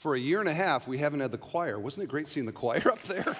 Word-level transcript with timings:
for 0.00 0.14
a 0.14 0.18
year 0.18 0.40
and 0.40 0.48
a 0.48 0.54
half, 0.54 0.88
we 0.88 0.96
haven't 0.96 1.20
had 1.20 1.30
the 1.30 1.36
choir. 1.36 1.78
Wasn't 1.78 2.02
it 2.02 2.06
great 2.06 2.26
seeing 2.26 2.46
the 2.46 2.52
choir 2.52 2.82
up 2.86 3.02
there? 3.02 3.36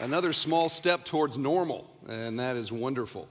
Another 0.06 0.34
small 0.34 0.68
step 0.68 1.06
towards 1.06 1.38
normal, 1.38 1.90
and 2.06 2.38
that 2.38 2.56
is 2.56 2.70
wonderful. 2.70 3.30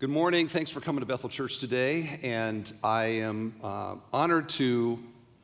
Good 0.00 0.08
morning. 0.08 0.48
Thanks 0.48 0.70
for 0.70 0.80
coming 0.80 1.00
to 1.00 1.06
Bethel 1.06 1.28
Church 1.28 1.58
today. 1.58 2.18
And 2.22 2.72
I 2.82 3.04
am 3.04 3.54
uh, 3.62 3.96
honored 4.10 4.48
to 4.50 4.98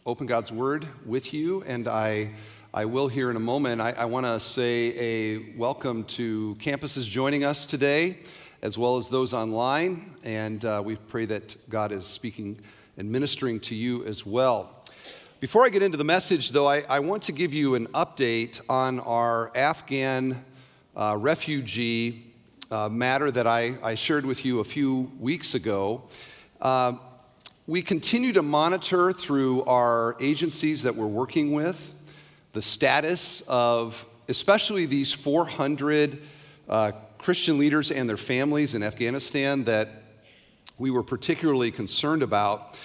open 0.06 0.26
God's 0.26 0.50
Word 0.50 0.88
with 1.04 1.34
you. 1.34 1.62
And 1.64 1.88
I, 1.88 2.30
I 2.72 2.86
will 2.86 3.08
here 3.08 3.28
in 3.28 3.36
a 3.36 3.40
moment. 3.40 3.82
I, 3.82 3.90
I 3.90 4.06
want 4.06 4.24
to 4.24 4.40
say 4.40 4.94
a 4.98 5.58
welcome 5.58 6.04
to 6.04 6.56
campuses 6.58 7.06
joining 7.06 7.44
us 7.44 7.66
today 7.66 8.16
as 8.62 8.76
well 8.76 8.96
as 8.96 9.08
those 9.08 9.32
online. 9.32 10.14
And 10.24 10.64
uh, 10.64 10.82
we 10.84 10.96
pray 10.96 11.26
that 11.26 11.56
God 11.68 11.92
is 11.92 12.06
speaking 12.06 12.58
and 12.96 13.10
ministering 13.10 13.60
to 13.60 13.74
you 13.74 14.04
as 14.04 14.26
well. 14.26 14.84
Before 15.40 15.64
I 15.64 15.68
get 15.68 15.82
into 15.82 15.96
the 15.96 16.04
message, 16.04 16.50
though, 16.50 16.66
I, 16.66 16.80
I 16.88 16.98
want 16.98 17.22
to 17.24 17.32
give 17.32 17.54
you 17.54 17.76
an 17.76 17.86
update 17.88 18.60
on 18.68 18.98
our 19.00 19.56
Afghan 19.56 20.44
uh, 20.96 21.16
refugee 21.18 22.32
uh, 22.70 22.88
matter 22.88 23.30
that 23.30 23.46
I, 23.46 23.74
I, 23.82 23.94
shared 23.94 24.26
with 24.26 24.44
you 24.44 24.60
a 24.60 24.64
few 24.64 25.10
weeks 25.18 25.54
ago. 25.54 26.02
Uh, 26.60 26.94
we 27.66 27.82
continue 27.82 28.32
to 28.32 28.42
monitor 28.42 29.12
through 29.12 29.64
our 29.64 30.16
agencies 30.20 30.82
that 30.82 30.94
we're 30.94 31.06
working 31.06 31.52
with 31.52 31.94
the 32.52 32.62
status 32.62 33.42
of 33.46 34.04
especially 34.28 34.86
these 34.86 35.12
400 35.12 36.20
uh, 36.68 36.92
Christian 37.18 37.58
leaders 37.58 37.90
and 37.90 38.08
their 38.08 38.16
families 38.16 38.74
in 38.74 38.82
Afghanistan 38.82 39.64
that 39.64 39.88
we 40.78 40.90
were 40.90 41.02
particularly 41.02 41.70
concerned 41.70 42.22
about. 42.22 42.78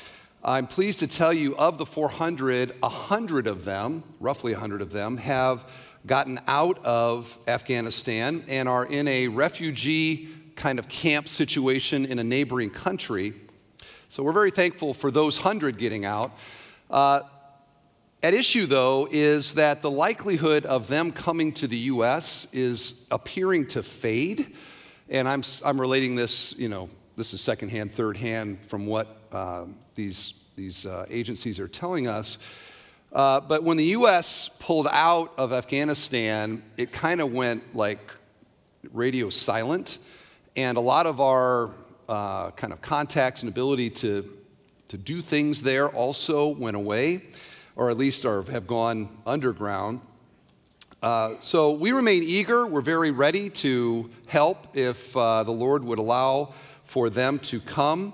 I'm 0.43 0.67
pleased 0.67 0.99
to 0.99 1.07
tell 1.07 1.31
you 1.31 1.55
of 1.55 1.77
the 1.77 1.85
400, 1.85 2.81
100 2.81 3.47
of 3.47 3.63
them, 3.63 4.03
roughly 4.19 4.51
100 4.51 4.81
of 4.81 4.91
them, 4.91 5.17
have 5.17 5.71
gotten 6.05 6.41
out 6.47 6.83
of 6.83 7.37
Afghanistan 7.47 8.43
and 8.47 8.67
are 8.67 8.85
in 8.85 9.07
a 9.07 9.27
refugee 9.27 10.27
kind 10.55 10.79
of 10.79 10.89
camp 10.89 11.29
situation 11.29 12.05
in 12.05 12.19
a 12.19 12.23
neighboring 12.23 12.69
country. 12.69 13.33
So 14.09 14.23
we're 14.23 14.33
very 14.33 14.51
thankful 14.51 14.93
for 14.93 15.11
those 15.11 15.37
100 15.37 15.77
getting 15.77 16.05
out. 16.05 16.37
Uh, 16.89 17.21
at 18.23 18.33
issue, 18.33 18.67
though, 18.67 19.09
is 19.11 19.55
that 19.55 19.81
the 19.81 19.91
likelihood 19.91 20.65
of 20.65 20.87
them 20.87 21.11
coming 21.11 21.51
to 21.55 21.67
the 21.67 21.77
U.S. 21.77 22.47
is 22.53 23.05
appearing 23.11 23.67
to 23.67 23.83
fade. 23.83 24.55
And 25.09 25.27
I'm, 25.27 25.43
I'm 25.65 25.79
relating 25.79 26.15
this, 26.15 26.57
you 26.57 26.69
know, 26.69 26.89
this 27.17 27.33
is 27.33 27.41
secondhand, 27.41 27.91
third 27.91 28.15
hand 28.15 28.65
from 28.65 28.85
what 28.85 29.17
uh, 29.33 29.65
these, 29.95 30.35
these 30.55 30.85
uh, 30.85 31.05
agencies 31.09 31.59
are 31.59 31.67
telling 31.67 32.07
us. 32.07 32.37
Uh, 33.11 33.41
but 33.41 33.61
when 33.61 33.75
the 33.75 33.87
U.S. 33.87 34.49
pulled 34.57 34.87
out 34.89 35.33
of 35.37 35.51
Afghanistan, 35.51 36.63
it 36.77 36.93
kind 36.93 37.19
of 37.19 37.33
went 37.33 37.75
like 37.75 37.99
radio 38.93 39.29
silent. 39.29 39.97
And 40.55 40.77
a 40.77 40.81
lot 40.81 41.07
of 41.07 41.19
our 41.19 41.75
uh, 42.07 42.51
kind 42.51 42.71
of 42.71 42.81
contacts 42.81 43.41
and 43.41 43.49
ability 43.51 43.89
to, 43.89 44.33
to 44.87 44.97
do 44.97 45.21
things 45.21 45.61
there 45.61 45.89
also 45.89 46.47
went 46.47 46.77
away 46.77 47.23
or 47.75 47.89
at 47.89 47.97
least 47.97 48.25
are, 48.25 48.43
have 48.43 48.67
gone 48.67 49.09
underground. 49.25 50.01
Uh, 51.01 51.35
so 51.39 51.71
we 51.71 51.91
remain 51.91 52.23
eager. 52.23 52.65
We're 52.65 52.81
very 52.81 53.11
ready 53.11 53.49
to 53.49 54.09
help 54.25 54.77
if 54.77 55.15
uh, 55.17 55.43
the 55.43 55.51
Lord 55.51 55.83
would 55.83 55.99
allow 55.99 56.53
for 56.85 57.09
them 57.09 57.39
to 57.39 57.59
come. 57.59 58.13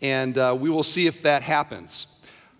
And 0.00 0.38
uh, 0.38 0.56
we 0.58 0.70
will 0.70 0.82
see 0.82 1.06
if 1.06 1.22
that 1.22 1.42
happens. 1.42 2.06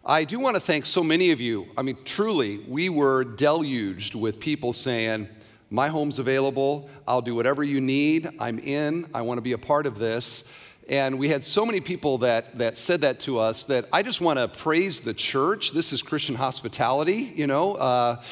I 0.05 0.25
do 0.25 0.39
want 0.39 0.57
to 0.57 0.61
thank 0.61 0.85
so 0.85 1.03
many 1.03 1.31
of 1.31 1.41
you. 1.41 1.69
I 1.77 1.83
mean, 1.83 1.97
truly, 2.05 2.59
we 2.69 2.89
were 2.89 3.25
deluged 3.25 4.15
with 4.15 4.41
people 4.41 4.73
saying, 4.73 5.29
My 5.71 5.89
home's 5.89 6.19
available. 6.19 6.91
I'll 7.07 7.23
do 7.23 7.35
whatever 7.35 7.63
you 7.63 7.81
need. 7.81 8.29
I'm 8.41 8.59
in. 8.59 9.07
I 9.15 9.23
want 9.23 9.39
to 9.39 9.43
be 9.43 9.53
a 9.53 9.59
part 9.59 9.87
of 9.87 9.99
this. 9.99 10.45
And 10.89 11.19
we 11.19 11.29
had 11.29 11.45
so 11.45 11.65
many 11.65 11.81
people 11.81 12.19
that, 12.19 12.59
that 12.59 12.77
said 12.77 13.03
that 13.03 13.21
to 13.21 13.39
us 13.39 13.65
that 13.67 13.89
I 13.93 14.03
just 14.03 14.21
want 14.21 14.39
to 14.39 14.49
praise 14.49 15.01
the 15.01 15.15
church. 15.15 15.73
This 15.73 15.93
is 15.93 16.03
Christian 16.03 16.35
hospitality, 16.35 17.33
you 17.35 17.47
know, 17.47 17.75
uh, 17.75 18.23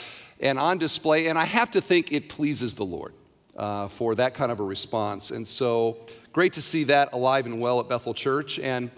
and 0.41 0.59
on 0.59 0.78
display. 0.78 1.28
And 1.28 1.39
I 1.39 1.44
have 1.44 1.71
to 1.72 1.81
think 1.81 2.12
it 2.12 2.28
pleases 2.28 2.75
the 2.75 2.84
Lord 2.84 3.15
uh, 3.56 3.89
for 3.89 4.15
that 4.16 4.34
kind 4.34 4.50
of 4.50 4.59
a 4.59 4.65
response. 4.65 5.31
And 5.31 5.47
so 5.47 5.99
great 6.33 6.53
to 6.55 6.62
see 6.62 6.84
that 6.84 7.12
alive 7.12 7.47
and 7.47 7.60
well 7.60 7.78
at 7.78 7.89
Bethel 7.89 8.15
Church. 8.15 8.59
And 8.59 8.91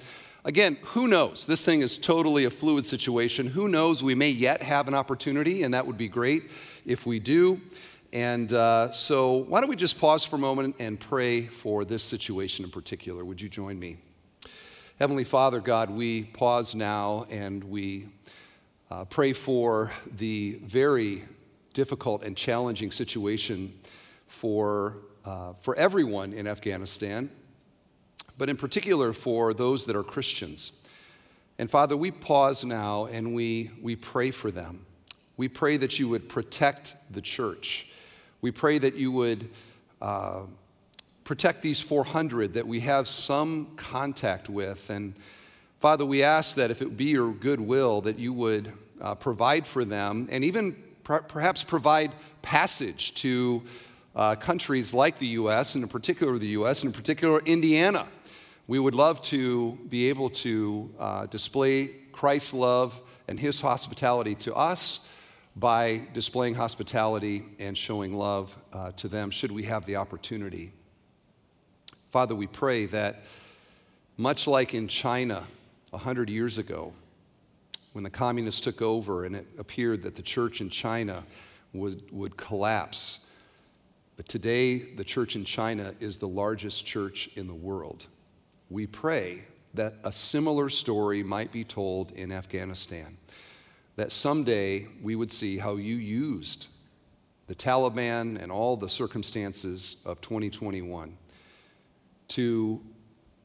again, 0.44 0.78
who 0.82 1.06
knows? 1.06 1.44
This 1.44 1.64
thing 1.64 1.82
is 1.82 1.98
totally 1.98 2.44
a 2.44 2.50
fluid 2.50 2.86
situation. 2.86 3.48
Who 3.48 3.68
knows? 3.68 4.02
We 4.02 4.14
may 4.14 4.30
yet 4.30 4.62
have 4.62 4.88
an 4.88 4.94
opportunity, 4.94 5.62
and 5.62 5.74
that 5.74 5.86
would 5.86 5.98
be 5.98 6.08
great 6.08 6.44
if 6.86 7.06
we 7.06 7.18
do. 7.18 7.60
And 8.12 8.52
uh, 8.52 8.90
so, 8.90 9.36
why 9.48 9.60
don't 9.60 9.70
we 9.70 9.76
just 9.76 9.98
pause 9.98 10.22
for 10.22 10.36
a 10.36 10.38
moment 10.38 10.76
and 10.80 11.00
pray 11.00 11.46
for 11.46 11.82
this 11.82 12.02
situation 12.02 12.62
in 12.62 12.70
particular? 12.70 13.24
Would 13.24 13.40
you 13.40 13.48
join 13.48 13.78
me? 13.78 13.96
Heavenly 14.98 15.24
Father, 15.24 15.60
God, 15.60 15.88
we 15.88 16.24
pause 16.24 16.74
now 16.74 17.26
and 17.30 17.64
we 17.64 18.08
uh, 18.90 19.06
pray 19.06 19.32
for 19.32 19.92
the 20.16 20.60
very 20.62 21.22
difficult 21.72 22.22
and 22.22 22.36
challenging 22.36 22.90
situation 22.90 23.72
for, 24.26 24.98
uh, 25.24 25.54
for 25.54 25.74
everyone 25.76 26.34
in 26.34 26.46
Afghanistan, 26.46 27.30
but 28.36 28.50
in 28.50 28.58
particular 28.58 29.14
for 29.14 29.54
those 29.54 29.86
that 29.86 29.96
are 29.96 30.02
Christians. 30.02 30.82
And 31.58 31.70
Father, 31.70 31.96
we 31.96 32.10
pause 32.10 32.62
now 32.62 33.06
and 33.06 33.34
we, 33.34 33.70
we 33.80 33.96
pray 33.96 34.30
for 34.30 34.50
them. 34.50 34.84
We 35.38 35.48
pray 35.48 35.78
that 35.78 35.98
you 35.98 36.10
would 36.10 36.28
protect 36.28 36.94
the 37.10 37.22
church. 37.22 37.86
We 38.42 38.50
pray 38.50 38.78
that 38.78 38.96
you 38.96 39.12
would 39.12 39.48
uh, 40.00 40.40
protect 41.22 41.62
these 41.62 41.78
400 41.78 42.54
that 42.54 42.66
we 42.66 42.80
have 42.80 43.06
some 43.06 43.68
contact 43.76 44.48
with. 44.48 44.90
And 44.90 45.14
Father, 45.78 46.04
we 46.04 46.24
ask 46.24 46.56
that 46.56 46.72
if 46.72 46.82
it 46.82 46.96
be 46.96 47.04
your 47.04 47.30
good 47.30 47.60
will, 47.60 48.00
that 48.00 48.18
you 48.18 48.32
would 48.32 48.72
uh, 49.00 49.14
provide 49.14 49.64
for 49.64 49.84
them 49.84 50.26
and 50.28 50.44
even 50.44 50.74
perhaps 51.04 51.62
provide 51.62 52.12
passage 52.42 53.14
to 53.14 53.62
uh, 54.16 54.34
countries 54.34 54.92
like 54.92 55.18
the 55.18 55.28
U.S., 55.28 55.76
and 55.76 55.84
in 55.84 55.88
particular 55.88 56.36
the 56.36 56.48
U.S., 56.48 56.82
and 56.82 56.92
in 56.92 57.00
particular 57.00 57.40
Indiana. 57.46 58.08
We 58.66 58.80
would 58.80 58.96
love 58.96 59.22
to 59.22 59.78
be 59.88 60.08
able 60.08 60.30
to 60.30 60.92
uh, 60.98 61.26
display 61.26 61.90
Christ's 62.10 62.54
love 62.54 63.00
and 63.28 63.38
his 63.38 63.60
hospitality 63.60 64.34
to 64.34 64.54
us 64.54 65.06
by 65.56 66.02
displaying 66.14 66.54
hospitality 66.54 67.44
and 67.58 67.76
showing 67.76 68.14
love 68.14 68.56
uh, 68.72 68.92
to 68.92 69.08
them, 69.08 69.30
should 69.30 69.52
we 69.52 69.64
have 69.64 69.84
the 69.84 69.96
opportunity. 69.96 70.72
Father, 72.10 72.34
we 72.34 72.46
pray 72.46 72.86
that 72.86 73.24
much 74.16 74.46
like 74.46 74.74
in 74.74 74.88
China 74.88 75.46
100 75.90 76.30
years 76.30 76.58
ago, 76.58 76.92
when 77.92 78.04
the 78.04 78.10
communists 78.10 78.60
took 78.60 78.80
over 78.80 79.24
and 79.24 79.36
it 79.36 79.46
appeared 79.58 80.02
that 80.02 80.14
the 80.14 80.22
church 80.22 80.60
in 80.60 80.70
China 80.70 81.24
would, 81.74 82.10
would 82.10 82.36
collapse, 82.36 83.20
but 84.16 84.26
today 84.28 84.78
the 84.78 85.04
church 85.04 85.36
in 85.36 85.44
China 85.44 85.94
is 86.00 86.16
the 86.16 86.28
largest 86.28 86.86
church 86.86 87.28
in 87.36 87.46
the 87.46 87.54
world. 87.54 88.06
We 88.70 88.86
pray 88.86 89.44
that 89.74 89.94
a 90.04 90.12
similar 90.12 90.70
story 90.70 91.22
might 91.22 91.52
be 91.52 91.64
told 91.64 92.12
in 92.12 92.32
Afghanistan 92.32 93.18
that 93.96 94.12
someday 94.12 94.86
we 95.02 95.14
would 95.14 95.30
see 95.30 95.58
how 95.58 95.76
you 95.76 95.96
used 95.96 96.68
the 97.46 97.54
Taliban 97.54 98.40
and 98.40 98.50
all 98.50 98.76
the 98.76 98.88
circumstances 98.88 99.96
of 100.04 100.20
2021 100.20 101.16
to 102.28 102.80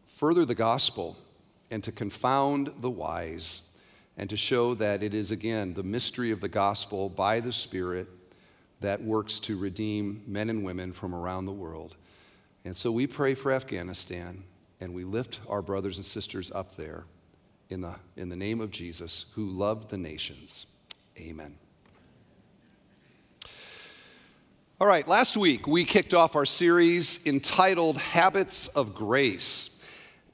further 0.06 0.46
the 0.46 0.56
gospel 0.56 1.18
and 1.72 1.84
to 1.84 1.92
confound 1.92 2.72
the 2.80 2.90
wise 2.90 3.62
and 4.18 4.30
to 4.30 4.38
show 4.38 4.74
that 4.76 5.04
it 5.04 5.14
is, 5.14 5.32
again, 5.32 5.74
the 5.74 5.84
mystery 5.84 6.32
of 6.32 6.42
the 6.42 6.48
gospel 6.48 7.10
by 7.10 7.40
the 7.40 7.52
Spirit 7.54 8.08
that 8.80 9.02
works 9.04 9.40
to 9.42 9.58
redeem 9.58 10.24
men 10.26 10.50
and 10.50 10.64
women 10.64 10.94
from 10.94 11.14
around 11.14 11.46
the 11.46 11.52
world. 11.52 11.96
And 12.64 12.76
so 12.76 12.92
we 12.92 13.08
pray 13.08 13.34
for 13.34 13.52
Afghanistan 13.52 14.44
and 14.80 14.94
we 14.94 15.04
lift 15.04 15.40
our 15.48 15.62
brothers 15.62 15.98
and 15.98 16.06
sisters 16.06 16.52
up 16.52 16.76
there 16.76 17.06
in 17.70 17.82
the, 17.82 17.96
in 18.16 18.30
the 18.30 18.36
name 18.36 18.62
of 18.62 18.72
Jesus, 18.72 19.26
who 19.36 19.46
loved 19.46 19.90
the 19.90 19.98
nations. 19.98 20.66
Amen. 21.20 21.58
All 24.80 24.88
right, 24.88 25.08
last 25.08 25.36
week 25.36 25.66
we 25.68 25.84
kicked 25.84 26.14
off 26.14 26.36
our 26.36 26.46
series 26.46 27.20
entitled 27.26 27.98
Habits 27.98 28.68
of 28.68 28.94
Grace. 28.94 29.72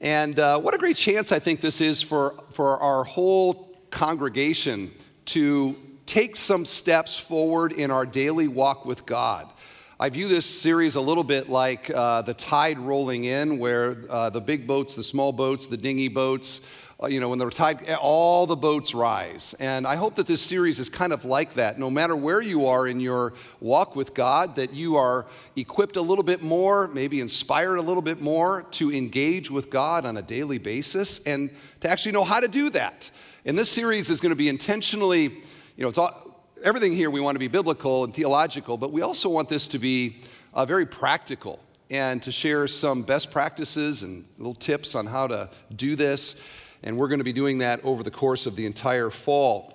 And 0.00 0.38
uh, 0.38 0.60
what 0.60 0.74
a 0.74 0.78
great 0.78 0.96
chance 0.96 1.32
I 1.32 1.38
think 1.38 1.62
this 1.62 1.80
is 1.80 2.02
for, 2.02 2.34
for 2.50 2.78
our 2.78 3.04
whole 3.04 3.74
congregation 3.90 4.92
to 5.26 5.76
take 6.04 6.36
some 6.36 6.66
steps 6.66 7.18
forward 7.18 7.72
in 7.72 7.90
our 7.90 8.04
daily 8.04 8.46
walk 8.46 8.84
with 8.84 9.06
God. 9.06 9.50
I 9.98 10.10
view 10.10 10.28
this 10.28 10.44
series 10.44 10.96
a 10.96 11.00
little 11.00 11.24
bit 11.24 11.48
like 11.48 11.88
uh, 11.88 12.22
the 12.22 12.34
tide 12.34 12.78
rolling 12.78 13.24
in, 13.24 13.58
where 13.58 14.02
uh, 14.10 14.28
the 14.28 14.40
big 14.40 14.66
boats, 14.66 14.94
the 14.94 15.04
small 15.04 15.32
boats, 15.32 15.68
the 15.68 15.76
dinghy 15.76 16.08
boats, 16.08 16.60
you 17.08 17.20
know, 17.20 17.28
when 17.28 17.38
the 17.38 17.50
tide, 17.50 17.90
all 18.00 18.46
the 18.46 18.56
boats 18.56 18.94
rise. 18.94 19.54
And 19.58 19.86
I 19.86 19.96
hope 19.96 20.14
that 20.14 20.26
this 20.26 20.40
series 20.40 20.78
is 20.78 20.88
kind 20.88 21.12
of 21.12 21.24
like 21.24 21.54
that. 21.54 21.78
No 21.78 21.90
matter 21.90 22.14
where 22.14 22.40
you 22.40 22.66
are 22.66 22.86
in 22.86 23.00
your 23.00 23.34
walk 23.60 23.96
with 23.96 24.14
God, 24.14 24.56
that 24.56 24.72
you 24.72 24.96
are 24.96 25.26
equipped 25.56 25.96
a 25.96 26.00
little 26.00 26.24
bit 26.24 26.42
more, 26.42 26.88
maybe 26.88 27.20
inspired 27.20 27.76
a 27.76 27.82
little 27.82 28.02
bit 28.02 28.20
more 28.20 28.62
to 28.72 28.92
engage 28.92 29.50
with 29.50 29.70
God 29.70 30.06
on 30.06 30.16
a 30.16 30.22
daily 30.22 30.58
basis 30.58 31.18
and 31.20 31.50
to 31.80 31.90
actually 31.90 32.12
know 32.12 32.24
how 32.24 32.40
to 32.40 32.48
do 32.48 32.70
that. 32.70 33.10
And 33.44 33.58
this 33.58 33.70
series 33.70 34.08
is 34.08 34.20
going 34.20 34.30
to 34.30 34.36
be 34.36 34.48
intentionally, 34.48 35.24
you 35.24 35.42
know, 35.78 35.88
it's 35.88 35.98
all, 35.98 36.46
everything 36.62 36.94
here 36.94 37.10
we 37.10 37.20
want 37.20 37.34
to 37.34 37.40
be 37.40 37.48
biblical 37.48 38.04
and 38.04 38.14
theological, 38.14 38.78
but 38.78 38.92
we 38.92 39.02
also 39.02 39.28
want 39.28 39.48
this 39.48 39.66
to 39.68 39.78
be 39.78 40.20
uh, 40.54 40.64
very 40.64 40.86
practical 40.86 41.60
and 41.90 42.22
to 42.22 42.32
share 42.32 42.66
some 42.66 43.02
best 43.02 43.30
practices 43.30 44.02
and 44.02 44.26
little 44.38 44.54
tips 44.54 44.94
on 44.94 45.06
how 45.06 45.26
to 45.26 45.50
do 45.76 45.96
this 45.96 46.36
and 46.84 46.98
we're 46.98 47.08
going 47.08 47.18
to 47.18 47.24
be 47.24 47.32
doing 47.32 47.58
that 47.58 47.82
over 47.82 48.02
the 48.02 48.10
course 48.10 48.46
of 48.46 48.54
the 48.54 48.66
entire 48.66 49.10
fall. 49.10 49.72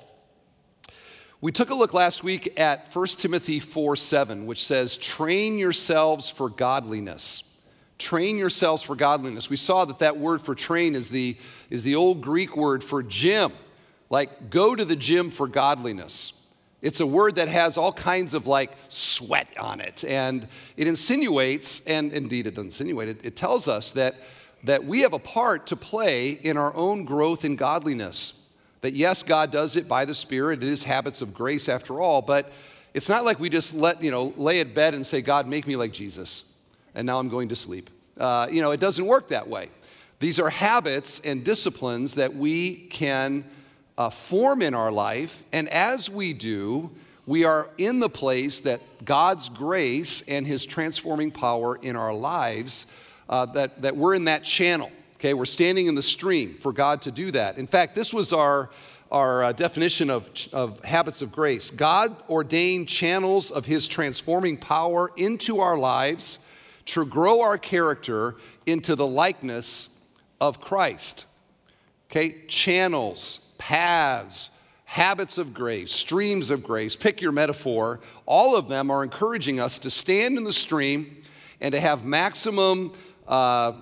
We 1.42 1.52
took 1.52 1.72
a 1.72 1.76
look 1.76 1.94
last 1.94 2.24
week 2.24 2.60
at 2.60 2.94
1 2.96 3.08
Timothy 3.08 3.60
4 3.60 3.96
7, 3.96 4.46
which 4.46 4.66
says, 4.66 4.96
Train 4.96 5.58
yourselves 5.58 6.30
for 6.30 6.50
godliness. 6.50 7.44
Train 7.98 8.38
yourselves 8.38 8.84
for 8.84 8.96
godliness. 8.96 9.50
We 9.50 9.58
saw 9.58 9.86
that 9.86 10.00
that 10.00 10.18
word 10.18 10.42
for 10.42 10.56
train 10.56 10.96
is 10.96 11.10
the, 11.10 11.36
is 11.70 11.84
the 11.84 11.96
old 11.96 12.22
Greek 12.22 12.56
word 12.56 12.84
for 12.84 13.04
gym, 13.04 13.52
like 14.10 14.50
go 14.50 14.76
to 14.76 14.86
the 14.86 14.96
gym 14.96 15.32
for 15.32 15.48
godliness. 15.48 16.34
It's 16.82 17.02
a 17.02 17.08
word 17.08 17.36
that 17.36 17.50
has 17.50 17.78
all 17.78 17.92
kinds 17.92 18.34
of 18.34 18.48
like 18.48 18.72
sweat 18.88 19.58
on 19.58 19.82
it. 19.82 20.06
And 20.06 20.48
it 20.78 20.88
insinuates, 20.88 21.82
and 21.82 22.14
indeed 22.14 22.48
it 22.48 22.58
insinuates, 22.58 23.12
it, 23.12 23.26
it 23.26 23.36
tells 23.36 23.68
us 23.68 23.92
that 23.94 24.16
that 24.64 24.84
we 24.84 25.02
have 25.02 25.14
a 25.14 25.20
part 25.20 25.68
to 25.68 25.76
play 25.76 26.32
in 26.32 26.58
our 26.58 26.74
own 26.76 27.06
growth 27.06 27.46
in 27.46 27.56
godliness. 27.56 28.34
That 28.82 28.94
yes, 28.94 29.24
God 29.24 29.52
does 29.52 29.76
it 29.76 29.88
by 29.88 30.06
the 30.06 30.16
Spirit, 30.16 30.64
it 30.64 30.70
is 30.70 30.84
habits 30.84 31.22
of 31.22 31.34
grace 31.34 31.68
after 31.68 32.00
all, 32.00 32.22
but 32.22 32.52
it's 32.94 33.10
not 33.10 33.24
like 33.24 33.40
we 33.40 33.50
just 33.50 33.74
let, 33.74 34.02
you 34.02 34.12
know, 34.12 34.34
lay 34.36 34.62
at 34.62 34.74
bed 34.74 34.94
and 34.94 35.06
say, 35.06 35.22
God, 35.22 35.48
make 35.48 35.68
me 35.68 35.76
like 35.76 35.92
Jesus, 35.92 36.44
and 36.96 37.06
now 37.06 37.20
I'm 37.20 37.30
going 37.30 37.50
to 37.50 37.56
sleep. 37.56 37.90
Uh, 38.18 38.48
you 38.50 38.62
know, 38.62 38.72
it 38.72 38.80
doesn't 38.80 39.06
work 39.06 39.30
that 39.30 39.48
way. 39.48 39.70
These 40.20 40.40
are 40.40 40.50
habits 40.50 41.20
and 41.22 41.44
disciplines 41.46 42.16
that 42.16 42.36
we 42.36 42.76
can 42.88 43.46
uh, 43.98 44.10
form 44.10 44.62
in 44.62 44.74
our 44.74 44.92
life, 44.92 45.44
and 45.52 45.70
as 45.70 46.10
we 46.10 46.34
do, 46.34 46.90
we 47.26 47.44
are 47.44 47.70
in 47.78 48.00
the 48.00 48.10
place 48.10 48.62
that 48.62 48.82
God's 49.06 49.50
grace 49.50 50.22
and 50.22 50.48
His 50.48 50.66
transforming 50.66 51.32
power 51.32 51.76
in 51.76 51.96
our 51.96 52.14
lives 52.14 52.86
uh, 53.30 53.46
that, 53.46 53.82
that 53.82 53.96
we're 53.96 54.16
in 54.16 54.26
that 54.26 54.44
channel. 54.44 54.92
Okay, 55.16 55.34
we're 55.34 55.46
standing 55.46 55.88
in 55.88 55.96
the 55.96 56.04
stream 56.04 56.56
for 56.56 56.74
God 56.74 57.02
to 57.04 57.12
do 57.12 57.32
that. 57.32 57.58
In 57.58 57.68
fact, 57.68 57.94
this 57.94 58.14
was 58.14 58.34
our, 58.34 58.70
our 59.12 59.44
uh, 59.44 59.52
definition 59.52 60.10
of, 60.10 60.30
of 60.52 60.84
habits 60.84 61.22
of 61.22 61.32
grace 61.32 61.72
God 61.72 62.16
ordained 62.30 62.88
channels 62.88 63.52
of 63.52 63.66
His 63.66 63.88
transforming 63.88 64.58
power 64.58 65.12
into 65.16 65.60
our 65.60 65.78
lives 65.78 66.40
to 66.86 67.06
grow 67.06 67.42
our 67.42 67.58
character 67.58 68.36
into 68.66 68.96
the 68.96 69.06
likeness 69.06 69.90
of 70.42 70.60
Christ. 70.60 71.26
Okay, 72.10 72.46
channels, 72.48 73.42
paths, 73.60 74.50
habits 74.86 75.38
of 75.38 75.54
grace, 75.54 75.92
streams 75.92 76.50
of 76.50 76.64
grace, 76.64 76.96
pick 76.96 77.22
your 77.22 77.32
metaphor, 77.32 78.00
all 78.26 78.56
of 78.56 78.70
them 78.70 78.90
are 78.90 79.04
encouraging 79.04 79.60
us 79.60 79.78
to 79.78 79.92
stand 79.92 80.36
in 80.36 80.46
the 80.46 80.54
stream 80.54 81.22
and 81.62 81.74
to 81.74 81.80
have 81.80 82.04
maximum 82.04 82.92
uh, 83.30 83.74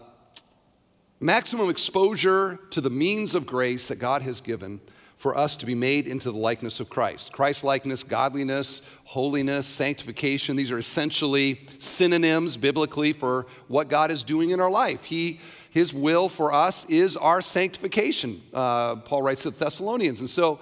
maximum 1.20 1.70
exposure 1.70 2.60
to 2.70 2.82
the 2.82 2.90
means 2.90 3.34
of 3.34 3.46
grace 3.46 3.88
that 3.88 3.98
God 3.98 4.22
has 4.22 4.42
given 4.42 4.82
for 5.16 5.36
us 5.36 5.56
to 5.56 5.66
be 5.66 5.74
made 5.74 6.06
into 6.06 6.30
the 6.32 6.38
likeness 6.38 6.80
of 6.80 6.90
Christ. 6.90 7.32
Christ 7.32 7.64
likeness, 7.64 8.04
godliness, 8.04 8.84
holiness, 9.06 9.66
sanctification, 9.66 10.56
these 10.56 10.70
are 10.70 10.78
essentially 10.78 11.62
synonyms 11.80 12.56
biblically 12.56 13.14
for 13.14 13.48
what 13.68 13.90
God 13.90 14.12
is 14.12 14.22
doing 14.22 14.52
in 14.52 14.60
our 14.60 14.70
life. 14.70 15.06
He, 15.06 15.40
his 15.72 15.92
will 15.92 16.30
for 16.30 16.54
us 16.54 16.86
is 16.86 17.18
our 17.18 17.42
sanctification, 17.42 18.44
uh, 18.54 18.98
Paul 18.98 19.24
writes 19.24 19.44
to 19.44 19.50
the 19.50 19.58
Thessalonians. 19.58 20.20
And 20.20 20.30
so 20.30 20.60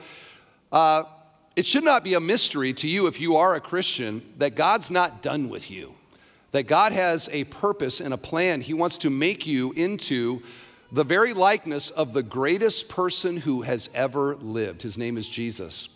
uh, 0.71 1.03
it 1.55 1.65
should 1.65 1.83
not 1.83 2.03
be 2.03 2.13
a 2.13 2.21
mystery 2.21 2.71
to 2.75 2.87
you 2.87 3.07
if 3.07 3.19
you 3.19 3.35
are 3.35 3.55
a 3.55 3.59
Christian 3.59 4.21
that 4.37 4.55
God's 4.55 4.89
not 4.89 5.21
done 5.21 5.49
with 5.49 5.69
you 5.71 5.94
that 6.55 6.67
God 6.67 6.93
has 6.93 7.27
a 7.33 7.43
purpose 7.43 7.99
and 7.99 8.13
a 8.13 8.17
plan. 8.17 8.61
He 8.61 8.73
wants 8.73 8.97
to 8.99 9.09
make 9.09 9.45
you 9.45 9.73
into 9.73 10.41
the 10.89 11.03
very 11.03 11.33
likeness 11.33 11.89
of 11.89 12.13
the 12.13 12.23
greatest 12.23 12.87
person 12.87 13.35
who 13.35 13.63
has 13.63 13.89
ever 13.93 14.37
lived. 14.37 14.81
His 14.81 14.97
name 14.97 15.17
is 15.17 15.27
Jesus. 15.27 15.89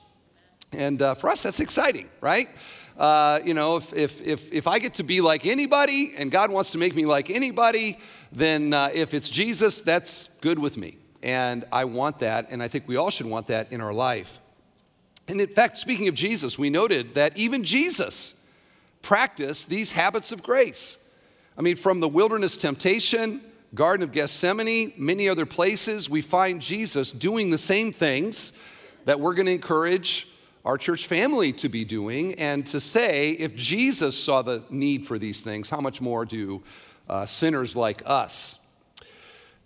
And 0.74 1.02
uh, 1.02 1.14
for 1.14 1.30
us, 1.30 1.44
that's 1.44 1.62
exciting, 1.62 2.10
right? 2.20 2.50
Uh, 2.98 3.40
you 3.46 3.54
know, 3.54 3.78
if, 3.78 3.94
if, 3.94 4.22
if, 4.22 4.52
if 4.52 4.68
I 4.68 4.80
get 4.80 4.96
to 4.96 5.04
be 5.04 5.22
like 5.22 5.46
anybody 5.46 6.12
and 6.18 6.30
God 6.30 6.52
wants 6.52 6.72
to 6.72 6.78
make 6.78 6.94
me 6.94 7.06
like 7.06 7.30
anybody, 7.30 7.98
then 8.34 8.74
uh, 8.74 8.90
if 8.94 9.14
it's 9.14 9.30
Jesus, 9.30 9.80
that's 9.80 10.28
good 10.42 10.60
with 10.60 10.76
me. 10.76 10.98
And 11.24 11.64
I 11.72 11.86
want 11.86 12.20
that, 12.20 12.52
and 12.52 12.62
I 12.62 12.68
think 12.68 12.86
we 12.86 12.98
all 12.98 13.12
should 13.12 13.28
want 13.28 13.48
that 13.48 13.72
in 13.72 13.80
our 13.80 13.94
life. 13.94 14.42
And 15.30 15.40
in 15.40 15.48
fact, 15.48 15.78
speaking 15.78 16.10
of 16.10 16.16
Jesus, 16.16 16.60
we 16.60 16.70
noted 16.70 17.14
that 17.14 17.38
even 17.38 17.64
Jesus 17.64 18.36
practice 19.01 19.63
these 19.63 19.92
habits 19.92 20.31
of 20.31 20.44
grace. 20.44 20.98
I 21.57 21.62
mean, 21.62 21.75
from 21.75 22.00
the 22.00 22.07
wilderness 22.07 22.57
temptation, 22.57 23.42
Garden 23.75 24.04
of 24.04 24.12
Gethsemane, 24.12 24.94
many 24.98 25.30
other 25.30 25.46
places, 25.46 26.10
we 26.10 26.22
find 26.22 26.62
Jesus 26.62 27.12
doing 27.12 27.51
the 27.51 27.57
same 27.57 27.92
things 27.92 28.54
that 29.06 29.19
we're 29.19 29.34
going 29.34 29.46
to 29.46 29.51
encourage 29.51 30.28
our 30.66 30.78
church 30.78 31.07
family 31.07 31.54
to 31.54 31.69
be 31.69 31.86
doing 31.86 32.36
and 32.36 32.66
to 32.68 32.80
say, 32.80 33.31
if 33.31 33.56
Jesus 33.56 34.22
saw 34.22 34.42
the 34.42 34.63
need 34.69 35.06
for 35.06 35.18
these 35.19 35.42
things, 35.42 35.69
how 35.69 35.81
much 35.81 36.01
more 36.01 36.25
do 36.25 36.63
uh, 37.07 37.25
sinners 37.25 37.75
like 37.75 38.01
us? 38.06 38.57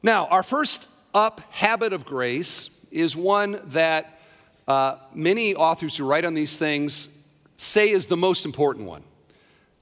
Now, 0.02 0.28
our 0.28 0.44
first 0.44 0.88
up 1.14 1.42
habit 1.52 1.94
of 1.94 2.06
grace 2.06 2.70
is 2.92 3.16
one 3.16 3.62
that 3.66 4.20
uh, 4.68 4.98
many 5.14 5.56
authors 5.56 5.98
who 5.98 6.06
write 6.06 6.26
on 6.26 6.34
these 6.34 6.58
things 6.58 7.10
say 7.58 7.90
is 7.90 8.08
the 8.08 8.18
most 8.18 8.46
important 8.46 8.86
one. 8.86 9.04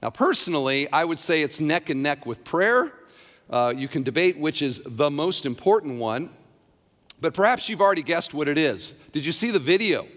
Now, 0.01 0.09
personally, 0.09 0.91
I 0.91 1.05
would 1.05 1.19
say 1.19 1.43
it's 1.43 1.59
neck 1.59 1.89
and 1.91 2.01
neck 2.01 2.25
with 2.25 2.43
prayer. 2.43 2.91
Uh, 3.49 3.73
you 3.75 3.87
can 3.87 4.01
debate 4.01 4.37
which 4.37 4.61
is 4.61 4.81
the 4.85 5.11
most 5.11 5.45
important 5.45 5.99
one, 5.99 6.31
but 7.19 7.33
perhaps 7.35 7.69
you've 7.69 7.81
already 7.81 8.01
guessed 8.01 8.33
what 8.33 8.47
it 8.47 8.57
is. 8.57 8.93
Did 9.11 9.25
you 9.25 9.31
see 9.31 9.51
the 9.51 9.59
video 9.59 10.07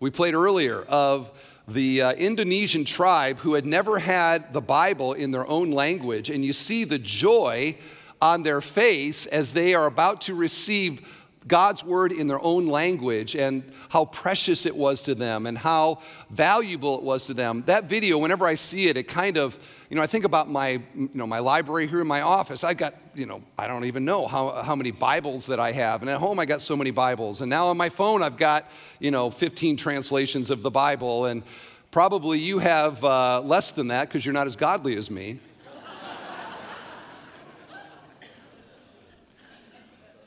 we 0.00 0.10
played 0.10 0.34
earlier 0.34 0.82
of 0.82 1.30
the 1.68 2.02
uh, 2.02 2.12
Indonesian 2.14 2.84
tribe 2.84 3.38
who 3.38 3.54
had 3.54 3.64
never 3.64 3.98
had 3.98 4.52
the 4.52 4.60
Bible 4.60 5.12
in 5.12 5.30
their 5.30 5.46
own 5.46 5.70
language? 5.70 6.30
And 6.30 6.44
you 6.44 6.52
see 6.52 6.82
the 6.82 6.98
joy 6.98 7.76
on 8.20 8.42
their 8.42 8.60
face 8.60 9.26
as 9.26 9.52
they 9.52 9.74
are 9.74 9.86
about 9.86 10.22
to 10.22 10.34
receive 10.34 11.06
God's 11.46 11.84
word 11.84 12.12
in 12.12 12.26
their 12.26 12.42
own 12.42 12.66
language 12.66 13.36
and 13.36 13.62
how 13.88 14.06
precious 14.06 14.66
it 14.66 14.76
was 14.76 15.02
to 15.04 15.14
them 15.14 15.46
and 15.46 15.56
how 15.56 16.00
valuable 16.30 16.96
it 16.96 17.02
was 17.02 17.26
to 17.26 17.34
them. 17.34 17.62
That 17.66 17.84
video, 17.84 18.18
whenever 18.18 18.46
I 18.46 18.54
see 18.54 18.86
it, 18.86 18.96
it 18.96 19.04
kind 19.04 19.38
of, 19.38 19.58
you 19.88 19.96
know, 19.96 20.02
I 20.02 20.06
think 20.06 20.24
about 20.24 20.50
my, 20.50 20.82
you 20.94 21.10
know, 21.14 21.26
my 21.26 21.38
library 21.38 21.86
here 21.86 22.00
in 22.00 22.06
my 22.06 22.22
office. 22.22 22.64
I 22.64 22.74
got, 22.74 22.94
you 23.14 23.26
know, 23.26 23.42
I 23.56 23.66
don't 23.66 23.84
even 23.84 24.04
know 24.04 24.26
how, 24.26 24.50
how 24.50 24.74
many 24.74 24.90
Bibles 24.90 25.46
that 25.46 25.60
I 25.60 25.72
have. 25.72 26.02
And 26.02 26.10
at 26.10 26.18
home, 26.18 26.38
I 26.38 26.44
got 26.44 26.60
so 26.60 26.76
many 26.76 26.90
Bibles. 26.90 27.40
And 27.40 27.48
now 27.48 27.68
on 27.68 27.76
my 27.76 27.88
phone, 27.88 28.22
I've 28.22 28.36
got, 28.36 28.68
you 28.98 29.10
know, 29.10 29.30
15 29.30 29.76
translations 29.76 30.50
of 30.50 30.62
the 30.62 30.70
Bible. 30.70 31.26
And 31.26 31.42
probably 31.90 32.40
you 32.40 32.58
have 32.58 33.02
uh, 33.04 33.40
less 33.42 33.70
than 33.70 33.88
that 33.88 34.08
because 34.08 34.26
you're 34.26 34.34
not 34.34 34.46
as 34.46 34.56
godly 34.56 34.96
as 34.96 35.10
me. 35.10 35.38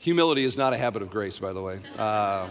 Humility 0.02 0.42
is 0.42 0.56
not 0.56 0.72
a 0.72 0.76
habit 0.76 1.00
of 1.00 1.10
grace, 1.10 1.38
by 1.38 1.52
the 1.52 1.62
way. 1.62 1.78
Uh, 1.96 2.48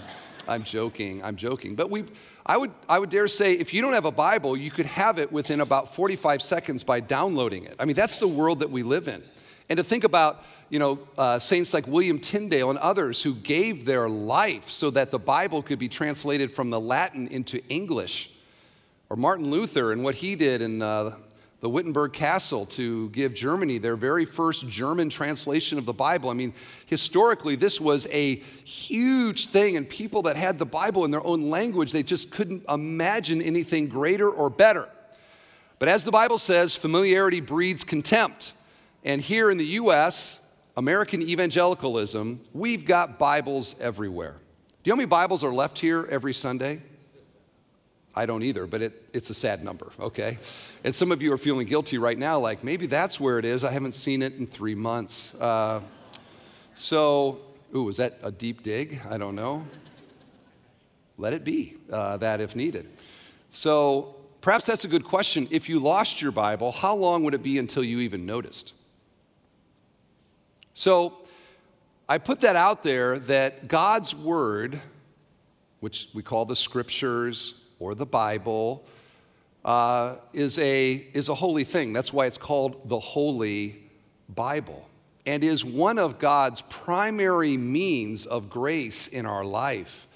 I'm 0.47 0.63
joking. 0.63 1.21
I'm 1.21 1.35
joking. 1.35 1.75
But 1.75 1.89
we, 1.89 2.05
I 2.45 2.55
would, 2.55 2.71
I 2.87 2.97
would 2.97 3.09
dare 3.09 3.27
say, 3.27 3.55
if 3.55 3.73
you 3.73 3.81
don't 3.81 3.91
have 3.91 4.05
a 4.05 4.11
Bible, 4.11 4.55
you 4.55 4.71
could 4.71 4.85
have 4.85 5.19
it 5.19 5.33
within 5.33 5.59
about 5.59 5.93
45 5.93 6.41
seconds 6.41 6.85
by 6.85 7.01
downloading 7.01 7.65
it. 7.65 7.75
I 7.77 7.83
mean, 7.83 7.97
that's 7.97 8.19
the 8.19 8.27
world 8.27 8.61
that 8.61 8.71
we 8.71 8.83
live 8.83 9.09
in. 9.09 9.21
And 9.67 9.75
to 9.75 9.83
think 9.83 10.05
about, 10.05 10.45
you 10.69 10.79
know, 10.79 10.99
uh, 11.17 11.39
saints 11.39 11.73
like 11.73 11.85
William 11.87 12.19
Tyndale 12.19 12.69
and 12.69 12.79
others 12.79 13.21
who 13.21 13.35
gave 13.35 13.83
their 13.83 14.07
life 14.07 14.69
so 14.69 14.89
that 14.91 15.11
the 15.11 15.19
Bible 15.19 15.61
could 15.61 15.77
be 15.77 15.89
translated 15.89 16.53
from 16.53 16.69
the 16.69 16.79
Latin 16.79 17.27
into 17.27 17.61
English, 17.67 18.31
or 19.09 19.17
Martin 19.17 19.51
Luther 19.51 19.91
and 19.91 20.05
what 20.05 20.15
he 20.15 20.37
did 20.37 20.61
in 20.61 20.81
uh, 20.81 21.17
the 21.61 21.69
Wittenberg 21.69 22.11
Castle 22.11 22.65
to 22.65 23.09
give 23.09 23.35
Germany 23.35 23.77
their 23.77 23.95
very 23.95 24.25
first 24.25 24.67
German 24.67 25.09
translation 25.09 25.77
of 25.77 25.85
the 25.85 25.93
Bible. 25.93 26.31
I 26.31 26.33
mean, 26.33 26.53
historically, 26.87 27.55
this 27.55 27.79
was 27.79 28.07
a 28.11 28.35
huge 28.65 29.47
thing, 29.47 29.77
and 29.77 29.87
people 29.87 30.23
that 30.23 30.35
had 30.35 30.57
the 30.57 30.65
Bible 30.65 31.05
in 31.05 31.11
their 31.11 31.25
own 31.25 31.49
language, 31.49 31.91
they 31.91 32.01
just 32.01 32.31
couldn't 32.31 32.63
imagine 32.67 33.41
anything 33.41 33.87
greater 33.87 34.29
or 34.29 34.49
better. 34.49 34.89
But 35.77 35.87
as 35.87 36.03
the 36.03 36.11
Bible 36.11 36.39
says, 36.39 36.75
familiarity 36.75 37.41
breeds 37.41 37.83
contempt. 37.83 38.53
And 39.03 39.21
here 39.21 39.51
in 39.51 39.57
the 39.57 39.65
U.S., 39.65 40.39
American 40.77 41.21
evangelicalism, 41.21 42.41
we've 42.53 42.85
got 42.85 43.19
Bibles 43.19 43.75
everywhere. 43.79 44.37
Do 44.83 44.89
you 44.89 44.91
know 44.91 44.95
how 44.95 44.97
many 44.97 45.07
Bibles 45.07 45.43
are 45.43 45.53
left 45.53 45.77
here 45.77 46.07
every 46.09 46.33
Sunday? 46.33 46.81
I 48.13 48.25
don't 48.25 48.43
either, 48.43 48.67
but 48.67 48.81
it, 48.81 49.09
it's 49.13 49.29
a 49.29 49.33
sad 49.33 49.63
number, 49.63 49.91
okay? 49.99 50.37
And 50.83 50.93
some 50.93 51.11
of 51.11 51.21
you 51.21 51.31
are 51.31 51.37
feeling 51.37 51.65
guilty 51.65 51.97
right 51.97 52.17
now, 52.17 52.39
like 52.39 52.63
maybe 52.63 52.85
that's 52.85 53.19
where 53.19 53.39
it 53.39 53.45
is. 53.45 53.63
I 53.63 53.71
haven't 53.71 53.93
seen 53.93 54.21
it 54.21 54.35
in 54.35 54.47
three 54.47 54.75
months. 54.75 55.33
Uh, 55.35 55.81
so, 56.73 57.39
ooh, 57.75 57.87
is 57.87 57.97
that 57.97 58.19
a 58.21 58.31
deep 58.31 58.63
dig? 58.63 58.99
I 59.09 59.17
don't 59.17 59.35
know. 59.35 59.65
Let 61.17 61.33
it 61.33 61.43
be 61.43 61.75
uh, 61.91 62.17
that 62.17 62.41
if 62.41 62.55
needed. 62.55 62.89
So, 63.49 64.15
perhaps 64.41 64.65
that's 64.65 64.83
a 64.83 64.89
good 64.89 65.05
question. 65.05 65.47
If 65.51 65.69
you 65.69 65.79
lost 65.79 66.21
your 66.21 66.31
Bible, 66.31 66.71
how 66.71 66.95
long 66.95 67.23
would 67.23 67.33
it 67.33 67.43
be 67.43 67.59
until 67.59 67.83
you 67.83 67.99
even 67.99 68.25
noticed? 68.25 68.73
So, 70.73 71.17
I 72.09 72.17
put 72.17 72.41
that 72.41 72.57
out 72.57 72.83
there 72.83 73.19
that 73.19 73.69
God's 73.69 74.13
Word, 74.13 74.81
which 75.79 76.09
we 76.13 76.23
call 76.23 76.45
the 76.45 76.57
Scriptures, 76.57 77.53
or 77.81 77.95
the 77.95 78.05
Bible 78.05 78.85
uh, 79.65 80.17
is, 80.33 80.57
a, 80.59 80.93
is 81.13 81.29
a 81.29 81.35
holy 81.35 81.63
thing. 81.63 81.93
That's 81.93 82.13
why 82.13 82.27
it's 82.27 82.37
called 82.37 82.87
the 82.87 82.99
Holy 82.99 83.81
Bible 84.29 84.87
and 85.25 85.43
is 85.43 85.65
one 85.65 85.99
of 85.99 86.19
God's 86.19 86.61
primary 86.61 87.57
means 87.57 88.25
of 88.25 88.49
grace 88.49 89.07
in 89.07 89.25
our 89.25 89.43
life. 89.43 90.07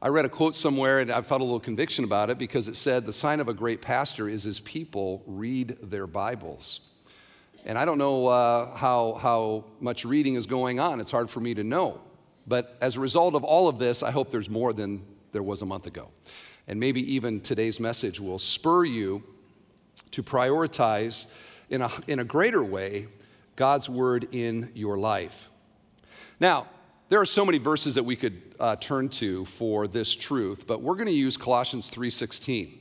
I 0.00 0.08
read 0.08 0.24
a 0.24 0.28
quote 0.28 0.54
somewhere 0.54 1.00
and 1.00 1.10
I 1.10 1.20
felt 1.22 1.40
a 1.40 1.44
little 1.44 1.60
conviction 1.60 2.04
about 2.04 2.30
it 2.30 2.38
because 2.38 2.68
it 2.68 2.76
said, 2.76 3.04
The 3.04 3.12
sign 3.12 3.40
of 3.40 3.48
a 3.48 3.54
great 3.54 3.82
pastor 3.82 4.28
is 4.28 4.44
his 4.44 4.60
people 4.60 5.22
read 5.26 5.76
their 5.82 6.06
Bibles. 6.06 6.80
And 7.64 7.76
I 7.76 7.84
don't 7.84 7.98
know 7.98 8.26
uh, 8.26 8.76
how, 8.76 9.14
how 9.14 9.64
much 9.80 10.04
reading 10.04 10.36
is 10.36 10.46
going 10.46 10.78
on. 10.78 11.00
It's 11.00 11.10
hard 11.10 11.28
for 11.28 11.40
me 11.40 11.54
to 11.54 11.64
know. 11.64 12.00
But 12.46 12.76
as 12.80 12.96
a 12.96 13.00
result 13.00 13.34
of 13.34 13.42
all 13.42 13.68
of 13.68 13.80
this, 13.80 14.02
I 14.04 14.12
hope 14.12 14.30
there's 14.30 14.48
more 14.48 14.72
than 14.72 15.02
there 15.32 15.42
was 15.42 15.60
a 15.62 15.66
month 15.66 15.86
ago 15.86 16.08
and 16.68 16.78
maybe 16.78 17.00
even 17.12 17.40
today's 17.40 17.80
message 17.80 18.20
will 18.20 18.38
spur 18.38 18.84
you 18.84 19.24
to 20.12 20.22
prioritize 20.22 21.26
in 21.70 21.82
a, 21.82 21.90
in 22.06 22.20
a 22.20 22.24
greater 22.24 22.62
way 22.62 23.08
God's 23.56 23.88
word 23.88 24.28
in 24.32 24.70
your 24.74 24.98
life. 24.98 25.48
Now, 26.38 26.68
there 27.08 27.20
are 27.20 27.26
so 27.26 27.44
many 27.44 27.58
verses 27.58 27.94
that 27.94 28.04
we 28.04 28.16
could 28.16 28.40
uh, 28.60 28.76
turn 28.76 29.08
to 29.08 29.46
for 29.46 29.88
this 29.88 30.14
truth, 30.14 30.66
but 30.66 30.82
we're 30.82 30.94
going 30.94 31.08
to 31.08 31.12
use 31.12 31.36
Colossians 31.36 31.90
3:16. 31.90 32.78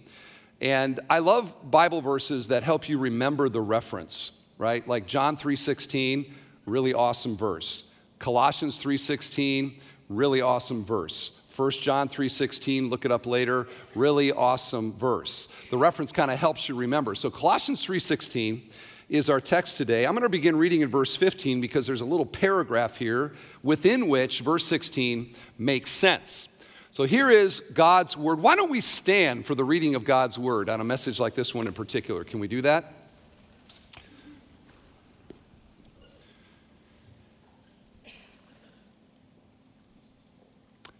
And 0.59 0.99
I 1.09 1.19
love 1.19 1.55
Bible 1.71 2.01
verses 2.01 2.49
that 2.49 2.63
help 2.63 2.89
you 2.89 2.97
remember 2.97 3.47
the 3.47 3.61
reference, 3.61 4.33
right? 4.57 4.85
Like 4.85 5.07
John 5.07 5.37
3:16, 5.37 6.31
really 6.65 6.93
awesome 6.93 7.37
verse. 7.37 7.83
Colossians 8.19 8.83
3:16, 8.83 9.79
really 10.09 10.41
awesome 10.41 10.83
verse. 10.83 11.31
1 11.57 11.71
John 11.81 12.07
3:16, 12.07 12.91
look 12.91 13.03
it 13.03 13.11
up 13.11 13.25
later. 13.25 13.67
Really 13.95 14.31
awesome 14.31 14.93
verse. 14.93 15.47
The 15.71 15.77
reference 15.77 16.11
kind 16.11 16.29
of 16.29 16.37
helps 16.37 16.69
you 16.69 16.75
remember. 16.75 17.15
So 17.15 17.31
Colossians 17.31 17.83
3:16 17.83 18.69
is 19.09 19.27
our 19.27 19.41
text 19.41 19.75
today. 19.75 20.05
I'm 20.05 20.13
going 20.13 20.21
to 20.21 20.29
begin 20.29 20.55
reading 20.55 20.81
in 20.81 20.89
verse 20.89 21.15
15 21.15 21.59
because 21.59 21.87
there's 21.87 22.01
a 22.01 22.05
little 22.05 22.27
paragraph 22.27 22.97
here 22.97 23.33
within 23.63 24.07
which 24.07 24.41
verse 24.41 24.65
16 24.65 25.33
makes 25.57 25.89
sense. 25.89 26.47
So 26.91 27.05
here 27.05 27.31
is 27.31 27.61
God's 27.73 28.15
word. 28.15 28.39
Why 28.39 28.55
don't 28.55 28.69
we 28.69 28.81
stand 28.81 29.47
for 29.47 29.55
the 29.55 29.63
reading 29.63 29.95
of 29.95 30.03
God's 30.03 30.37
word 30.37 30.69
on 30.69 30.79
a 30.79 30.83
message 30.83 31.19
like 31.19 31.33
this 31.33 31.55
one 31.55 31.65
in 31.65 31.73
particular? 31.73 32.23
Can 32.23 32.39
we 32.39 32.47
do 32.47 32.61
that? 32.61 32.93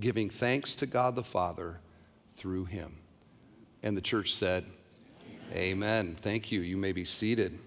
giving 0.00 0.30
thanks 0.30 0.74
to 0.76 0.86
God 0.86 1.14
the 1.14 1.22
Father 1.22 1.80
through 2.34 2.66
him. 2.66 2.96
And 3.82 3.96
the 3.96 4.00
church 4.00 4.34
said, 4.34 4.64
Amen. 5.52 5.56
Amen. 5.56 6.16
Thank 6.18 6.50
you. 6.52 6.60
You 6.60 6.76
may 6.76 6.92
be 6.92 7.04
seated. 7.04 7.58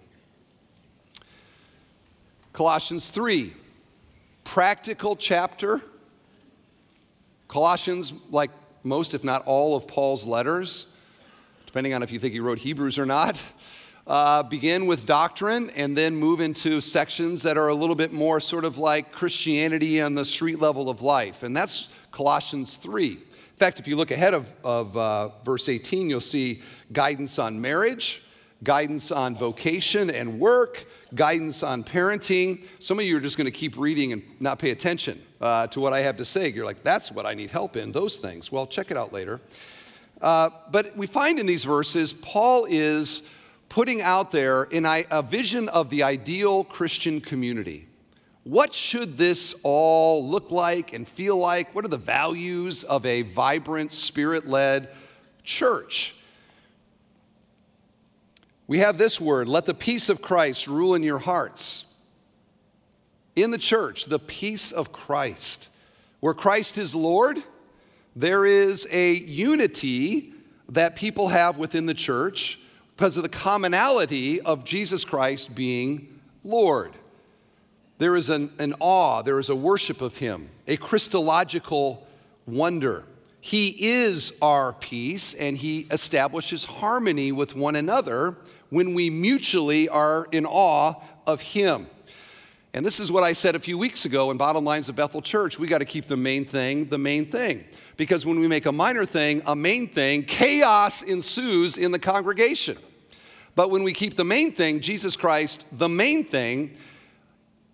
Colossians 2.54 3.10
3, 3.10 3.54
practical 4.46 5.16
chapter. 5.16 5.82
Colossians, 7.48 8.14
like 8.30 8.52
most, 8.84 9.14
if 9.14 9.24
not 9.24 9.44
all, 9.46 9.76
of 9.76 9.88
Paul's 9.88 10.26
letters, 10.26 10.86
depending 11.66 11.94
on 11.94 12.02
if 12.02 12.12
you 12.12 12.20
think 12.20 12.34
he 12.34 12.40
wrote 12.40 12.60
Hebrews 12.60 12.98
or 12.98 13.06
not, 13.06 13.42
uh, 14.08 14.44
begin 14.44 14.86
with 14.86 15.06
doctrine 15.06 15.70
and 15.72 15.98
then 15.98 16.16
move 16.16 16.40
into 16.40 16.80
sections 16.80 17.42
that 17.44 17.58
are 17.58 17.68
a 17.68 17.76
little 17.76 17.96
bit 17.96 18.14
more 18.14 18.40
sort 18.40 18.64
of 18.64 18.78
like 18.78 19.12
Christianity 19.12 20.00
on 20.02 20.16
the 20.16 20.24
street 20.24 20.60
level 20.60 20.90
of 20.90 21.02
life. 21.02 21.44
And 21.44 21.58
that's 21.58 21.90
Colossians 22.16 22.78
3. 22.78 23.12
In 23.12 23.20
fact, 23.58 23.78
if 23.78 23.90
you 23.90 23.98
look 23.98 24.10
ahead 24.10 24.34
of, 24.34 24.50
of 24.64 24.96
uh, 24.96 25.32
verse 25.44 25.68
18, 25.68 26.10
you'll 26.10 26.22
see 26.22 26.62
guidance 26.94 27.38
on 27.38 27.60
marriage, 27.60 28.24
guidance 28.64 29.12
on 29.12 29.36
vocation 29.36 30.10
and 30.10 30.40
work, 30.40 30.86
guidance 31.14 31.62
on 31.62 31.84
parenting. 31.84 32.64
Some 32.80 33.00
of 33.00 33.06
you 33.06 33.18
are 33.18 33.20
just 33.20 33.36
going 33.36 33.46
to 33.46 33.52
keep 33.52 33.78
reading 33.78 34.14
and 34.14 34.24
not 34.40 34.60
pay 34.60 34.70
attention 34.70 35.22
uh, 35.42 35.68
to 35.68 35.82
what 35.82 35.92
I 35.92 36.00
have 36.00 36.16
to 36.16 36.26
say. 36.26 36.54
You're 36.54 36.64
like, 36.64 36.84
that's 36.84 37.12
what 37.12 37.26
I 37.26 37.34
need 37.34 37.50
help 37.50 37.76
in, 37.76 37.92
those 37.92 38.16
things. 38.16 38.50
Well, 38.50 38.66
check 38.66 38.92
it 38.92 38.98
out 38.98 39.12
later. 39.12 39.42
Uh, 40.22 40.52
but 40.72 40.96
we 40.96 41.08
find 41.08 41.38
in 41.38 41.48
these 41.48 41.66
verses, 41.66 42.14
Paul 42.14 42.66
is 42.70 43.24
putting 43.68 44.02
out 44.02 44.32
there 44.32 44.64
in 44.64 44.86
a 44.86 45.22
vision 45.22 45.68
of 45.68 45.90
the 45.90 46.04
ideal 46.04 46.64
Christian 46.64 47.20
community. 47.20 47.90
What 48.46 48.76
should 48.76 49.18
this 49.18 49.56
all 49.64 50.24
look 50.24 50.52
like 50.52 50.94
and 50.94 51.08
feel 51.08 51.36
like? 51.36 51.74
What 51.74 51.84
are 51.84 51.90
the 51.90 51.98
values 51.98 52.84
of 52.84 53.04
a 53.04 53.24
vibrant, 53.24 53.92
spirit 53.92 54.48
led 54.48 54.90
church? 55.44 56.14
We 58.68 58.80
have 58.80 59.00
this 59.00 59.20
word 59.20 59.48
let 59.48 59.66
the 59.66 59.74
peace 59.74 60.10
of 60.10 60.22
Christ 60.22 60.68
rule 60.68 60.94
in 60.94 61.02
your 61.02 61.18
hearts. 61.18 61.86
In 63.36 63.50
the 63.50 63.58
church, 63.58 64.06
the 64.06 64.20
peace 64.20 64.72
of 64.72 64.92
Christ. 64.92 65.70
Where 66.20 66.36
Christ 66.36 66.78
is 66.78 66.94
Lord, 66.94 67.44
there 68.16 68.46
is 68.46 68.88
a 68.92 69.14
unity 69.14 70.34
that 70.70 70.96
people 70.96 71.30
have 71.30 71.58
within 71.58 71.88
the 71.88 71.96
church 71.96 72.60
because 72.96 73.18
of 73.18 73.24
the 73.24 73.30
commonality 73.30 74.40
of 74.40 74.66
Jesus 74.66 75.04
Christ 75.04 75.56
being 75.56 76.20
Lord. 76.44 76.94
There 77.98 78.16
is 78.16 78.30
an, 78.30 78.52
an 78.60 78.76
awe, 78.80 79.22
there 79.22 79.40
is 79.40 79.50
a 79.50 79.56
worship 79.56 80.02
of 80.02 80.18
Him, 80.18 80.50
a 80.68 80.78
Christological 80.78 82.06
wonder. 82.46 83.06
He 83.40 83.76
is 83.80 84.34
our 84.42 84.74
peace, 84.74 85.34
and 85.34 85.56
He 85.56 85.88
establishes 85.92 86.66
harmony 86.66 87.32
with 87.32 87.56
one 87.56 87.76
another 87.76 88.38
when 88.70 88.94
we 88.94 89.10
mutually 89.10 89.88
are 89.88 90.28
in 90.32 90.46
awe 90.46 90.96
of 91.26 91.42
Him. 91.42 91.88
And 92.74 92.86
this 92.86 93.00
is 93.00 93.10
what 93.10 93.24
I 93.24 93.32
said 93.32 93.56
a 93.56 93.60
few 93.60 93.78
weeks 93.78 94.04
ago 94.04 94.32
in 94.32 94.38
Bottom 94.38 94.66
Lines 94.66 94.90
of 94.90 94.98
Bethel 94.98 95.22
Church. 95.22 95.58
We 95.58 95.66
got 95.66 95.78
to 95.78 95.86
keep 95.86 96.08
the 96.08 96.18
main 96.18 96.44
thing 96.44 96.90
the 96.90 96.98
main 96.98 97.26
thing. 97.26 97.64
Because 97.96 98.26
when 98.26 98.42
we 98.42 98.50
make 98.50 98.66
a 98.66 98.72
minor 98.74 99.06
thing 99.06 99.42
a 99.46 99.56
main 99.56 99.88
thing, 99.88 100.24
chaos 100.24 101.02
ensues 101.02 101.78
in 101.78 101.94
the 101.94 102.00
congregation. 102.00 102.78
But 103.56 103.72
when 103.72 103.84
we 103.84 103.94
keep 103.94 104.18
the 104.18 104.26
main 104.26 104.52
thing, 104.52 104.82
Jesus 104.82 105.16
Christ, 105.16 105.66
the 105.72 105.88
main 105.88 106.26
thing, 106.26 106.76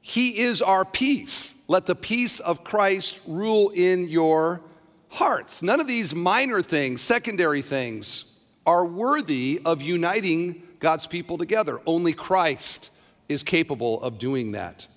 he 0.01 0.39
is 0.39 0.61
our 0.61 0.83
peace. 0.83 1.53
Let 1.67 1.85
the 1.85 1.95
peace 1.95 2.39
of 2.39 2.63
Christ 2.63 3.19
rule 3.27 3.69
in 3.69 4.09
your 4.09 4.61
hearts. 5.09 5.61
None 5.61 5.79
of 5.79 5.87
these 5.87 6.15
minor 6.15 6.61
things, 6.61 7.01
secondary 7.01 7.61
things, 7.61 8.25
are 8.65 8.85
worthy 8.85 9.61
of 9.63 9.81
uniting 9.81 10.63
God's 10.79 11.05
people 11.05 11.37
together. 11.37 11.79
Only 11.85 12.13
Christ 12.13 12.89
is 13.29 13.43
capable 13.43 14.01
of 14.01 14.17
doing 14.17 14.53
that. 14.53 14.87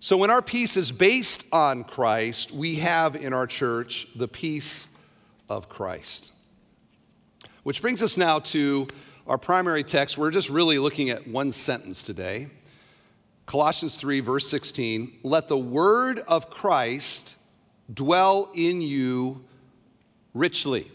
So, 0.00 0.16
when 0.16 0.30
our 0.30 0.42
peace 0.42 0.76
is 0.76 0.90
based 0.90 1.44
on 1.52 1.84
Christ, 1.84 2.50
we 2.50 2.76
have 2.76 3.14
in 3.14 3.32
our 3.32 3.46
church 3.46 4.08
the 4.16 4.26
peace 4.26 4.88
of 5.48 5.68
Christ. 5.68 6.32
Which 7.62 7.80
brings 7.80 8.02
us 8.02 8.16
now 8.16 8.40
to 8.40 8.88
our 9.28 9.38
primary 9.38 9.84
text, 9.84 10.18
we're 10.18 10.32
just 10.32 10.50
really 10.50 10.80
looking 10.80 11.10
at 11.10 11.28
one 11.28 11.52
sentence 11.52 12.02
today. 12.02 12.48
Colossians 13.52 13.98
3, 13.98 14.20
verse 14.20 14.48
16. 14.48 15.18
Let 15.22 15.46
the 15.46 15.58
word 15.58 16.20
of 16.20 16.48
Christ 16.48 17.36
dwell 17.92 18.50
in 18.54 18.80
you 18.80 19.44
richly. 20.32 20.90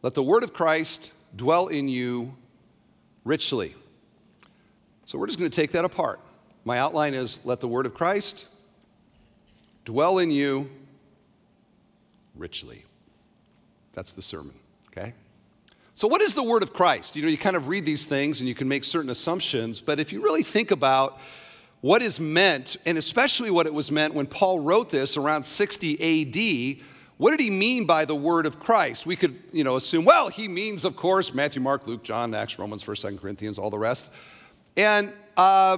Let 0.00 0.14
the 0.14 0.22
word 0.22 0.44
of 0.44 0.54
Christ 0.54 1.12
dwell 1.36 1.68
in 1.68 1.90
you 1.90 2.34
richly. 3.22 3.74
So 5.04 5.18
we're 5.18 5.26
just 5.26 5.38
going 5.38 5.50
to 5.50 5.54
take 5.54 5.72
that 5.72 5.84
apart. 5.84 6.20
My 6.64 6.78
outline 6.78 7.12
is 7.12 7.38
let 7.44 7.60
the 7.60 7.68
word 7.68 7.84
of 7.84 7.92
Christ 7.92 8.46
dwell 9.84 10.20
in 10.20 10.30
you 10.30 10.70
richly. 12.34 12.86
That's 13.92 14.14
the 14.14 14.22
sermon? 14.22 14.54
So, 16.00 16.08
what 16.08 16.22
is 16.22 16.32
the 16.32 16.42
word 16.42 16.62
of 16.62 16.72
Christ? 16.72 17.14
You 17.14 17.20
know, 17.20 17.28
you 17.28 17.36
kind 17.36 17.56
of 17.56 17.68
read 17.68 17.84
these 17.84 18.06
things 18.06 18.40
and 18.40 18.48
you 18.48 18.54
can 18.54 18.66
make 18.66 18.84
certain 18.84 19.10
assumptions, 19.10 19.82
but 19.82 20.00
if 20.00 20.14
you 20.14 20.22
really 20.22 20.42
think 20.42 20.70
about 20.70 21.20
what 21.82 22.00
is 22.00 22.18
meant, 22.18 22.78
and 22.86 22.96
especially 22.96 23.50
what 23.50 23.66
it 23.66 23.74
was 23.74 23.90
meant 23.90 24.14
when 24.14 24.26
Paul 24.26 24.60
wrote 24.60 24.88
this 24.88 25.18
around 25.18 25.42
60 25.42 26.78
AD, 26.78 26.86
what 27.18 27.32
did 27.32 27.40
he 27.40 27.50
mean 27.50 27.84
by 27.84 28.06
the 28.06 28.14
word 28.14 28.46
of 28.46 28.58
Christ? 28.58 29.04
We 29.04 29.14
could, 29.14 29.42
you 29.52 29.62
know, 29.62 29.76
assume, 29.76 30.06
well, 30.06 30.30
he 30.30 30.48
means, 30.48 30.86
of 30.86 30.96
course, 30.96 31.34
Matthew, 31.34 31.60
Mark, 31.60 31.86
Luke, 31.86 32.02
John, 32.02 32.34
Acts, 32.34 32.58
Romans, 32.58 32.82
1st, 32.82 33.12
2nd 33.12 33.20
Corinthians, 33.20 33.58
all 33.58 33.68
the 33.68 33.76
rest. 33.76 34.10
And 34.78 35.12
uh, 35.36 35.76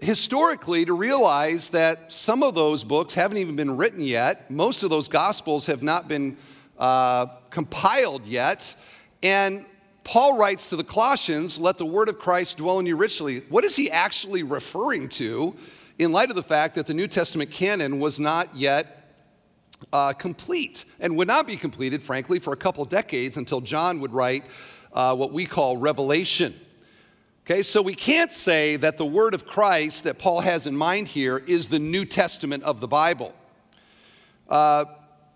historically, 0.00 0.84
to 0.86 0.92
realize 0.92 1.70
that 1.70 2.12
some 2.12 2.42
of 2.42 2.56
those 2.56 2.82
books 2.82 3.14
haven't 3.14 3.38
even 3.38 3.54
been 3.54 3.76
written 3.76 4.00
yet, 4.00 4.50
most 4.50 4.82
of 4.82 4.90
those 4.90 5.06
gospels 5.06 5.66
have 5.66 5.84
not 5.84 6.08
been 6.08 6.36
uh, 6.80 7.26
compiled 7.50 8.26
yet. 8.26 8.74
And 9.22 9.66
Paul 10.04 10.38
writes 10.38 10.70
to 10.70 10.76
the 10.76 10.84
Colossians, 10.84 11.58
let 11.58 11.78
the 11.78 11.86
word 11.86 12.08
of 12.08 12.18
Christ 12.18 12.56
dwell 12.56 12.78
in 12.78 12.86
you 12.86 12.96
richly. 12.96 13.40
What 13.48 13.64
is 13.64 13.76
he 13.76 13.90
actually 13.90 14.42
referring 14.42 15.08
to 15.10 15.54
in 15.98 16.12
light 16.12 16.30
of 16.30 16.36
the 16.36 16.42
fact 16.42 16.74
that 16.76 16.86
the 16.86 16.94
New 16.94 17.06
Testament 17.06 17.50
canon 17.50 18.00
was 18.00 18.18
not 18.18 18.56
yet 18.56 19.14
uh, 19.92 20.12
complete 20.14 20.84
and 20.98 21.16
would 21.16 21.28
not 21.28 21.46
be 21.46 21.56
completed, 21.56 22.02
frankly, 22.02 22.38
for 22.38 22.52
a 22.52 22.56
couple 22.56 22.84
decades 22.84 23.36
until 23.36 23.60
John 23.60 24.00
would 24.00 24.12
write 24.12 24.44
uh, 24.92 25.14
what 25.14 25.32
we 25.32 25.46
call 25.46 25.76
Revelation. 25.76 26.58
Okay, 27.44 27.62
so 27.62 27.82
we 27.82 27.94
can't 27.94 28.32
say 28.32 28.76
that 28.76 28.96
the 28.96 29.06
word 29.06 29.34
of 29.34 29.46
Christ 29.46 30.04
that 30.04 30.18
Paul 30.18 30.40
has 30.40 30.66
in 30.66 30.76
mind 30.76 31.08
here 31.08 31.38
is 31.38 31.68
the 31.68 31.78
New 31.78 32.04
Testament 32.04 32.62
of 32.62 32.80
the 32.80 32.88
Bible. 32.88 33.34
Uh, 34.48 34.84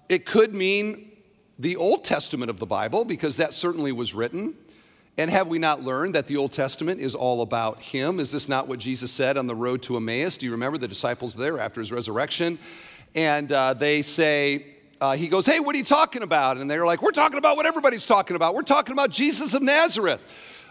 it 0.08 0.24
could 0.26 0.54
mean 0.54 1.10
the 1.58 1.76
Old 1.76 2.04
Testament 2.04 2.50
of 2.50 2.58
the 2.58 2.66
Bible, 2.66 3.04
because 3.04 3.36
that 3.36 3.54
certainly 3.54 3.92
was 3.92 4.14
written. 4.14 4.54
And 5.16 5.30
have 5.30 5.46
we 5.46 5.60
not 5.60 5.82
learned 5.82 6.16
that 6.16 6.26
the 6.26 6.36
Old 6.36 6.52
Testament 6.52 7.00
is 7.00 7.14
all 7.14 7.42
about 7.42 7.80
Him? 7.80 8.18
Is 8.18 8.32
this 8.32 8.48
not 8.48 8.66
what 8.66 8.80
Jesus 8.80 9.12
said 9.12 9.38
on 9.38 9.46
the 9.46 9.54
road 9.54 9.82
to 9.82 9.96
Emmaus? 9.96 10.36
Do 10.36 10.46
you 10.46 10.52
remember 10.52 10.76
the 10.76 10.88
disciples 10.88 11.36
there 11.36 11.60
after 11.60 11.80
His 11.80 11.92
resurrection? 11.92 12.58
And 13.14 13.52
uh, 13.52 13.74
they 13.74 14.02
say, 14.02 14.66
uh, 15.00 15.14
He 15.14 15.28
goes, 15.28 15.46
Hey, 15.46 15.60
what 15.60 15.74
are 15.76 15.78
you 15.78 15.84
talking 15.84 16.22
about? 16.22 16.56
And 16.56 16.68
they're 16.68 16.84
like, 16.84 17.00
We're 17.00 17.12
talking 17.12 17.38
about 17.38 17.56
what 17.56 17.64
everybody's 17.64 18.06
talking 18.06 18.34
about. 18.34 18.56
We're 18.56 18.62
talking 18.62 18.92
about 18.92 19.10
Jesus 19.10 19.54
of 19.54 19.62
Nazareth. 19.62 20.20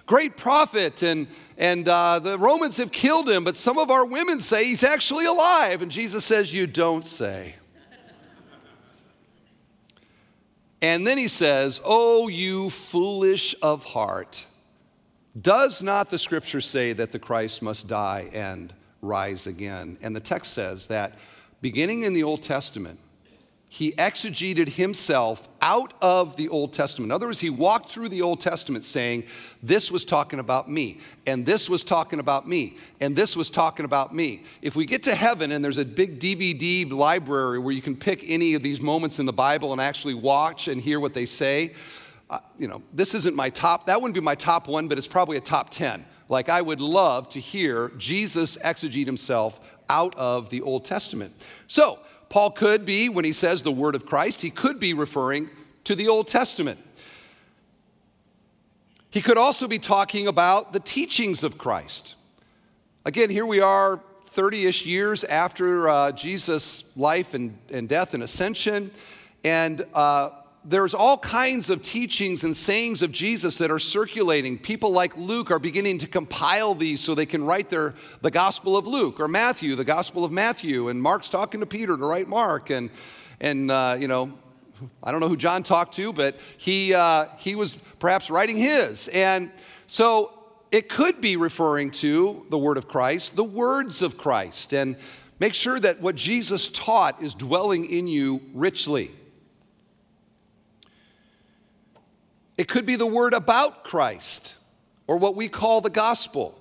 Great 0.05 0.35
prophet, 0.35 1.01
and, 1.01 1.27
and 1.57 1.87
uh, 1.87 2.19
the 2.19 2.37
Romans 2.37 2.75
have 2.75 2.91
killed 2.91 3.29
him, 3.29 3.45
but 3.45 3.55
some 3.55 3.77
of 3.77 3.89
our 3.89 4.05
women 4.05 4.41
say 4.41 4.65
he's 4.65 4.83
actually 4.83 5.25
alive. 5.25 5.81
And 5.81 5.89
Jesus 5.89 6.25
says, 6.25 6.53
You 6.53 6.67
don't 6.67 7.05
say. 7.05 7.55
And 10.83 11.07
then 11.07 11.17
he 11.17 11.29
says, 11.29 11.79
Oh, 11.85 12.27
you 12.27 12.69
foolish 12.69 13.55
of 13.61 13.85
heart. 13.85 14.45
Does 15.41 15.81
not 15.81 16.09
the 16.09 16.19
scripture 16.19 16.59
say 16.61 16.91
that 16.93 17.13
the 17.13 17.19
Christ 17.19 17.61
must 17.61 17.87
die 17.87 18.29
and 18.33 18.73
rise 19.01 19.47
again? 19.47 19.97
And 20.03 20.13
the 20.13 20.19
text 20.19 20.53
says 20.53 20.87
that 20.87 21.17
beginning 21.61 22.03
in 22.03 22.13
the 22.13 22.23
Old 22.23 22.43
Testament, 22.43 22.99
he 23.73 23.91
exegeted 23.93 24.69
himself 24.69 25.49
out 25.59 25.95
of 25.99 26.36
the 26.36 26.47
Old 26.47 26.73
Testament. 26.73 27.07
In 27.07 27.12
other 27.12 27.25
words, 27.25 27.39
he 27.39 27.49
walked 27.49 27.89
through 27.89 28.09
the 28.09 28.21
Old 28.21 28.39
Testament 28.39 28.86
saying, 28.86 29.23
This 29.63 29.89
was 29.89 30.05
talking 30.05 30.38
about 30.38 30.69
me, 30.69 30.99
and 31.25 31.43
this 31.43 31.71
was 31.71 31.83
talking 31.83 32.19
about 32.19 32.47
me, 32.47 32.77
and 33.01 33.15
this 33.15 33.36
was 33.36 33.49
talking 33.49 33.83
about 33.83 34.13
me. 34.13 34.43
If 34.62 34.75
we 34.75 34.86
get 34.86 35.01
to 35.05 35.15
heaven 35.15 35.51
and 35.51 35.65
there's 35.65 35.79
a 35.79 35.86
big 35.86 36.19
DVD 36.19 36.88
library 36.91 37.57
where 37.57 37.73
you 37.73 37.81
can 37.81 37.95
pick 37.95 38.23
any 38.27 38.53
of 38.53 38.62
these 38.62 38.79
moments 38.79 39.17
in 39.17 39.25
the 39.25 39.33
Bible 39.33 39.71
and 39.71 39.81
actually 39.81 40.13
watch 40.13 40.67
and 40.67 40.79
hear 40.79 40.99
what 40.99 41.15
they 41.15 41.25
say, 41.25 41.73
uh, 42.29 42.38
you 42.59 42.67
know, 42.67 42.83
this 42.93 43.15
isn't 43.15 43.36
my 43.36 43.49
top, 43.49 43.88
that 43.88 43.99
wouldn't 43.99 44.13
be 44.13 44.21
my 44.21 44.36
top 44.36 44.67
one, 44.67 44.88
but 44.88 44.99
it's 44.99 45.07
probably 45.07 45.38
a 45.38 45.41
top 45.41 45.71
10. 45.71 46.05
Like, 46.29 46.47
I 46.47 46.62
would 46.62 46.79
love 46.79 47.27
to 47.29 47.39
hear 47.39 47.89
Jesus 47.97 48.55
exegete 48.57 49.07
himself 49.07 49.59
out 49.89 50.13
of 50.15 50.51
the 50.51 50.62
Old 50.62 50.86
Testament. 50.86 51.33
So, 51.67 51.97
Paul 52.34 52.50
could 52.50 52.84
be, 52.84 53.10
when 53.10 53.26
he 53.26 53.32
says 53.32 53.62
the 53.62 53.72
word 53.72 53.93
of 53.93 54.08
Christ, 54.08 54.41
he 54.41 54.50
could 54.50 54.80
be 54.80 54.96
referring 54.96 55.52
to 55.84 55.93
the 55.93 56.08
Old 56.08 56.28
Testament. 56.28 56.80
He 59.12 59.22
could 59.22 59.38
also 59.38 59.67
be 59.67 59.78
talking 59.78 60.26
about 60.26 60.74
the 60.74 60.80
teachings 60.80 61.43
of 61.43 61.60
Christ. 61.60 62.15
Again, 63.06 63.30
here 63.30 63.46
we 63.46 63.60
are 63.60 64.02
30 64.30 64.65
ish 64.65 64.84
years 64.84 65.24
after 65.24 65.88
uh, 65.88 66.12
Jesus' 66.13 66.86
life 66.96 67.36
and, 67.36 67.56
and 67.69 67.88
death 67.88 68.15
and 68.15 68.24
ascension. 68.24 68.89
And 69.43 69.86
uh, 69.93 70.32
there's 70.65 70.93
all 70.93 71.17
kinds 71.17 71.69
of 71.69 71.82
teachings 71.82 72.43
and 72.43 72.56
sayings 72.56 73.02
of 73.02 73.12
Jesus 73.12 73.58
that 73.58 73.69
are 73.69 73.80
circulating. 73.80 74.58
People 74.58 74.91
like 74.91 75.17
Luke 75.17 75.52
are 75.52 75.60
beginning 75.60 75.97
to 75.97 76.08
compile 76.08 76.73
these 76.73 77.02
so 77.02 77.13
they 77.13 77.26
can 77.26 77.43
write 77.43 77.69
their, 77.69 77.93
the 78.21 78.32
Gospel 78.32 78.78
of 78.78 78.88
Luke, 78.88 79.19
or 79.19 79.28
Matthew, 79.28 79.76
the 79.76 79.84
Gospel 79.84 80.23
of 80.23 80.32
Matthew, 80.32 80.88
and 80.88 81.02
Mark's 81.02 81.28
talking 81.28 81.60
to 81.60 81.65
Peter 81.65 81.97
to 81.97 82.06
write 82.06 82.30
Mark, 82.30 82.69
and, 82.69 82.89
and 83.41 83.69
uh, 83.71 83.97
you 83.99 84.08
know, 84.08 84.32
I 85.04 85.12
don't 85.12 85.19
know 85.19 85.28
who 85.28 85.38
John 85.38 85.63
talked 85.63 85.95
to, 85.95 86.13
but 86.13 86.39
he, 86.58 86.93
uh, 86.93 87.26
he 87.38 87.56
was 87.56 87.76
perhaps 87.99 88.30
writing 88.30 88.58
his. 88.58 89.10
And 89.10 89.52
so 89.88 90.32
it 90.71 90.88
could 90.88 91.19
be 91.19 91.36
referring 91.36 91.91
to 91.91 92.45
the 92.49 92.58
Word 92.58 92.78
of 92.78 92.88
Christ, 92.88 93.36
the 93.36 93.43
words 93.43 94.02
of 94.02 94.17
Christ, 94.17 94.73
and 94.73 94.95
make 95.39 95.54
sure 95.54 95.80
that 95.80 95.99
what 95.99 96.15
Jesus 96.15 96.69
taught 96.69 97.21
is 97.21 97.34
dwelling 97.34 97.86
in 97.86 98.08
you 98.08 98.41
richly. 98.54 99.12
It 102.57 102.67
could 102.67 102.85
be 102.85 102.95
the 102.95 103.05
word 103.05 103.33
about 103.33 103.83
Christ, 103.83 104.55
or 105.07 105.17
what 105.17 105.35
we 105.35 105.49
call 105.49 105.81
the 105.81 105.89
gospel. 105.89 106.59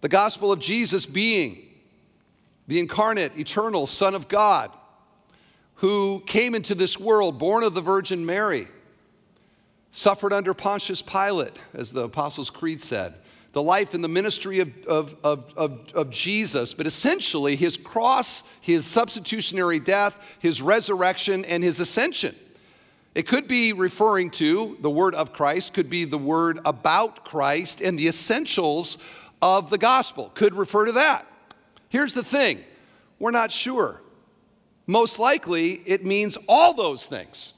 The 0.00 0.08
gospel 0.08 0.50
of 0.50 0.60
Jesus 0.60 1.04
being 1.04 1.66
the 2.66 2.78
incarnate, 2.78 3.36
eternal 3.38 3.86
Son 3.86 4.14
of 4.14 4.28
God, 4.28 4.70
who 5.74 6.22
came 6.26 6.54
into 6.54 6.74
this 6.74 6.98
world, 7.00 7.38
born 7.38 7.64
of 7.64 7.74
the 7.74 7.80
Virgin 7.80 8.24
Mary, 8.24 8.68
suffered 9.90 10.32
under 10.32 10.54
Pontius 10.54 11.02
Pilate, 11.02 11.56
as 11.74 11.92
the 11.92 12.04
Apostles' 12.04 12.48
Creed 12.48 12.80
said, 12.80 13.14
the 13.52 13.62
life 13.62 13.92
and 13.94 14.04
the 14.04 14.08
ministry 14.08 14.60
of, 14.60 14.70
of, 14.86 15.16
of, 15.24 15.52
of, 15.56 15.92
of 15.94 16.10
Jesus, 16.10 16.72
but 16.72 16.86
essentially 16.86 17.56
his 17.56 17.76
cross, 17.76 18.44
his 18.60 18.86
substitutionary 18.86 19.80
death, 19.80 20.16
his 20.38 20.62
resurrection, 20.62 21.44
and 21.46 21.64
his 21.64 21.80
ascension. 21.80 22.36
It 23.14 23.26
could 23.26 23.48
be 23.48 23.72
referring 23.72 24.30
to 24.32 24.76
the 24.80 24.90
word 24.90 25.14
of 25.14 25.32
Christ, 25.32 25.74
could 25.74 25.90
be 25.90 26.04
the 26.04 26.18
word 26.18 26.60
about 26.64 27.24
Christ 27.24 27.80
and 27.80 27.98
the 27.98 28.06
essentials 28.06 28.98
of 29.42 29.70
the 29.70 29.78
gospel, 29.78 30.30
could 30.34 30.54
refer 30.54 30.84
to 30.84 30.92
that. 30.92 31.26
Here's 31.88 32.14
the 32.14 32.24
thing 32.24 32.62
we're 33.18 33.32
not 33.32 33.50
sure. 33.50 34.00
Most 34.86 35.18
likely, 35.18 35.82
it 35.86 36.04
means 36.04 36.38
all 36.48 36.72
those 36.72 37.04
things. 37.04 37.52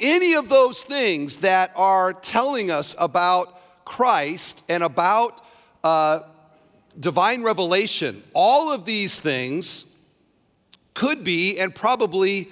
Any 0.00 0.34
of 0.34 0.48
those 0.48 0.82
things 0.82 1.38
that 1.38 1.72
are 1.74 2.12
telling 2.12 2.70
us 2.70 2.94
about 2.98 3.84
Christ 3.84 4.62
and 4.68 4.82
about 4.82 5.40
uh, 5.82 6.20
divine 6.98 7.42
revelation, 7.42 8.22
all 8.32 8.70
of 8.70 8.84
these 8.84 9.20
things 9.20 9.84
could 10.94 11.24
be 11.24 11.58
and 11.58 11.74
probably 11.74 12.50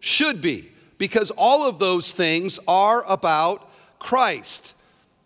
should 0.00 0.40
be 0.40 0.70
because 1.00 1.30
all 1.30 1.66
of 1.66 1.78
those 1.78 2.12
things 2.12 2.60
are 2.68 3.02
about 3.08 3.70
Christ. 3.98 4.74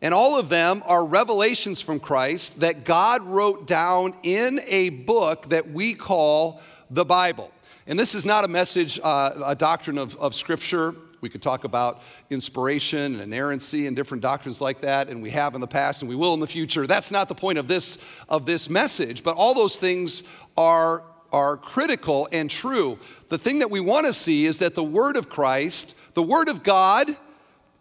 And 0.01 0.15
all 0.15 0.39
of 0.39 0.49
them 0.49 0.85
are 0.87 1.05
revelations 1.05 1.81
from 1.81 1.99
Christ 1.99 2.61
that 2.61 2.85
God 2.85 3.25
wrote 3.25 3.67
down 3.67 4.15
in 4.23 4.61
a 4.69 4.91
book 4.91 5.49
that 5.49 5.73
we 5.73 5.95
call 5.95 6.63
the 6.91 7.05
Bible. 7.05 7.51
And 7.89 7.99
this 7.99 8.15
is 8.15 8.25
not 8.25 8.45
a 8.45 8.49
message, 8.49 9.01
uh, 9.03 9.33
a 9.45 9.57
doctrine 9.57 9.99
of, 9.99 10.17
of 10.19 10.37
Scripture. 10.37 10.95
We 11.21 11.29
could 11.29 11.43
talk 11.43 11.65
about 11.65 12.03
inspiration 12.31 13.15
and 13.15 13.21
inerrancy 13.21 13.89
and 13.89 13.97
different 13.97 14.23
doctrines 14.23 14.61
like 14.61 14.81
that, 14.83 15.09
and 15.09 15.23
we 15.25 15.31
have 15.31 15.57
in 15.57 15.61
the 15.61 15.67
past 15.67 16.03
and 16.03 16.09
we 16.09 16.15
will 16.15 16.35
in 16.35 16.41
the 16.41 16.47
future. 16.47 16.87
That's 16.87 17.11
not 17.11 17.27
the 17.27 17.35
point 17.35 17.59
of 17.59 17.67
this, 17.67 17.99
of 18.29 18.47
this 18.47 18.71
message, 18.71 19.25
but 19.25 19.37
all 19.37 19.55
those 19.55 19.75
things 19.75 20.23
are 20.57 21.03
are 21.35 21.57
critical 21.57 22.29
and 22.31 22.49
true. 22.49 22.97
The 23.29 23.39
thing 23.39 23.59
that 23.59 23.71
we 23.73 23.81
want 23.81 24.07
to 24.07 24.13
see 24.13 24.47
is 24.47 24.59
that 24.59 24.77
the 24.77 24.85
Word 24.85 25.17
of 25.17 25.29
Christ, 25.29 25.97
the 26.15 26.23
Word 26.23 26.49
of 26.49 26.63
God, 26.63 27.09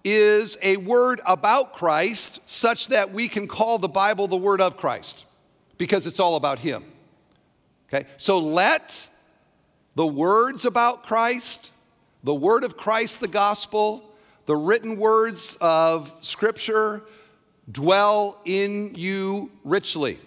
is 0.03 0.57
a 0.63 0.77
word 0.77 1.21
about 1.25 1.73
Christ, 1.73 2.39
such 2.45 2.87
that 2.87 3.13
we 3.13 3.27
can 3.27 3.47
call 3.47 3.77
the 3.77 3.87
Bible 3.87 4.27
the 4.27 4.35
word 4.35 4.59
of 4.59 4.75
Christ, 4.75 5.23
because 5.77 6.07
it's 6.07 6.19
all 6.19 6.35
about 6.35 6.59
Him. 6.59 6.83
Okay? 7.87 8.07
So 8.17 8.39
let 8.39 9.07
the 9.95 10.07
words 10.07 10.65
about 10.65 11.03
Christ, 11.03 11.71
the 12.23 12.33
word 12.33 12.63
of 12.63 12.75
Christ, 12.75 13.19
the 13.19 13.27
gospel, 13.27 14.03
the 14.47 14.55
written 14.55 14.97
words 14.97 15.57
of 15.61 16.11
Scripture 16.21 17.03
dwell 17.71 18.41
in 18.45 18.95
you 18.95 19.51
richly. 19.63 20.19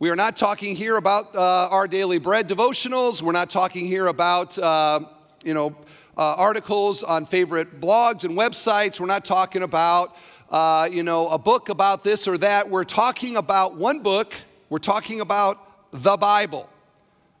We 0.00 0.08
are 0.08 0.16
not 0.16 0.34
talking 0.38 0.76
here 0.76 0.96
about 0.96 1.36
uh, 1.36 1.68
our 1.68 1.86
daily 1.86 2.16
bread 2.16 2.48
devotionals. 2.48 3.20
We're 3.20 3.32
not 3.32 3.50
talking 3.50 3.86
here 3.86 4.06
about, 4.06 4.58
uh, 4.58 5.00
you 5.44 5.52
know, 5.52 5.76
uh, 6.16 6.36
articles 6.36 7.02
on 7.02 7.26
favorite 7.26 7.82
blogs 7.82 8.24
and 8.24 8.34
websites. 8.34 8.98
We're 8.98 9.08
not 9.08 9.26
talking 9.26 9.62
about, 9.62 10.16
uh, 10.48 10.88
you 10.90 11.02
know, 11.02 11.28
a 11.28 11.36
book 11.36 11.68
about 11.68 12.02
this 12.02 12.26
or 12.26 12.38
that. 12.38 12.70
We're 12.70 12.84
talking 12.84 13.36
about 13.36 13.76
one 13.76 13.98
book. 13.98 14.34
We're 14.70 14.78
talking 14.78 15.20
about 15.20 15.58
the 15.92 16.16
Bible. 16.16 16.70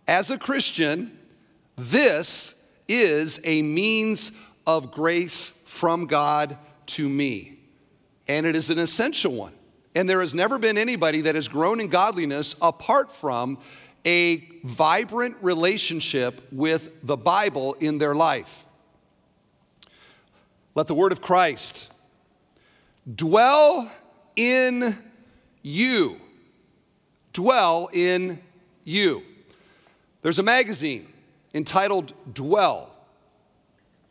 As 0.06 0.30
a 0.30 0.36
Christian, 0.36 1.18
this 1.78 2.54
is 2.86 3.40
a 3.42 3.62
means 3.62 4.32
of 4.66 4.92
grace 4.92 5.54
from 5.64 6.04
God 6.04 6.58
to 6.88 7.08
me. 7.08 7.58
And 8.28 8.44
it 8.44 8.54
is 8.54 8.68
an 8.68 8.78
essential 8.78 9.32
one. 9.32 9.54
And 9.94 10.08
there 10.08 10.20
has 10.20 10.34
never 10.34 10.58
been 10.58 10.78
anybody 10.78 11.22
that 11.22 11.34
has 11.34 11.48
grown 11.48 11.80
in 11.80 11.88
godliness 11.88 12.54
apart 12.62 13.10
from 13.10 13.58
a 14.06 14.48
vibrant 14.64 15.36
relationship 15.40 16.46
with 16.52 16.90
the 17.02 17.16
Bible 17.16 17.74
in 17.74 17.98
their 17.98 18.14
life. 18.14 18.64
Let 20.74 20.86
the 20.86 20.94
word 20.94 21.12
of 21.12 21.20
Christ 21.20 21.88
dwell 23.12 23.90
in 24.36 24.96
you. 25.62 26.20
Dwell 27.32 27.88
in 27.92 28.40
you. 28.84 29.22
There's 30.22 30.38
a 30.38 30.42
magazine 30.42 31.08
entitled 31.52 32.12
Dwell. 32.32 32.94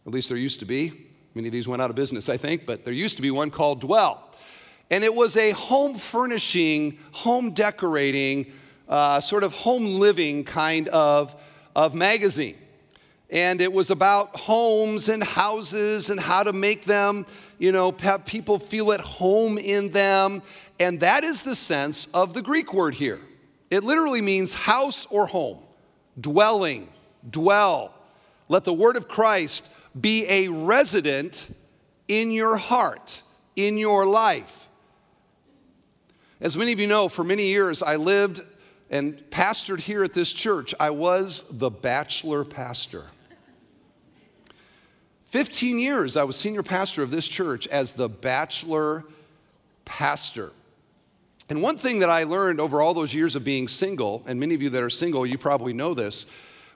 At 0.06 0.14
least 0.14 0.30
there 0.30 0.38
used 0.38 0.60
to 0.60 0.66
be. 0.66 1.08
Many 1.36 1.48
of 1.48 1.52
these 1.52 1.68
went 1.68 1.82
out 1.82 1.90
of 1.90 1.96
business, 1.96 2.28
I 2.28 2.38
think, 2.38 2.66
but 2.66 2.84
there 2.84 2.94
used 2.94 3.16
to 3.18 3.22
be 3.22 3.32
one 3.32 3.52
called 3.52 3.82
Dwell. 3.82 4.30
And 4.90 5.04
it 5.04 5.14
was 5.14 5.38
a 5.38 5.52
home 5.52 5.96
furnishing, 5.96 6.98
home 7.12 7.52
decorating, 7.52 8.52
uh, 8.88 9.20
sort 9.22 9.44
of 9.44 9.54
home 9.54 10.00
living 10.00 10.44
kind 10.44 10.88
of, 10.90 11.36
of 11.76 11.94
magazine. 11.94 12.58
And 13.30 13.62
it 13.62 13.72
was 13.72 13.92
about 13.92 14.36
homes 14.36 15.08
and 15.08 15.24
houses 15.24 16.10
and 16.10 16.20
how 16.20 16.44
to 16.44 16.54
make 16.54 16.86
them, 16.86 17.28
you 17.60 17.72
know, 17.72 17.92
have 18.00 18.26
people 18.26 18.58
feel 18.58 18.92
at 18.92 19.00
home 19.00 19.60
in 19.60 19.92
them. 19.92 20.42
And 20.80 21.00
that 21.02 21.24
is 21.24 21.44
the 21.44 21.56
sense 21.56 22.08
of 22.14 22.34
the 22.34 22.42
Greek 22.42 22.74
word 22.74 22.96
here. 22.96 23.20
It 23.70 23.84
literally 23.84 24.22
means 24.22 24.56
house 24.56 25.06
or 25.12 25.28
home, 25.28 25.60
dwelling, 26.20 26.90
dwell. 27.30 27.94
Let 28.48 28.64
the 28.64 28.74
word 28.74 28.98
of 28.98 29.08
Christ 29.08 29.70
be 30.00 30.26
a 30.28 30.48
resident 30.48 31.56
in 32.08 32.32
your 32.32 32.58
heart, 32.58 33.22
in 33.56 33.78
your 33.78 34.08
life. 34.08 34.69
As 36.42 36.56
many 36.56 36.72
of 36.72 36.80
you 36.80 36.88
know, 36.88 37.10
for 37.10 37.24
many 37.24 37.48
years 37.48 37.84
I 37.84 37.98
lived 37.98 38.42
and 38.90 39.18
pastored 39.30 39.82
here 39.82 40.04
at 40.04 40.14
this 40.14 40.32
church. 40.32 40.74
I 40.80 40.90
was 40.90 41.44
the 41.52 41.70
bachelor 41.70 42.44
pastor. 42.44 43.06
15 45.28 45.78
years 45.78 46.18
I 46.18 46.24
was 46.24 46.38
senior 46.38 46.64
pastor 46.64 47.04
of 47.04 47.12
this 47.12 47.28
church 47.28 47.68
as 47.68 47.94
the 47.94 48.10
bachelor 48.10 49.04
pastor. 49.86 50.52
And 51.50 51.62
one 51.62 51.78
thing 51.78 52.00
that 52.00 52.10
I 52.10 52.24
learned 52.24 52.60
over 52.60 52.82
all 52.82 52.94
those 52.94 53.14
years 53.14 53.36
of 53.36 53.44
being 53.44 53.68
single, 53.68 54.24
and 54.26 54.40
many 54.40 54.56
of 54.56 54.62
you 54.62 54.70
that 54.70 54.82
are 54.82 54.90
single, 54.90 55.26
you 55.26 55.38
probably 55.38 55.74
know 55.74 55.94
this, 55.94 56.26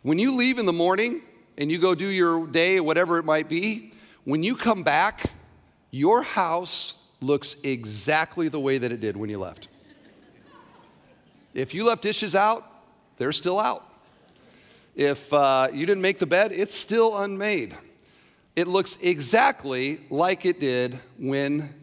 when 0.02 0.20
you 0.20 0.36
leave 0.36 0.60
in 0.60 0.66
the 0.66 0.74
morning 0.74 1.22
and 1.58 1.72
you 1.72 1.78
go 1.78 1.96
do 1.96 2.08
your 2.08 2.46
day, 2.48 2.80
whatever 2.80 3.18
it 3.18 3.24
might 3.24 3.48
be, 3.48 3.94
when 4.24 4.44
you 4.44 4.56
come 4.56 4.84
back, 4.84 5.32
your 5.90 6.22
house 6.22 6.96
looks 7.24 7.56
exactly 7.64 8.50
the 8.50 8.60
way 8.60 8.78
that 8.78 8.92
it 8.92 9.02
did 9.02 9.18
when 9.18 9.30
you 9.30 9.40
left. 9.40 9.68
If 11.54 11.74
you 11.74 11.84
left 11.84 12.02
dishes 12.02 12.36
out, 12.36 12.68
they're 13.18 13.32
still 13.32 13.60
out. 13.60 13.88
If 14.96 15.32
uh, 15.34 15.70
you 15.74 15.86
didn't 15.86 16.02
make 16.02 16.20
the 16.20 16.26
bed, 16.26 16.52
it's 16.52 16.76
still 16.76 17.18
unmade. 17.18 17.76
It 18.56 18.68
looks 18.68 18.98
exactly 19.02 20.02
like 20.10 20.46
it 20.46 20.60
did 20.60 21.00
when 21.18 21.74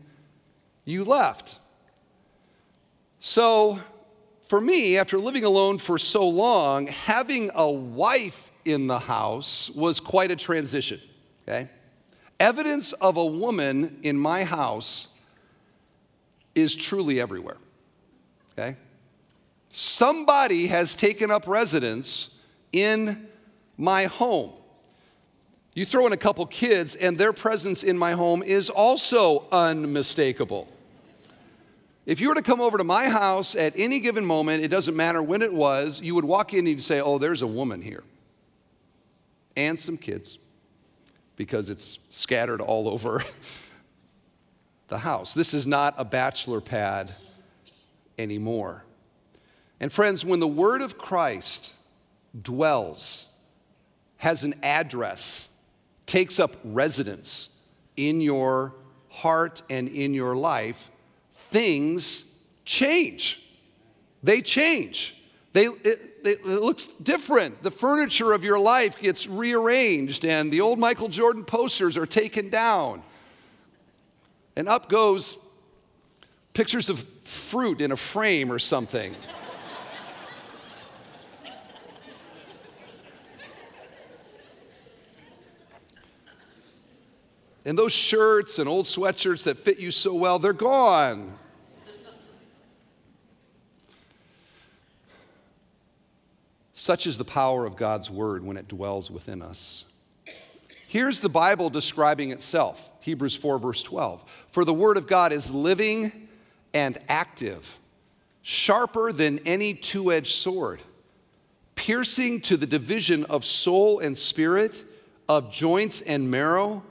you 0.84 1.04
left. 1.04 1.58
So, 3.18 3.80
for 4.46 4.60
me, 4.60 4.96
after 4.96 5.18
living 5.18 5.44
alone 5.44 5.78
for 5.78 5.98
so 5.98 6.28
long, 6.28 6.86
having 6.86 7.50
a 7.54 7.70
wife 7.70 8.50
in 8.64 8.86
the 8.86 8.98
house 8.98 9.70
was 9.70 10.00
quite 10.00 10.30
a 10.30 10.36
transition, 10.36 11.00
okay? 11.42 11.68
Evidence 12.38 12.92
of 12.94 13.16
a 13.16 13.24
woman 13.26 13.98
in 14.02 14.18
my 14.18 14.44
house 14.44 15.08
is 16.54 16.74
truly 16.74 17.20
everywhere. 17.20 17.56
Okay? 18.52 18.76
Somebody 19.70 20.66
has 20.66 20.96
taken 20.96 21.30
up 21.30 21.46
residence 21.46 22.34
in 22.72 23.28
my 23.76 24.04
home. 24.04 24.52
You 25.74 25.84
throw 25.84 26.06
in 26.06 26.12
a 26.12 26.16
couple 26.16 26.44
kids, 26.46 26.96
and 26.96 27.16
their 27.16 27.32
presence 27.32 27.82
in 27.82 27.96
my 27.96 28.12
home 28.12 28.42
is 28.42 28.68
also 28.68 29.46
unmistakable. 29.52 30.68
If 32.06 32.20
you 32.20 32.28
were 32.28 32.34
to 32.34 32.42
come 32.42 32.60
over 32.60 32.76
to 32.76 32.84
my 32.84 33.08
house 33.08 33.54
at 33.54 33.78
any 33.78 34.00
given 34.00 34.24
moment, 34.24 34.64
it 34.64 34.68
doesn't 34.68 34.96
matter 34.96 35.22
when 35.22 35.42
it 35.42 35.52
was, 35.52 36.00
you 36.00 36.14
would 36.16 36.24
walk 36.24 36.52
in 36.52 36.60
and 36.60 36.68
you'd 36.68 36.82
say, 36.82 37.00
Oh, 37.00 37.18
there's 37.18 37.42
a 37.42 37.46
woman 37.46 37.80
here. 37.80 38.02
And 39.56 39.78
some 39.78 39.96
kids, 39.96 40.38
because 41.36 41.70
it's 41.70 41.98
scattered 42.08 42.60
all 42.60 42.88
over 42.88 43.22
the 44.90 44.98
house. 44.98 45.32
This 45.32 45.54
is 45.54 45.66
not 45.66 45.94
a 45.96 46.04
bachelor 46.04 46.60
pad 46.60 47.14
anymore. 48.18 48.84
And 49.80 49.90
friends, 49.90 50.24
when 50.24 50.40
the 50.40 50.46
word 50.46 50.82
of 50.82 50.98
Christ 50.98 51.72
dwells, 52.40 53.26
has 54.18 54.44
an 54.44 54.54
address, 54.62 55.48
takes 56.04 56.38
up 56.38 56.56
residence 56.62 57.48
in 57.96 58.20
your 58.20 58.74
heart 59.08 59.62
and 59.70 59.88
in 59.88 60.12
your 60.12 60.36
life, 60.36 60.90
things 61.32 62.24
change. 62.66 63.42
They 64.22 64.42
change. 64.42 65.16
They, 65.52 65.66
it, 65.66 66.20
it, 66.22 66.44
looks 66.44 66.86
different. 67.02 67.62
The 67.62 67.70
furniture 67.70 68.32
of 68.32 68.44
your 68.44 68.58
life 68.58 68.98
gets 69.00 69.26
rearranged, 69.26 70.24
and 70.24 70.52
the 70.52 70.60
old 70.60 70.78
Michael 70.78 71.08
Jordan 71.08 71.44
posters 71.44 71.96
are 71.96 72.06
taken 72.06 72.50
down. 72.50 73.02
And 74.60 74.68
up 74.68 74.90
goes 74.90 75.38
pictures 76.52 76.90
of 76.90 77.02
fruit 77.24 77.80
in 77.80 77.92
a 77.92 77.96
frame 77.96 78.52
or 78.52 78.58
something. 78.58 79.16
and 87.64 87.78
those 87.78 87.94
shirts 87.94 88.58
and 88.58 88.68
old 88.68 88.84
sweatshirts 88.84 89.44
that 89.44 89.56
fit 89.56 89.78
you 89.78 89.90
so 89.90 90.12
well, 90.12 90.38
they're 90.38 90.52
gone. 90.52 91.38
Such 96.74 97.06
is 97.06 97.16
the 97.16 97.24
power 97.24 97.64
of 97.64 97.76
God's 97.76 98.10
word 98.10 98.44
when 98.44 98.58
it 98.58 98.68
dwells 98.68 99.10
within 99.10 99.40
us. 99.40 99.86
Here's 100.90 101.20
the 101.20 101.28
Bible 101.28 101.70
describing 101.70 102.32
itself 102.32 102.90
Hebrews 102.98 103.36
4, 103.36 103.60
verse 103.60 103.80
12. 103.80 104.24
For 104.48 104.64
the 104.64 104.74
word 104.74 104.96
of 104.96 105.06
God 105.06 105.32
is 105.32 105.48
living 105.48 106.26
and 106.74 106.98
active, 107.08 107.78
sharper 108.42 109.12
than 109.12 109.38
any 109.46 109.72
two 109.72 110.10
edged 110.10 110.34
sword, 110.34 110.82
piercing 111.76 112.40
to 112.40 112.56
the 112.56 112.66
division 112.66 113.24
of 113.26 113.44
soul 113.44 114.00
and 114.00 114.18
spirit, 114.18 114.82
of 115.28 115.52
joints 115.52 116.00
and 116.00 116.28
marrow, 116.28 116.82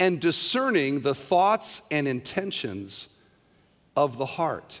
and 0.00 0.20
discerning 0.20 1.02
the 1.02 1.14
thoughts 1.14 1.80
and 1.92 2.08
intentions 2.08 3.08
of 3.96 4.18
the 4.18 4.26
heart. 4.26 4.80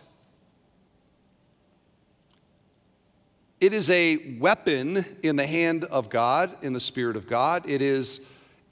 It 3.60 3.72
is 3.72 3.88
a 3.88 4.36
weapon 4.40 5.04
in 5.22 5.36
the 5.36 5.46
hand 5.46 5.84
of 5.84 6.10
God, 6.10 6.64
in 6.64 6.72
the 6.72 6.80
Spirit 6.80 7.14
of 7.14 7.28
God. 7.28 7.68
It 7.68 7.80
is 7.80 8.20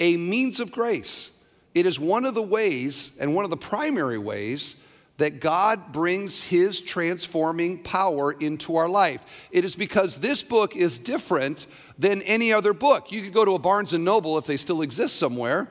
a 0.02 0.16
means 0.16 0.58
of 0.58 0.72
grace. 0.72 1.30
It 1.76 1.86
is 1.86 1.98
one 1.98 2.24
of 2.24 2.34
the 2.34 2.42
ways, 2.42 3.12
and 3.20 3.36
one 3.36 3.44
of 3.44 3.50
the 3.52 3.56
primary 3.56 4.18
ways, 4.18 4.74
that 5.18 5.38
God 5.38 5.92
brings 5.92 6.42
His 6.42 6.80
transforming 6.80 7.84
power 7.84 8.32
into 8.32 8.74
our 8.74 8.88
life. 8.88 9.48
It 9.52 9.64
is 9.64 9.76
because 9.76 10.18
this 10.18 10.42
book 10.42 10.74
is 10.74 10.98
different 10.98 11.68
than 12.00 12.20
any 12.22 12.52
other 12.52 12.72
book. 12.72 13.12
You 13.12 13.22
could 13.22 13.32
go 13.32 13.44
to 13.44 13.54
a 13.54 13.60
Barnes 13.60 13.92
and 13.92 14.04
Noble 14.04 14.36
if 14.38 14.44
they 14.44 14.56
still 14.56 14.82
exist 14.82 15.16
somewhere, 15.16 15.68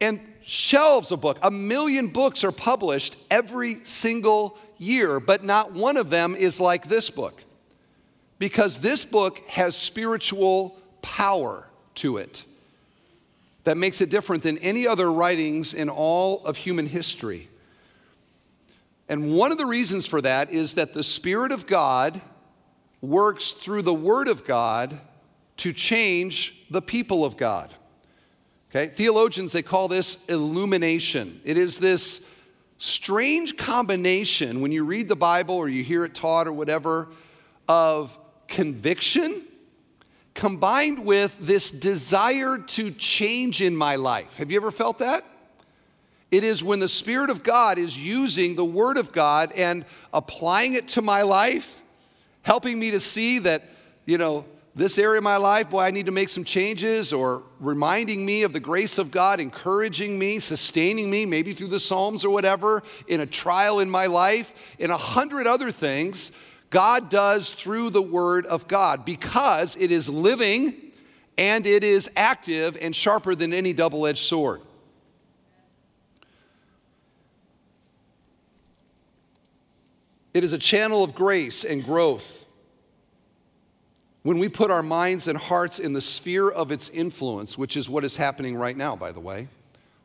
and 0.00 0.20
shelves 0.44 1.12
of 1.12 1.20
books. 1.20 1.38
A 1.44 1.52
million 1.52 2.08
books 2.08 2.42
are 2.42 2.50
published 2.50 3.16
every 3.30 3.84
single 3.84 4.58
year, 4.76 5.20
but 5.20 5.44
not 5.44 5.72
one 5.72 5.96
of 5.96 6.10
them 6.10 6.34
is 6.34 6.58
like 6.58 6.88
this 6.88 7.10
book. 7.10 7.44
Because 8.40 8.80
this 8.80 9.04
book 9.04 9.38
has 9.50 9.76
spiritual 9.76 10.76
power 11.00 11.68
to 11.94 12.16
it 12.16 12.44
that 13.64 13.76
makes 13.76 14.00
it 14.00 14.10
different 14.10 14.42
than 14.42 14.58
any 14.58 14.86
other 14.86 15.12
writings 15.12 15.74
in 15.74 15.88
all 15.88 16.44
of 16.44 16.56
human 16.56 16.86
history. 16.86 17.48
And 19.08 19.34
one 19.34 19.52
of 19.52 19.58
the 19.58 19.66
reasons 19.66 20.06
for 20.06 20.22
that 20.22 20.50
is 20.50 20.74
that 20.74 20.94
the 20.94 21.02
Spirit 21.02 21.52
of 21.52 21.66
God 21.66 22.20
works 23.00 23.52
through 23.52 23.82
the 23.82 23.94
Word 23.94 24.28
of 24.28 24.44
God 24.44 25.00
to 25.58 25.72
change 25.72 26.54
the 26.70 26.80
people 26.80 27.24
of 27.24 27.36
God. 27.36 27.74
Okay? 28.70 28.86
Theologians, 28.86 29.52
they 29.52 29.62
call 29.62 29.88
this 29.88 30.16
illumination. 30.28 31.40
It 31.44 31.58
is 31.58 31.78
this 31.78 32.20
strange 32.78 33.56
combination 33.56 34.60
when 34.60 34.72
you 34.72 34.84
read 34.84 35.08
the 35.08 35.16
Bible 35.16 35.56
or 35.56 35.68
you 35.68 35.82
hear 35.82 36.04
it 36.04 36.14
taught 36.14 36.46
or 36.46 36.52
whatever 36.52 37.08
of 37.68 38.16
conviction 38.46 39.44
combined 40.34 41.04
with 41.04 41.36
this 41.40 41.70
desire 41.70 42.58
to 42.58 42.90
change 42.92 43.62
in 43.62 43.76
my 43.76 43.96
life. 43.96 44.36
Have 44.36 44.50
you 44.50 44.58
ever 44.58 44.70
felt 44.70 44.98
that? 44.98 45.24
It 46.30 46.44
is 46.44 46.62
when 46.62 46.78
the 46.78 46.88
Spirit 46.88 47.30
of 47.30 47.42
God 47.42 47.78
is 47.78 47.96
using 47.96 48.54
the 48.54 48.64
Word 48.64 48.96
of 48.96 49.10
God 49.10 49.52
and 49.52 49.84
applying 50.12 50.74
it 50.74 50.88
to 50.88 51.02
my 51.02 51.22
life, 51.22 51.82
helping 52.42 52.78
me 52.78 52.92
to 52.92 53.00
see 53.00 53.40
that, 53.40 53.64
you 54.06 54.16
know, 54.16 54.44
this 54.76 54.98
area 54.98 55.18
of 55.18 55.24
my 55.24 55.36
life, 55.36 55.68
boy, 55.70 55.80
I 55.80 55.90
need 55.90 56.06
to 56.06 56.12
make 56.12 56.28
some 56.28 56.44
changes, 56.44 57.12
or 57.12 57.42
reminding 57.58 58.24
me 58.24 58.44
of 58.44 58.52
the 58.52 58.60
grace 58.60 58.98
of 58.98 59.10
God, 59.10 59.40
encouraging 59.40 60.16
me, 60.16 60.38
sustaining 60.38 61.10
me, 61.10 61.26
maybe 61.26 61.52
through 61.52 61.68
the 61.68 61.80
Psalms 61.80 62.24
or 62.24 62.30
whatever, 62.30 62.84
in 63.08 63.20
a 63.20 63.26
trial 63.26 63.80
in 63.80 63.90
my 63.90 64.06
life, 64.06 64.54
in 64.78 64.90
a 64.90 64.96
hundred 64.96 65.48
other 65.48 65.72
things, 65.72 66.30
God 66.70 67.10
does 67.10 67.52
through 67.52 67.90
the 67.90 68.02
Word 68.02 68.46
of 68.46 68.68
God 68.68 69.04
because 69.04 69.76
it 69.76 69.90
is 69.90 70.08
living 70.08 70.92
and 71.36 71.66
it 71.66 71.84
is 71.84 72.10
active 72.16 72.76
and 72.80 72.94
sharper 72.94 73.34
than 73.34 73.52
any 73.52 73.72
double 73.72 74.06
edged 74.06 74.24
sword. 74.24 74.60
It 80.32 80.44
is 80.44 80.52
a 80.52 80.58
channel 80.58 81.02
of 81.02 81.14
grace 81.14 81.64
and 81.64 81.84
growth 81.84 82.46
when 84.22 84.38
we 84.38 84.48
put 84.48 84.70
our 84.70 84.82
minds 84.82 85.28
and 85.28 85.38
hearts 85.38 85.78
in 85.78 85.92
the 85.92 86.00
sphere 86.00 86.50
of 86.50 86.70
its 86.70 86.88
influence, 86.90 87.56
which 87.56 87.76
is 87.76 87.88
what 87.88 88.04
is 88.04 88.16
happening 88.16 88.54
right 88.56 88.76
now, 88.76 88.94
by 88.94 89.12
the 89.12 89.20
way, 89.20 89.48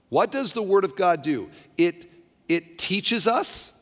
what 0.10 0.32
does 0.32 0.54
the 0.54 0.62
Word 0.62 0.86
of 0.86 0.95
God 0.95 1.21
do? 1.21 1.49
It, 1.78 2.10
it 2.47 2.78
teaches 2.78 3.28
us, 3.28 3.73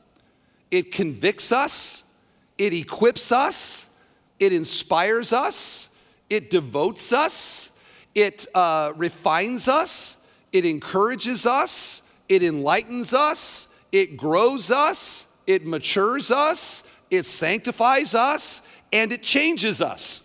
it 0.72 0.92
convicts 0.92 1.52
us, 1.52 2.04
it 2.58 2.74
equips 2.74 3.32
us, 3.32 3.88
it 4.40 4.54
inspires 4.54 5.34
us, 5.34 5.90
it 6.30 6.50
devotes 6.50 7.14
us, 7.14 7.72
it 8.16 8.48
uh, 8.54 8.94
refines 8.96 9.68
us, 9.68 10.18
it 10.52 10.66
encourages 10.66 11.46
us, 11.46 12.04
it 12.30 12.44
enlightens 12.44 13.14
us, 13.14 13.68
it 13.92 14.18
grows 14.18 14.72
us, 14.72 15.28
it 15.48 15.66
matures 15.66 16.32
us, 16.32 16.84
it 17.10 17.26
sanctifies 17.26 18.16
us, 18.16 18.62
and 18.92 19.12
it 19.12 19.24
changes 19.24 19.82
us. 19.82 20.22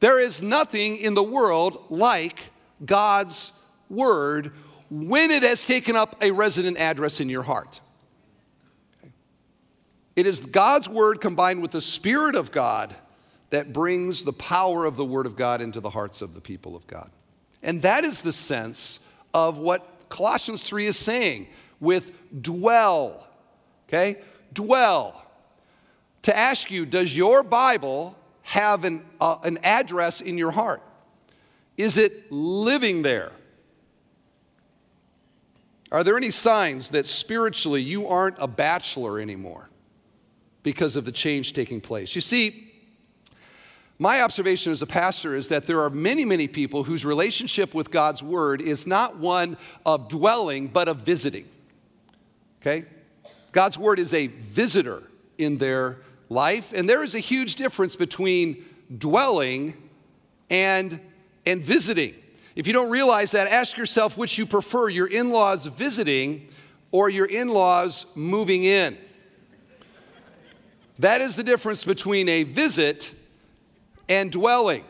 There 0.00 0.18
is 0.18 0.42
nothing 0.42 0.96
in 0.96 1.14
the 1.14 1.22
world 1.22 1.86
like 1.90 2.50
God's 2.84 3.52
word 3.88 4.52
when 4.90 5.30
it 5.30 5.42
has 5.42 5.66
taken 5.66 5.94
up 5.94 6.22
a 6.22 6.30
resident 6.30 6.78
address 6.78 7.20
in 7.20 7.28
your 7.28 7.42
heart. 7.42 7.80
It 10.16 10.26
is 10.26 10.40
God's 10.40 10.88
word 10.88 11.20
combined 11.20 11.62
with 11.62 11.70
the 11.70 11.80
Spirit 11.80 12.34
of 12.34 12.52
God 12.52 12.94
that 13.50 13.72
brings 13.72 14.24
the 14.24 14.32
power 14.32 14.84
of 14.84 14.96
the 14.96 15.04
word 15.04 15.26
of 15.26 15.36
God 15.36 15.60
into 15.60 15.80
the 15.80 15.90
hearts 15.90 16.22
of 16.22 16.34
the 16.34 16.40
people 16.40 16.76
of 16.76 16.86
God. 16.86 17.10
And 17.62 17.82
that 17.82 18.04
is 18.04 18.22
the 18.22 18.32
sense 18.32 19.00
of 19.34 19.58
what 19.58 19.86
Colossians 20.08 20.62
3 20.62 20.86
is 20.86 20.98
saying 20.98 21.48
with 21.78 22.12
dwell. 22.42 23.26
Okay? 23.88 24.20
Dwell. 24.52 25.24
To 26.22 26.36
ask 26.36 26.70
you, 26.70 26.86
does 26.86 27.16
your 27.16 27.42
Bible 27.42 28.16
have 28.42 28.84
an, 28.84 29.04
uh, 29.20 29.38
an 29.42 29.58
address 29.62 30.20
in 30.20 30.36
your 30.36 30.50
heart? 30.50 30.82
Is 31.76 31.96
it 31.96 32.30
living 32.30 33.02
there? 33.02 33.32
Are 35.92 36.04
there 36.04 36.16
any 36.16 36.30
signs 36.30 36.90
that 36.90 37.06
spiritually 37.06 37.82
you 37.82 38.06
aren't 38.06 38.36
a 38.38 38.46
bachelor 38.46 39.18
anymore 39.18 39.69
because 40.62 40.96
of 40.96 41.04
the 41.04 41.12
change 41.12 41.52
taking 41.52 41.80
place? 41.80 42.14
You 42.14 42.20
see, 42.20 42.70
my 43.98 44.22
observation 44.22 44.72
as 44.72 44.80
a 44.80 44.86
pastor 44.86 45.36
is 45.36 45.48
that 45.48 45.66
there 45.66 45.82
are 45.82 45.90
many, 45.90 46.24
many 46.24 46.48
people 46.48 46.84
whose 46.84 47.04
relationship 47.04 47.74
with 47.74 47.90
God's 47.90 48.22
word 48.22 48.62
is 48.62 48.86
not 48.86 49.18
one 49.18 49.58
of 49.84 50.08
dwelling, 50.08 50.68
but 50.68 50.88
of 50.88 50.98
visiting. 50.98 51.46
Okay? 52.62 52.86
God's 53.52 53.76
word 53.76 53.98
is 53.98 54.14
a 54.14 54.28
visitor 54.28 55.02
in 55.36 55.58
their 55.58 55.98
life. 56.30 56.72
And 56.74 56.88
there 56.88 57.04
is 57.04 57.14
a 57.14 57.18
huge 57.18 57.56
difference 57.56 57.94
between 57.94 58.64
dwelling 58.96 59.76
and, 60.48 60.98
and 61.44 61.62
visiting. 61.62 62.14
If 62.56 62.66
you 62.66 62.72
don't 62.72 62.90
realize 62.90 63.32
that, 63.32 63.48
ask 63.48 63.76
yourself 63.76 64.16
which 64.16 64.38
you 64.38 64.46
prefer 64.46 64.88
your 64.88 65.08
in 65.08 65.30
laws 65.30 65.66
visiting 65.66 66.48
or 66.90 67.08
your 67.10 67.26
in 67.26 67.48
laws 67.48 68.06
moving 68.14 68.64
in. 68.64 68.96
That 71.00 71.20
is 71.20 71.36
the 71.36 71.42
difference 71.42 71.84
between 71.84 72.28
a 72.28 72.44
visit 72.44 73.12
and 74.08 74.32
dwelling. 74.32 74.84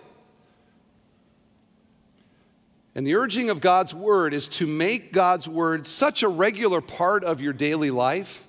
And 2.94 3.06
the 3.06 3.14
urging 3.14 3.50
of 3.50 3.60
God's 3.60 3.94
word 3.94 4.34
is 4.34 4.48
to 4.48 4.66
make 4.66 5.12
God's 5.12 5.48
word 5.48 5.86
such 5.86 6.22
a 6.22 6.28
regular 6.28 6.80
part 6.80 7.24
of 7.24 7.40
your 7.40 7.52
daily 7.52 7.90
life 7.90 8.46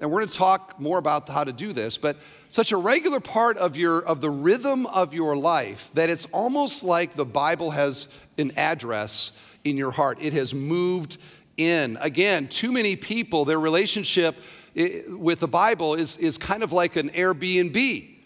and 0.00 0.10
we're 0.10 0.20
going 0.20 0.30
to 0.30 0.36
talk 0.36 0.78
more 0.80 0.98
about 0.98 1.28
how 1.28 1.44
to 1.44 1.52
do 1.52 1.72
this, 1.72 1.98
but 1.98 2.18
such 2.48 2.72
a 2.72 2.76
regular 2.76 3.20
part 3.20 3.56
of, 3.56 3.76
your, 3.76 4.00
of 4.00 4.20
the 4.20 4.30
rhythm 4.30 4.86
of 4.86 5.14
your 5.14 5.36
life 5.36 5.90
that 5.94 6.10
it's 6.10 6.26
almost 6.26 6.82
like 6.82 7.14
the 7.14 7.24
Bible 7.24 7.70
has 7.70 8.08
an 8.36 8.52
address 8.56 9.30
in 9.62 9.76
your 9.76 9.92
heart. 9.92 10.18
It 10.20 10.32
has 10.32 10.52
moved 10.52 11.18
in. 11.56 11.96
Again, 12.00 12.48
too 12.48 12.72
many 12.72 12.96
people, 12.96 13.44
their 13.44 13.60
relationship 13.60 14.36
with 14.74 15.40
the 15.40 15.48
Bible 15.48 15.94
is, 15.94 16.16
is 16.16 16.38
kind 16.38 16.62
of 16.62 16.72
like 16.72 16.96
an 16.96 17.10
Airbnb, 17.10 18.16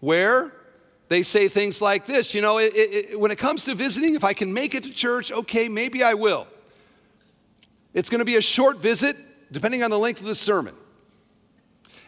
where 0.00 0.52
they 1.08 1.22
say 1.22 1.48
things 1.48 1.80
like 1.80 2.06
this 2.06 2.34
you 2.34 2.42
know, 2.42 2.58
it, 2.58 2.72
it, 2.74 3.20
when 3.20 3.30
it 3.30 3.38
comes 3.38 3.64
to 3.64 3.74
visiting, 3.74 4.14
if 4.14 4.24
I 4.24 4.32
can 4.32 4.52
make 4.52 4.74
it 4.74 4.82
to 4.84 4.90
church, 4.90 5.32
okay, 5.32 5.68
maybe 5.68 6.02
I 6.02 6.14
will. 6.14 6.46
It's 7.94 8.10
going 8.10 8.20
to 8.20 8.24
be 8.24 8.36
a 8.36 8.40
short 8.42 8.78
visit, 8.78 9.16
depending 9.50 9.82
on 9.82 9.90
the 9.90 9.98
length 9.98 10.20
of 10.20 10.26
the 10.26 10.34
sermon. 10.34 10.74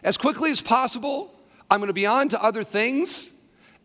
As 0.03 0.17
quickly 0.17 0.51
as 0.51 0.61
possible, 0.61 1.33
I'm 1.69 1.79
going 1.79 1.87
to 1.87 1.93
be 1.93 2.05
on 2.05 2.29
to 2.29 2.43
other 2.43 2.63
things. 2.63 3.31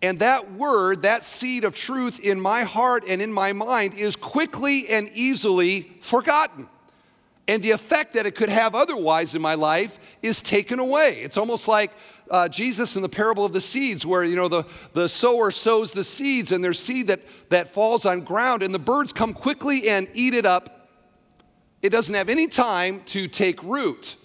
And 0.02 0.18
that 0.18 0.52
word, 0.52 1.02
that 1.02 1.22
seed 1.22 1.64
of 1.64 1.74
truth 1.74 2.20
in 2.20 2.40
my 2.40 2.64
heart 2.64 3.04
and 3.08 3.22
in 3.22 3.32
my 3.32 3.52
mind 3.52 3.94
is 3.94 4.14
quickly 4.14 4.88
and 4.88 5.08
easily 5.14 5.90
forgotten. 6.00 6.68
And 7.48 7.62
the 7.62 7.70
effect 7.70 8.14
that 8.14 8.26
it 8.26 8.34
could 8.34 8.48
have 8.48 8.74
otherwise 8.74 9.34
in 9.34 9.42
my 9.42 9.54
life 9.54 9.98
is 10.20 10.42
taken 10.42 10.78
away. 10.78 11.20
It's 11.20 11.36
almost 11.36 11.68
like 11.68 11.92
uh, 12.28 12.48
Jesus 12.48 12.96
in 12.96 13.02
the 13.02 13.08
parable 13.08 13.44
of 13.44 13.52
the 13.52 13.60
seeds, 13.60 14.04
where 14.04 14.24
you 14.24 14.34
know 14.34 14.48
the, 14.48 14.64
the 14.94 15.08
sower 15.08 15.52
sows 15.52 15.92
the 15.92 16.02
seeds, 16.02 16.50
and 16.50 16.64
there's 16.64 16.80
seed 16.80 17.06
that, 17.06 17.20
that 17.50 17.72
falls 17.72 18.04
on 18.04 18.22
ground, 18.22 18.64
and 18.64 18.74
the 18.74 18.80
birds 18.80 19.12
come 19.12 19.32
quickly 19.32 19.88
and 19.88 20.08
eat 20.12 20.34
it 20.34 20.44
up. 20.44 20.88
It 21.82 21.90
doesn't 21.90 22.14
have 22.14 22.28
any 22.28 22.48
time 22.48 23.02
to 23.06 23.28
take 23.28 23.62
root. 23.62 24.16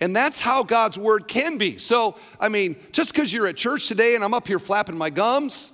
And 0.00 0.14
that's 0.14 0.40
how 0.40 0.62
God's 0.62 0.96
word 0.96 1.26
can 1.26 1.58
be. 1.58 1.76
So, 1.76 2.16
I 2.40 2.48
mean, 2.48 2.76
just 2.92 3.12
because 3.12 3.32
you're 3.32 3.48
at 3.48 3.56
church 3.56 3.88
today 3.88 4.14
and 4.14 4.22
I'm 4.22 4.32
up 4.32 4.46
here 4.46 4.60
flapping 4.60 4.96
my 4.96 5.10
gums 5.10 5.72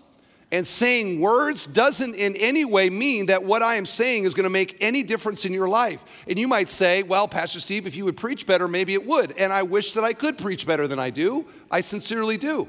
and 0.55 0.65
saying 0.65 1.19
words 1.19 1.67
doesn't 1.67 2.15
in 2.15 2.37
any 2.37 2.65
way 2.65 2.89
mean 2.89 3.27
that 3.27 3.43
what 3.43 3.61
I 3.61 3.75
am 3.75 3.85
saying 3.85 4.23
is 4.23 4.35
going 4.35 4.45
to 4.45 4.51
make 4.51 4.77
any 4.81 5.03
difference 5.03 5.45
in 5.45 5.53
your 5.53 5.67
life. 5.67 6.05
And 6.29 6.39
you 6.39 6.47
might 6.47 6.69
say, 6.69 7.03
well, 7.03 7.27
Pastor 7.27 7.59
Steve, 7.59 7.89
if 7.89 7.97
you 7.97 8.05
would 8.05 8.17
preach 8.17 8.47
better, 8.47 8.69
maybe 8.69 8.95
it 8.95 9.05
would. 9.05 9.33
And 9.33 9.53
I 9.53 9.65
wish 9.65 9.95
that 9.95 10.05
I 10.05 10.13
could 10.13 10.39
preach 10.39 10.65
better 10.65 10.87
than 10.87 11.01
I 11.01 11.11
do. 11.11 11.45
I 11.73 11.81
sincerely 11.81 12.37
do. 12.37 12.69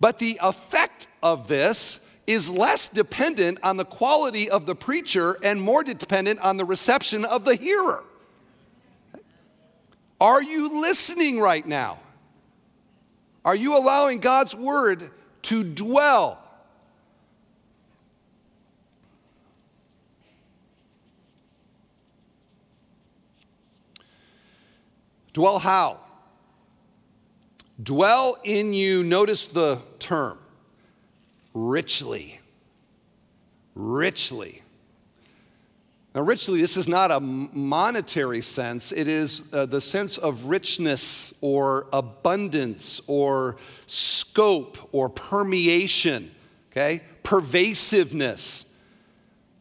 But 0.00 0.18
the 0.18 0.40
effect 0.42 1.06
of 1.22 1.46
this 1.46 2.00
is 2.26 2.50
less 2.50 2.88
dependent 2.88 3.60
on 3.62 3.76
the 3.76 3.84
quality 3.84 4.50
of 4.50 4.66
the 4.66 4.74
preacher 4.74 5.38
and 5.44 5.62
more 5.62 5.84
dependent 5.84 6.40
on 6.40 6.56
the 6.56 6.64
reception 6.64 7.24
of 7.24 7.44
the 7.44 7.54
hearer. 7.54 8.02
Are 10.20 10.42
you 10.42 10.80
listening 10.80 11.38
right 11.38 11.64
now? 11.64 12.00
Are 13.44 13.54
you 13.54 13.76
allowing 13.76 14.18
God's 14.18 14.52
word 14.52 15.10
to 15.42 15.62
dwell? 15.62 16.41
Dwell 25.32 25.58
how? 25.58 25.98
Dwell 27.82 28.38
in 28.44 28.72
you, 28.72 29.02
notice 29.02 29.46
the 29.46 29.80
term, 29.98 30.38
richly. 31.54 32.40
Richly. 33.74 34.62
Now, 36.14 36.20
richly, 36.20 36.60
this 36.60 36.76
is 36.76 36.88
not 36.88 37.10
a 37.10 37.20
monetary 37.20 38.42
sense, 38.42 38.92
it 38.92 39.08
is 39.08 39.50
uh, 39.54 39.64
the 39.64 39.80
sense 39.80 40.18
of 40.18 40.44
richness 40.44 41.32
or 41.40 41.86
abundance 41.92 43.00
or 43.06 43.56
scope 43.86 44.90
or 44.92 45.08
permeation, 45.08 46.30
okay? 46.70 47.00
Pervasiveness. 47.22 48.66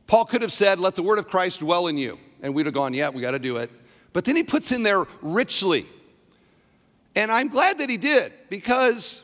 Paul 0.07 0.25
could 0.25 0.41
have 0.41 0.51
said, 0.51 0.77
Let 0.77 0.95
the 0.95 1.03
word 1.03 1.19
of 1.19 1.29
Christ 1.29 1.62
dwell 1.62 1.88
in 1.88 1.97
you. 1.97 2.19
And 2.41 2.53
we'd 2.53 2.65
have 2.65 2.75
gone, 2.75 2.93
Yeah, 2.93 3.10
we 3.10 3.21
got 3.21 3.31
to 3.31 3.39
do 3.39 3.55
it. 3.55 3.71
But 4.13 4.26
then 4.26 4.36
he 4.36 4.43
puts 4.43 4.71
in 4.71 4.84
there 4.84 5.06
richly. 5.21 5.86
And 7.15 7.32
I'm 7.32 7.50
glad 7.50 7.80
that 7.80 7.89
he 7.89 7.97
did 7.97 8.34
because 8.50 9.24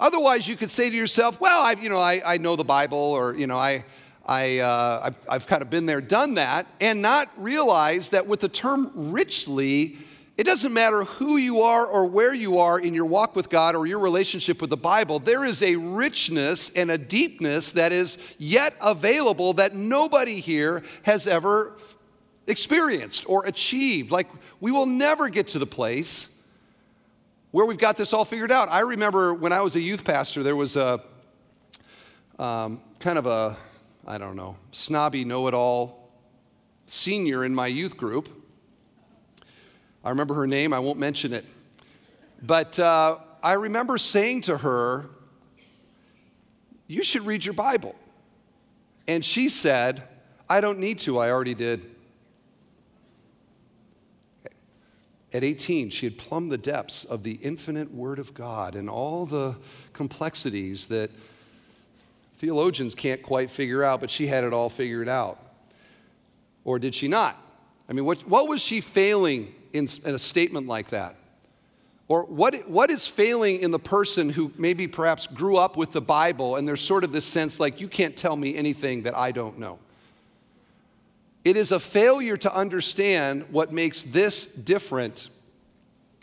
otherwise 0.00 0.48
you 0.48 0.56
could 0.56 0.70
say 0.70 0.90
to 0.90 0.96
yourself, 0.96 1.40
Well, 1.40 1.62
I, 1.62 1.72
you 1.72 1.88
know, 1.88 1.98
I, 1.98 2.34
I 2.34 2.38
know 2.38 2.56
the 2.56 2.64
Bible 2.64 2.98
or, 2.98 3.34
you 3.34 3.46
know, 3.46 3.58
I. 3.58 3.84
I, 4.28 4.58
uh, 4.58 5.02
I've, 5.04 5.16
I've 5.28 5.46
kind 5.46 5.62
of 5.62 5.70
been 5.70 5.86
there, 5.86 6.00
done 6.00 6.34
that, 6.34 6.66
and 6.80 7.00
not 7.00 7.30
realize 7.36 8.08
that 8.08 8.26
with 8.26 8.40
the 8.40 8.48
term 8.48 8.90
richly, 9.12 9.98
it 10.36 10.44
doesn't 10.44 10.72
matter 10.74 11.04
who 11.04 11.38
you 11.38 11.62
are 11.62 11.86
or 11.86 12.06
where 12.06 12.34
you 12.34 12.58
are 12.58 12.78
in 12.78 12.92
your 12.92 13.06
walk 13.06 13.34
with 13.34 13.48
God 13.48 13.74
or 13.74 13.86
your 13.86 14.00
relationship 14.00 14.60
with 14.60 14.68
the 14.68 14.76
Bible, 14.76 15.18
there 15.18 15.44
is 15.44 15.62
a 15.62 15.76
richness 15.76 16.70
and 16.70 16.90
a 16.90 16.98
deepness 16.98 17.72
that 17.72 17.90
is 17.90 18.18
yet 18.36 18.74
available 18.82 19.54
that 19.54 19.74
nobody 19.74 20.40
here 20.40 20.82
has 21.04 21.26
ever 21.26 21.76
experienced 22.46 23.28
or 23.28 23.46
achieved. 23.46 24.10
Like, 24.10 24.28
we 24.60 24.70
will 24.70 24.86
never 24.86 25.28
get 25.28 25.48
to 25.48 25.58
the 25.58 25.66
place 25.66 26.28
where 27.50 27.66
we've 27.66 27.78
got 27.78 27.96
this 27.96 28.12
all 28.12 28.24
figured 28.24 28.52
out. 28.52 28.68
I 28.70 28.80
remember 28.80 29.32
when 29.32 29.52
I 29.52 29.60
was 29.60 29.76
a 29.76 29.80
youth 29.80 30.04
pastor, 30.04 30.42
there 30.42 30.56
was 30.56 30.76
a 30.76 31.02
um, 32.38 32.80
kind 32.98 33.18
of 33.18 33.26
a 33.26 33.56
I 34.08 34.18
don't 34.18 34.36
know, 34.36 34.56
snobby 34.70 35.24
know 35.24 35.48
it 35.48 35.54
all 35.54 36.12
senior 36.86 37.44
in 37.44 37.52
my 37.52 37.66
youth 37.66 37.96
group. 37.96 38.28
I 40.04 40.10
remember 40.10 40.34
her 40.34 40.46
name, 40.46 40.72
I 40.72 40.78
won't 40.78 41.00
mention 41.00 41.32
it. 41.32 41.44
But 42.40 42.78
uh, 42.78 43.18
I 43.42 43.54
remember 43.54 43.98
saying 43.98 44.42
to 44.42 44.58
her, 44.58 45.06
You 46.86 47.02
should 47.02 47.26
read 47.26 47.44
your 47.44 47.54
Bible. 47.54 47.96
And 49.08 49.24
she 49.24 49.48
said, 49.48 50.04
I 50.48 50.60
don't 50.60 50.78
need 50.78 51.00
to, 51.00 51.18
I 51.18 51.32
already 51.32 51.54
did. 51.54 51.95
At 55.32 55.42
18, 55.42 55.90
she 55.90 56.06
had 56.06 56.18
plumbed 56.18 56.52
the 56.52 56.58
depths 56.58 57.04
of 57.04 57.22
the 57.22 57.32
infinite 57.42 57.92
Word 57.92 58.18
of 58.18 58.32
God 58.32 58.76
and 58.76 58.88
all 58.88 59.26
the 59.26 59.56
complexities 59.92 60.86
that 60.86 61.10
theologians 62.38 62.94
can't 62.94 63.22
quite 63.22 63.50
figure 63.50 63.82
out, 63.82 64.00
but 64.00 64.10
she 64.10 64.28
had 64.28 64.44
it 64.44 64.52
all 64.52 64.68
figured 64.68 65.08
out. 65.08 65.38
Or 66.64 66.78
did 66.78 66.94
she 66.94 67.08
not? 67.08 67.40
I 67.88 67.92
mean, 67.92 68.04
what, 68.04 68.20
what 68.28 68.48
was 68.48 68.62
she 68.62 68.80
failing 68.80 69.54
in, 69.72 69.88
in 70.04 70.14
a 70.14 70.18
statement 70.18 70.66
like 70.66 70.90
that? 70.90 71.16
Or 72.08 72.24
what, 72.24 72.68
what 72.68 72.90
is 72.90 73.06
failing 73.06 73.60
in 73.60 73.72
the 73.72 73.78
person 73.80 74.30
who 74.30 74.52
maybe 74.56 74.86
perhaps 74.86 75.26
grew 75.26 75.56
up 75.56 75.76
with 75.76 75.90
the 75.92 76.00
Bible 76.00 76.56
and 76.56 76.66
there's 76.66 76.80
sort 76.80 77.02
of 77.02 77.10
this 77.12 77.24
sense 77.24 77.58
like, 77.58 77.80
you 77.80 77.88
can't 77.88 78.16
tell 78.16 78.36
me 78.36 78.56
anything 78.56 79.02
that 79.02 79.16
I 79.16 79.32
don't 79.32 79.58
know? 79.58 79.78
It 81.46 81.56
is 81.56 81.70
a 81.70 81.78
failure 81.78 82.36
to 82.38 82.52
understand 82.52 83.44
what 83.52 83.72
makes 83.72 84.02
this 84.02 84.46
different 84.46 85.28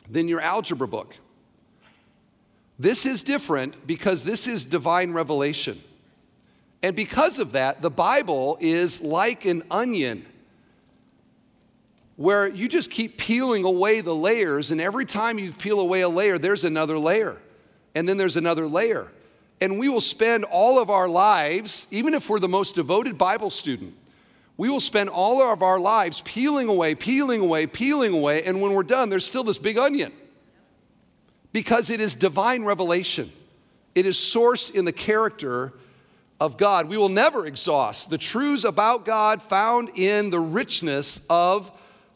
than 0.10 0.28
your 0.28 0.42
algebra 0.42 0.86
book. 0.86 1.16
This 2.78 3.06
is 3.06 3.24
different 3.24 3.88
because 3.88 4.26
this 4.26 4.48
is 4.50 4.66
divine 4.66 5.14
revelation. 5.14 5.82
And 6.82 6.94
because 6.94 7.40
of 7.40 7.54
that, 7.54 7.82
the 7.82 7.90
Bible 7.90 8.58
is 8.60 9.02
like 9.02 9.46
an 9.46 9.64
onion 9.72 10.26
where 12.18 12.50
you 12.50 12.68
just 12.68 12.92
keep 12.92 13.18
peeling 13.18 13.64
away 13.64 14.02
the 14.02 14.14
layers, 14.14 14.72
and 14.72 14.82
every 14.82 15.06
time 15.06 15.40
you 15.40 15.54
peel 15.54 15.80
away 15.80 16.02
a 16.02 16.10
layer, 16.10 16.38
there's 16.38 16.66
another 16.66 17.00
layer, 17.00 17.38
and 17.96 18.10
then 18.10 18.18
there's 18.18 18.36
another 18.36 18.68
layer. 18.68 19.08
And 19.62 19.80
we 19.80 19.88
will 19.88 20.02
spend 20.02 20.44
all 20.44 20.80
of 20.80 20.90
our 20.90 21.08
lives, 21.08 21.88
even 21.92 22.14
if 22.14 22.30
we're 22.30 22.40
the 22.40 22.50
most 22.50 22.76
devoted 22.76 23.18
Bible 23.18 23.52
student, 23.52 23.96
we 24.58 24.70
will 24.70 24.82
spend 24.82 25.10
all 25.10 25.42
of 25.42 25.64
our 25.64 25.80
lives 25.80 26.22
peeling 26.22 26.70
away, 26.70 26.96
peeling 26.96 27.42
away, 27.42 27.66
peeling 27.66 28.14
away, 28.14 28.44
and 28.44 28.62
when 28.62 28.74
we're 28.74 28.84
done, 28.84 29.10
there's 29.10 29.26
still 29.26 29.44
this 29.44 29.60
big 29.60 29.78
onion. 29.78 30.14
Because 31.52 31.90
it 31.90 32.00
is 32.00 32.16
divine 32.16 32.64
revelation. 32.64 33.32
It 33.96 34.06
is 34.06 34.18
sourced 34.18 34.72
in 34.72 34.86
the 34.86 34.92
character 34.92 35.74
of 36.40 36.58
God. 36.58 36.88
We 36.88 36.98
will 36.98 37.10
never 37.10 37.46
exhaust 37.46 38.10
the 38.10 38.18
truths 38.18 38.64
about 38.64 39.06
God 39.06 39.42
found 39.42 39.90
in 39.96 40.30
the 40.30 40.40
richness 40.40 41.22
of 41.30 41.72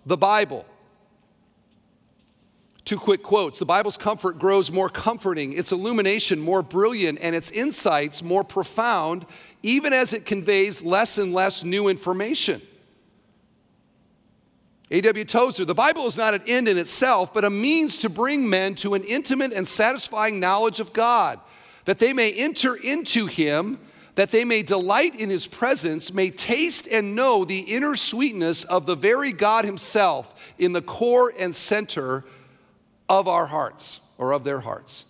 the 0.06 0.18
Bible. 0.18 0.66
Two 2.88 2.98
quick 2.98 3.22
quotes. 3.22 3.60
The 3.60 3.66
Bible's 3.66 3.98
comfort 3.98 4.40
grows 4.40 4.72
more 4.72 4.88
comforting, 4.88 5.52
its 5.52 5.74
illumination 5.74 6.40
more 6.40 6.64
brilliant, 6.64 7.20
and 7.22 7.36
its 7.36 7.52
insights 7.52 8.24
more 8.24 8.46
profound, 8.46 9.26
even 9.62 9.92
as 9.92 10.14
it 10.14 10.26
conveys 10.26 10.82
less 10.82 11.18
and 11.18 11.34
less 11.34 11.66
new 11.66 11.90
information. 11.90 12.62
A.W. 14.90 15.26
Tozer, 15.26 15.66
the 15.66 15.76
Bible 15.76 16.08
is 16.08 16.16
not 16.16 16.34
an 16.34 16.44
end 16.48 16.70
in 16.70 16.78
itself, 16.78 17.34
but 17.34 17.44
a 17.44 17.50
means 17.50 17.98
to 17.98 18.08
bring 18.08 18.50
men 18.50 18.74
to 18.76 18.94
an 18.94 19.04
intimate 19.04 19.52
and 19.52 19.68
satisfying 19.68 20.40
knowledge 20.40 20.80
of 20.80 20.94
God, 20.94 21.42
that 21.84 22.00
they 22.00 22.14
may 22.14 22.32
enter 22.32 22.78
into 22.78 23.26
Him 23.26 23.80
that 24.18 24.32
they 24.32 24.44
may 24.44 24.64
delight 24.64 25.16
in 25.16 25.30
his 25.30 25.46
presence, 25.46 26.12
may 26.12 26.32
taste 26.32 26.88
and 26.88 27.16
know 27.16 27.46
the 27.46 27.60
inner 27.60 27.96
sweetness 27.96 28.64
of 28.64 28.88
the 28.88 28.96
very 28.96 29.32
God 29.32 29.64
himself 29.64 30.34
in 30.58 30.74
the 30.74 30.82
core 30.82 31.32
and 31.38 31.56
center 31.56 32.26
of 33.10 33.28
our 33.28 33.48
hearts 33.48 34.00
or 34.18 34.34
of 34.34 34.44
their 34.44 34.60
hearts. 34.60 35.06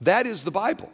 That 0.00 0.26
is 0.26 0.44
the 0.44 0.50
Bible. 0.50 0.90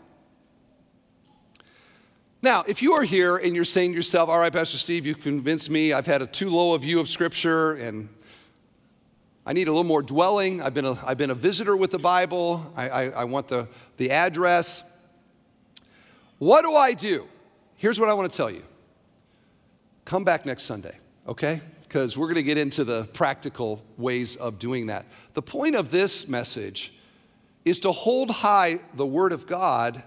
Now, 2.41 2.63
if 2.69 2.83
you 2.83 2.93
are 2.93 3.03
here 3.03 3.37
and 3.37 3.55
you're 3.57 3.65
saying 3.65 3.93
to 3.93 3.97
yourself, 3.97 4.29
all 4.29 4.39
right, 4.39 4.53
Pastor 4.53 4.79
Steve, 4.79 5.05
you've 5.05 5.21
convinced 5.21 5.71
me, 5.71 5.93
I've 5.93 6.07
had 6.07 6.23
a 6.23 6.27
too 6.27 6.51
low 6.51 6.75
a 6.75 6.79
view 6.79 7.01
of 7.01 7.09
Scripture, 7.09 7.73
and 7.75 8.09
I 9.45 9.55
need 9.55 9.67
a 9.67 9.73
little 9.73 9.83
more 9.83 10.03
dwelling. 10.03 10.63
I've 10.63 10.75
been 10.75 10.85
a, 10.85 10.97
I've 11.05 11.19
been 11.19 11.31
a 11.31 11.35
visitor 11.35 11.77
with 11.77 11.91
the 11.91 11.99
Bible. 11.99 12.71
I, 12.77 12.89
I, 12.89 13.03
I 13.09 13.25
want 13.25 13.49
the, 13.49 13.67
the 13.97 14.11
address. 14.13 14.85
What 16.39 16.63
do 16.63 16.75
I 16.75 16.93
do? 16.93 17.27
Here's 17.77 17.99
what 17.99 18.09
I 18.09 18.15
want 18.15 18.31
to 18.31 18.37
tell 18.37 18.51
you 18.51 18.63
come 20.05 20.25
back 20.25 20.47
next 20.47 20.63
Sunday, 20.63 20.99
okay? 21.27 21.61
Because 21.83 22.17
we're 22.17 22.27
going 22.27 22.37
to 22.37 22.43
get 22.43 22.57
into 22.57 22.85
the 22.85 23.05
practical 23.13 23.83
ways 23.97 24.37
of 24.37 24.59
doing 24.59 24.87
that. 24.87 25.07
The 25.39 25.43
point 25.43 25.77
of 25.77 25.93
this 25.93 26.27
message 26.27 26.93
is 27.65 27.79
to 27.81 27.93
hold 27.93 28.29
high 28.29 28.81
the 28.95 29.07
Word 29.07 29.31
of 29.33 29.47
God 29.47 30.03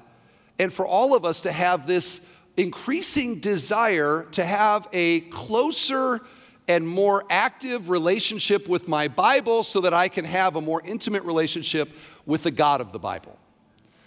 and 0.59 0.73
for 0.73 0.85
all 0.85 1.15
of 1.15 1.23
us 1.23 1.39
to 1.43 1.53
have 1.53 1.87
this 1.87 2.19
increasing 2.57 3.39
desire 3.39 4.27
to 4.31 4.43
have 4.43 4.89
a 4.91 5.21
closer 5.21 6.19
and 6.67 6.85
more 6.85 7.23
active 7.29 7.89
relationship 7.89 8.67
with 8.67 8.89
my 8.89 9.07
Bible 9.07 9.63
so 9.63 9.79
that 9.79 9.93
I 9.93 10.09
can 10.09 10.25
have 10.25 10.57
a 10.57 10.61
more 10.61 10.81
intimate 10.83 11.23
relationship 11.23 11.91
with 12.25 12.43
the 12.43 12.51
God 12.51 12.81
of 12.81 12.91
the 12.91 12.99
Bible. 12.99 13.39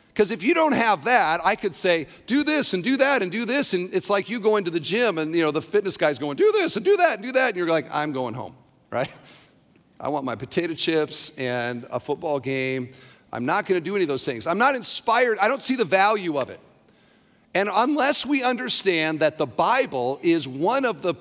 Because 0.09 0.31
if 0.31 0.43
you 0.43 0.53
don't 0.53 0.73
have 0.73 1.05
that, 1.05 1.41
I 1.43 1.57
could 1.57 1.75
say, 1.75 2.07
do 2.27 2.45
this 2.45 2.75
and 2.75 2.85
do 2.85 2.99
that 2.99 3.23
and 3.23 3.33
do 3.33 3.47
this. 3.47 3.73
And 3.73 3.95
it's 3.95 4.11
like 4.11 4.29
you 4.29 4.41
go 4.41 4.57
into 4.57 4.71
the 4.71 4.79
gym 4.79 5.17
and, 5.17 5.35
you 5.35 5.41
know, 5.41 5.53
the 5.53 5.63
fitness 5.63 5.97
guy's 5.97 6.19
going, 6.19 6.37
do 6.37 6.53
this 6.53 6.77
and 6.77 6.85
do 6.85 6.99
that 6.99 7.15
and 7.15 7.23
do 7.23 7.33
that. 7.33 7.49
And 7.49 7.57
you're 7.57 7.67
like, 7.67 7.87
I'm 7.91 8.13
going 8.13 8.35
home, 8.35 8.55
right? 8.91 9.11
I 9.99 10.09
want 10.09 10.25
my 10.25 10.35
potato 10.35 10.75
chips 10.75 11.31
and 11.39 11.87
a 11.91 12.01
football 12.01 12.41
game. 12.41 12.93
I'm 13.33 13.47
not 13.47 13.67
going 13.67 13.81
to 13.81 13.85
do 13.85 13.95
any 13.95 14.05
of 14.05 14.09
those 14.09 14.25
things. 14.25 14.47
I'm 14.47 14.59
not 14.59 14.75
inspired. 14.75 15.39
I 15.39 15.49
don't 15.49 15.63
see 15.63 15.77
the 15.77 15.85
value 15.85 16.39
of 16.39 16.51
it. 16.51 16.61
And 17.55 17.69
unless 17.73 18.27
we 18.27 18.43
understand 18.43 19.21
that 19.21 19.39
the 19.39 19.47
Bible 19.47 20.19
is 20.23 20.47
one 20.47 20.85
of 20.85 21.03
the 21.03 21.15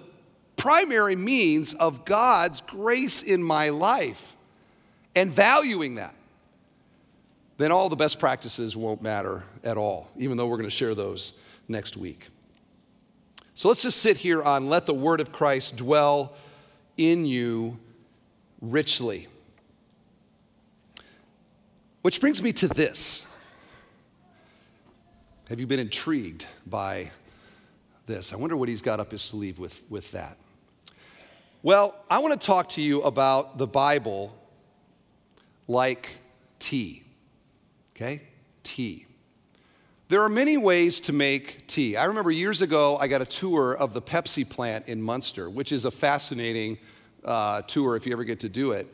primary 0.56 1.16
means 1.16 1.74
of 1.76 2.06
God's 2.06 2.62
grace 2.62 3.22
in 3.22 3.44
my 3.44 3.70
life 3.70 4.36
and 5.16 5.32
valuing 5.32 5.96
that, 5.96 6.16
then 7.58 7.72
all 7.72 7.90
the 7.90 7.96
best 7.96 8.20
practices 8.20 8.76
won't 8.76 9.02
matter 9.02 9.44
at 9.64 9.78
all, 9.78 10.10
even 10.18 10.38
though 10.38 10.48
we're 10.48 10.58
going 10.58 10.70
to 10.70 10.76
share 10.76 10.96
those 10.96 11.34
next 11.68 11.98
week. 11.98 12.30
So 13.56 13.68
let's 13.68 13.84
just 13.84 14.02
sit 14.02 14.18
here 14.18 14.42
on 14.42 14.70
let 14.70 14.88
the 14.88 14.94
word 14.94 15.22
of 15.22 15.32
Christ 15.32 15.76
dwell 15.76 16.34
in 16.98 17.26
you 17.28 17.78
richly. 18.64 19.28
Which 22.02 22.20
brings 22.20 22.42
me 22.42 22.54
to 22.54 22.68
this. 22.68 23.28
Have 25.50 25.60
you 25.60 25.68
been 25.68 25.80
intrigued 25.80 26.48
by 26.66 27.12
this? 28.08 28.34
I 28.34 28.38
wonder 28.38 28.58
what 28.58 28.70
he's 28.70 28.82
got 28.82 29.00
up 29.00 29.12
his 29.12 29.22
sleeve 29.22 29.60
with, 29.60 29.84
with 29.90 30.12
that. 30.12 30.38
Well, 31.62 31.96
I 32.10 32.20
want 32.20 32.40
to 32.40 32.46
talk 32.46 32.70
to 32.70 32.82
you 32.82 33.02
about 33.02 33.58
the 33.58 33.68
Bible 33.68 34.36
like 35.68 36.18
tea. 36.60 37.04
Okay? 37.96 38.22
Tea. 38.64 39.06
There 40.10 40.22
are 40.22 40.30
many 40.30 40.58
ways 40.58 41.00
to 41.02 41.14
make 41.14 41.68
tea. 41.68 41.96
I 41.96 42.06
remember 42.06 42.32
years 42.32 42.62
ago, 42.62 42.98
I 42.98 43.08
got 43.08 43.22
a 43.22 43.26
tour 43.26 43.76
of 43.76 43.94
the 43.94 44.02
Pepsi 44.02 44.48
plant 44.48 44.88
in 44.88 45.02
Munster, 45.02 45.50
which 45.50 45.72
is 45.72 45.86
a 45.86 45.92
fascinating 45.92 46.78
uh, 47.26 47.62
tour 47.64 47.96
if 47.96 48.06
you 48.06 48.14
ever 48.14 48.24
get 48.24 48.40
to 48.42 48.50
do 48.50 48.72
it. 48.72 48.88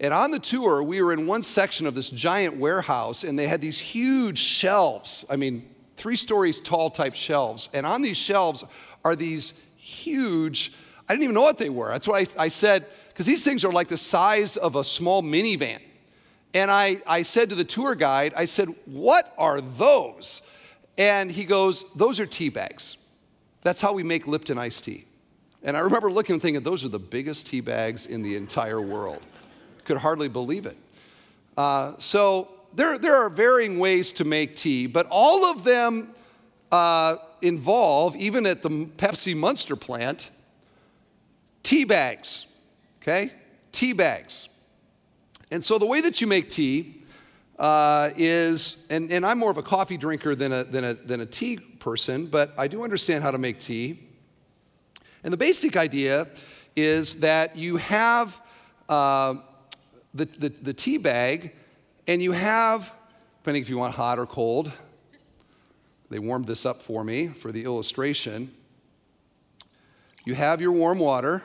And 0.00 0.14
on 0.14 0.30
the 0.30 0.38
tour, 0.38 0.82
we 0.82 1.02
were 1.02 1.12
in 1.12 1.26
one 1.26 1.42
section 1.42 1.86
of 1.86 1.94
this 1.94 2.08
giant 2.08 2.56
warehouse, 2.56 3.24
and 3.24 3.38
they 3.38 3.48
had 3.48 3.60
these 3.60 3.78
huge 3.78 4.38
shelves. 4.38 5.24
I 5.28 5.36
mean, 5.36 5.68
three 5.96 6.16
stories 6.16 6.60
tall 6.60 6.90
type 6.90 7.14
shelves. 7.14 7.68
And 7.74 7.84
on 7.84 8.02
these 8.02 8.16
shelves 8.16 8.64
are 9.04 9.16
these 9.16 9.54
huge, 9.76 10.72
I 11.08 11.12
didn't 11.12 11.24
even 11.24 11.34
know 11.34 11.42
what 11.42 11.58
they 11.58 11.68
were. 11.68 11.88
That's 11.88 12.06
why 12.06 12.20
I, 12.20 12.26
I 12.44 12.48
said, 12.48 12.86
because 13.08 13.26
these 13.26 13.44
things 13.44 13.64
are 13.64 13.72
like 13.72 13.88
the 13.88 13.96
size 13.96 14.56
of 14.56 14.76
a 14.76 14.84
small 14.84 15.22
minivan. 15.22 15.80
And 16.54 16.70
I, 16.70 17.02
I 17.06 17.22
said 17.22 17.50
to 17.50 17.56
the 17.56 17.64
tour 17.64 17.94
guide, 17.94 18.32
I 18.36 18.44
said, 18.44 18.74
What 18.86 19.32
are 19.36 19.60
those? 19.60 20.42
And 20.96 21.30
he 21.30 21.44
goes, 21.44 21.84
Those 21.96 22.20
are 22.20 22.26
tea 22.26 22.48
bags. 22.48 22.96
That's 23.62 23.80
how 23.80 23.92
we 23.92 24.02
make 24.02 24.26
Lipton 24.26 24.56
iced 24.56 24.84
tea. 24.84 25.07
And 25.62 25.76
I 25.76 25.80
remember 25.80 26.10
looking 26.10 26.34
and 26.34 26.42
thinking, 26.42 26.62
Those 26.62 26.84
are 26.84 26.88
the 26.88 26.98
biggest 26.98 27.46
tea 27.46 27.60
bags 27.60 28.06
in 28.06 28.22
the 28.22 28.36
entire 28.36 28.80
world. 28.80 29.20
Could 29.84 29.98
hardly 29.98 30.28
believe 30.28 30.66
it. 30.66 30.76
Uh, 31.56 31.94
so 31.98 32.48
there, 32.74 32.98
there 32.98 33.16
are 33.16 33.28
varying 33.28 33.78
ways 33.78 34.12
to 34.14 34.24
make 34.24 34.56
tea, 34.56 34.86
but 34.86 35.06
all 35.10 35.44
of 35.44 35.64
them 35.64 36.14
uh, 36.70 37.16
involve, 37.42 38.14
even 38.16 38.46
at 38.46 38.62
the 38.62 38.68
Pepsi 38.68 39.34
Munster 39.36 39.76
plant, 39.76 40.30
tea 41.62 41.84
bags. 41.84 42.46
Okay? 43.02 43.32
Tea 43.72 43.92
bags. 43.92 44.48
And 45.50 45.64
so 45.64 45.78
the 45.78 45.86
way 45.86 46.00
that 46.00 46.20
you 46.20 46.26
make 46.26 46.50
tea 46.50 47.02
uh, 47.58 48.10
is, 48.16 48.86
and, 48.90 49.10
and 49.10 49.24
I'm 49.24 49.38
more 49.38 49.50
of 49.50 49.58
a 49.58 49.62
coffee 49.62 49.96
drinker 49.96 50.34
than 50.34 50.52
a, 50.52 50.64
than, 50.64 50.84
a, 50.84 50.94
than 50.94 51.20
a 51.22 51.26
tea 51.26 51.56
person, 51.56 52.26
but 52.26 52.52
I 52.58 52.68
do 52.68 52.84
understand 52.84 53.24
how 53.24 53.30
to 53.30 53.38
make 53.38 53.58
tea. 53.58 54.07
And 55.24 55.32
the 55.32 55.36
basic 55.36 55.76
idea 55.76 56.28
is 56.76 57.16
that 57.16 57.56
you 57.56 57.76
have 57.76 58.40
uh, 58.88 59.36
the, 60.14 60.26
the, 60.26 60.48
the 60.48 60.72
tea 60.72 60.98
bag 60.98 61.52
and 62.06 62.22
you 62.22 62.32
have, 62.32 62.94
depending 63.40 63.62
if 63.62 63.68
you 63.68 63.78
want 63.78 63.94
hot 63.94 64.18
or 64.18 64.26
cold, 64.26 64.72
they 66.10 66.18
warmed 66.18 66.46
this 66.46 66.64
up 66.64 66.82
for 66.82 67.04
me 67.04 67.28
for 67.28 67.52
the 67.52 67.64
illustration. 67.64 68.54
You 70.24 70.34
have 70.34 70.60
your 70.60 70.72
warm 70.72 70.98
water, 70.98 71.42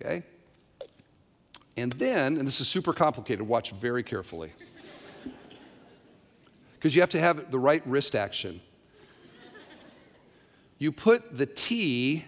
okay? 0.00 0.22
And 1.76 1.92
then, 1.92 2.36
and 2.36 2.46
this 2.46 2.60
is 2.60 2.68
super 2.68 2.92
complicated, 2.92 3.46
watch 3.46 3.70
very 3.72 4.02
carefully. 4.02 4.52
Because 6.74 6.96
you 6.96 7.00
have 7.00 7.10
to 7.10 7.20
have 7.20 7.52
the 7.52 7.60
right 7.60 7.80
wrist 7.86 8.16
action. 8.16 8.60
You 10.78 10.90
put 10.90 11.36
the 11.36 11.46
tea 11.46 12.24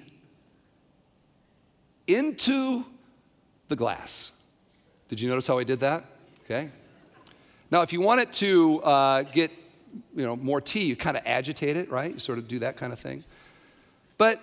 into 2.07 2.84
the 3.68 3.76
glass. 3.76 4.32
Did 5.09 5.20
you 5.20 5.28
notice 5.28 5.46
how 5.46 5.59
I 5.59 5.64
did 5.64 5.80
that? 5.80 6.05
Okay. 6.44 6.70
Now, 7.70 7.82
if 7.82 7.92
you 7.92 8.00
want 8.00 8.20
it 8.20 8.32
to 8.34 8.80
uh, 8.82 9.22
get 9.22 9.50
you 10.14 10.24
know, 10.24 10.36
more 10.36 10.61
tea, 10.61 10.84
you 10.84 10.96
kind 10.96 11.16
of 11.16 11.22
agitate 11.26 11.76
it, 11.76 11.90
right? 11.90 12.14
You 12.14 12.20
sort 12.20 12.38
of 12.38 12.48
do 12.48 12.59
that 12.61 12.76
kind 12.76 12.92
of 12.92 12.98
thing. 12.98 13.24
But 14.18 14.40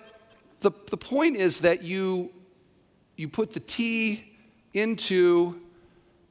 the, 0.60 0.70
the 0.90 0.96
point 0.96 1.36
is 1.36 1.60
that 1.60 1.82
you, 1.82 2.30
you 3.16 3.28
put 3.28 3.52
the 3.52 3.60
tea 3.60 4.32
into 4.74 5.60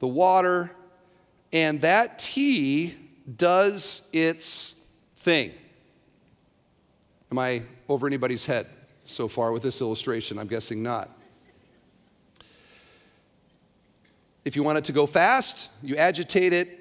the 0.00 0.06
water, 0.06 0.70
and 1.52 1.80
that 1.82 2.18
tea 2.18 2.94
does 3.36 4.02
its 4.12 4.74
thing. 5.18 5.52
Am 7.30 7.38
I 7.38 7.62
over 7.88 8.06
anybody's 8.06 8.46
head 8.46 8.66
so 9.04 9.28
far 9.28 9.52
with 9.52 9.62
this 9.62 9.80
illustration? 9.80 10.38
I'm 10.38 10.48
guessing 10.48 10.82
not. 10.82 11.10
If 14.44 14.56
you 14.56 14.62
want 14.62 14.78
it 14.78 14.84
to 14.86 14.92
go 14.92 15.06
fast, 15.06 15.68
you 15.82 15.96
agitate 15.96 16.52
it, 16.52 16.80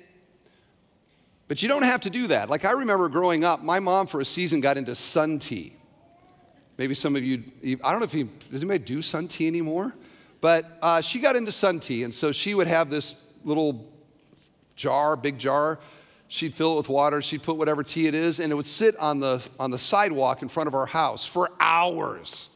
but 1.47 1.61
you 1.61 1.69
don't 1.69 1.83
have 1.83 2.01
to 2.01 2.09
do 2.09 2.27
that. 2.27 2.49
Like 2.49 2.65
I 2.65 2.71
remember 2.71 3.07
growing 3.09 3.43
up, 3.43 3.63
my 3.63 3.79
mom 3.79 4.07
for 4.07 4.19
a 4.19 4.25
season 4.25 4.61
got 4.61 4.77
into 4.77 4.95
sun 4.95 5.37
tea. 5.37 5.75
Maybe 6.77 6.95
some 6.95 7.15
of 7.15 7.23
you, 7.23 7.43
I 7.83 7.91
don't 7.91 7.99
know 7.99 8.05
if 8.05 8.13
you, 8.13 8.29
does 8.49 8.63
anybody 8.63 8.83
do 8.83 9.01
sun 9.01 9.27
tea 9.27 9.47
anymore? 9.47 9.93
But 10.39 10.79
uh, 10.81 11.01
she 11.01 11.19
got 11.19 11.35
into 11.35 11.51
sun 11.51 11.79
tea, 11.79 12.03
and 12.03 12.11
so 12.11 12.31
she 12.31 12.55
would 12.55 12.65
have 12.65 12.89
this 12.89 13.13
little 13.43 13.87
jar, 14.75 15.15
big 15.15 15.37
jar. 15.37 15.79
She'd 16.27 16.55
fill 16.55 16.73
it 16.73 16.77
with 16.77 16.89
water. 16.89 17.21
She'd 17.21 17.43
put 17.43 17.57
whatever 17.57 17.83
tea 17.83 18.07
it 18.07 18.15
is, 18.15 18.39
and 18.39 18.51
it 18.51 18.55
would 18.55 18.65
sit 18.65 18.97
on 18.97 19.19
the, 19.19 19.45
on 19.59 19.69
the 19.69 19.77
sidewalk 19.77 20.41
in 20.41 20.47
front 20.47 20.67
of 20.67 20.73
our 20.73 20.87
house 20.87 21.25
for 21.25 21.51
hours. 21.59 22.49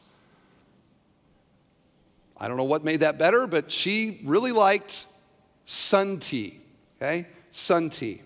I 2.38 2.48
don't 2.48 2.56
know 2.56 2.64
what 2.64 2.84
made 2.84 3.00
that 3.00 3.18
better, 3.18 3.46
but 3.46 3.72
she 3.72 4.20
really 4.24 4.52
liked 4.52 5.06
sun 5.64 6.18
tea, 6.18 6.60
okay? 7.00 7.26
Sun 7.50 7.90
tea. 7.90 8.22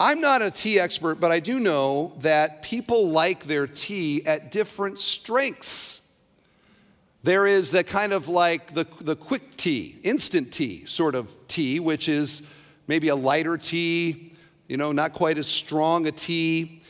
I'm 0.00 0.20
not 0.20 0.42
a 0.42 0.50
tea 0.50 0.78
expert, 0.78 1.16
but 1.16 1.32
I 1.32 1.40
do 1.40 1.58
know 1.58 2.12
that 2.20 2.62
people 2.62 3.10
like 3.10 3.44
their 3.44 3.66
tea 3.66 4.24
at 4.26 4.52
different 4.52 4.98
strengths. 4.98 6.02
There 7.24 7.46
is 7.46 7.72
the 7.72 7.82
kind 7.82 8.12
of 8.12 8.28
like 8.28 8.74
the, 8.74 8.86
the 9.00 9.16
quick 9.16 9.56
tea, 9.56 9.98
instant 10.04 10.52
tea 10.52 10.86
sort 10.86 11.16
of 11.16 11.34
tea, 11.48 11.80
which 11.80 12.08
is 12.08 12.42
maybe 12.86 13.08
a 13.08 13.16
lighter 13.16 13.58
tea, 13.58 14.32
you 14.68 14.76
know, 14.76 14.92
not 14.92 15.14
quite 15.14 15.36
as 15.36 15.48
strong 15.48 16.06
a 16.06 16.12
tea. 16.12 16.80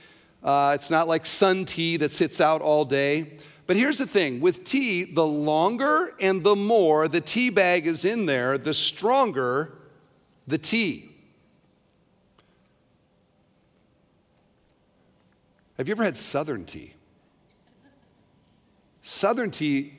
Uh, 0.42 0.72
it's 0.74 0.90
not 0.90 1.08
like 1.08 1.24
sun 1.24 1.64
tea 1.64 1.96
that 1.96 2.12
sits 2.12 2.40
out 2.42 2.60
all 2.60 2.84
day. 2.84 3.38
But 3.68 3.76
here's 3.76 3.98
the 3.98 4.06
thing 4.06 4.40
with 4.40 4.64
tea, 4.64 5.04
the 5.04 5.26
longer 5.26 6.14
and 6.18 6.42
the 6.42 6.56
more 6.56 7.06
the 7.06 7.20
tea 7.20 7.50
bag 7.50 7.86
is 7.86 8.06
in 8.06 8.24
there, 8.24 8.56
the 8.56 8.72
stronger 8.72 9.74
the 10.46 10.56
tea. 10.56 11.14
Have 15.76 15.86
you 15.86 15.92
ever 15.92 16.02
had 16.02 16.16
Southern 16.16 16.64
tea? 16.64 16.94
Southern 19.02 19.50
tea 19.50 19.98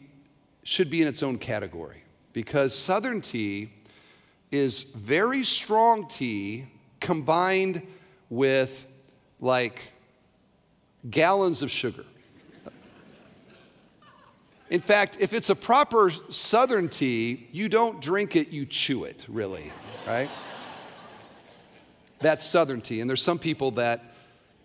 should 0.63 0.89
be 0.89 1.03
in 1.03 1.07
its 1.07 1.22
own 1.22 1.38
category 1.38 2.01
because 2.34 2.76
Southern 2.76 3.22
tea 3.22 3.70
is 4.49 4.82
very 4.82 5.43
strong 5.43 6.07
tea 6.07 6.65
combined 6.99 7.86
with 8.32 8.88
like 9.39 9.91
gallons 11.07 11.61
of 11.61 11.70
sugar. 11.70 12.05
In 14.70 14.82
fact, 14.82 15.17
if 15.20 15.34
it's 15.34 15.49
a 15.49 15.55
proper 15.55 16.11
Southern 16.30 16.89
tea, 16.89 17.47
you 17.51 17.70
don't 17.70 18.01
drink 18.01 18.36
it, 18.36 18.49
you 18.49 18.65
chew 18.65 19.03
it, 19.03 19.26
really, 19.28 19.72
right? 20.05 20.30
That's 22.20 22.45
Southern 22.45 22.82
tea. 22.82 23.01
And 23.01 23.09
there's 23.09 23.24
some 23.24 23.39
people 23.39 23.72
that 23.72 24.09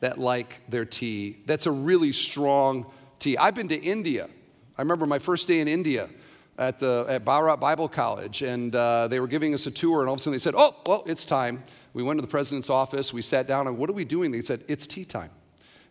that 0.05 0.19
like 0.19 0.61
their 0.69 0.85
tea. 0.85 1.39
That's 1.47 1.65
a 1.65 1.71
really 1.71 2.13
strong 2.13 2.85
tea. 3.19 3.39
I've 3.39 3.55
been 3.55 3.69
to 3.69 3.81
India. 3.81 4.29
I 4.77 4.83
remember 4.83 5.07
my 5.07 5.19
first 5.19 5.49
day 5.49 5.61
in 5.61 5.69
India 5.69 6.11
at, 6.59 6.79
the, 6.79 7.07
at 7.09 7.25
Bharat 7.25 7.59
Bible 7.59 7.89
College, 7.89 8.43
and 8.43 8.77
uh, 8.77 9.09
they 9.09 9.19
were 9.19 9.27
giving 9.27 9.55
us 9.55 9.67
a 9.67 9.71
tour, 9.71 10.01
and 10.01 10.09
all 10.09 10.15
of 10.15 10.21
a 10.21 10.23
sudden 10.23 10.35
they 10.35 10.39
said, 10.39 10.53
Oh, 10.57 10.77
well, 10.85 11.05
it's 11.07 11.25
time. 11.25 11.65
We 11.95 12.03
went 12.03 12.19
to 12.19 12.21
the 12.21 12.29
president's 12.29 12.69
office, 12.69 13.15
we 13.15 13.23
sat 13.23 13.47
down, 13.47 13.67
and 13.67 13.79
what 13.79 13.89
are 13.89 13.95
we 13.95 14.05
doing? 14.05 14.31
They 14.31 14.43
said, 14.43 14.63
It's 14.69 14.87
tea 14.87 15.07
time. 15.07 15.31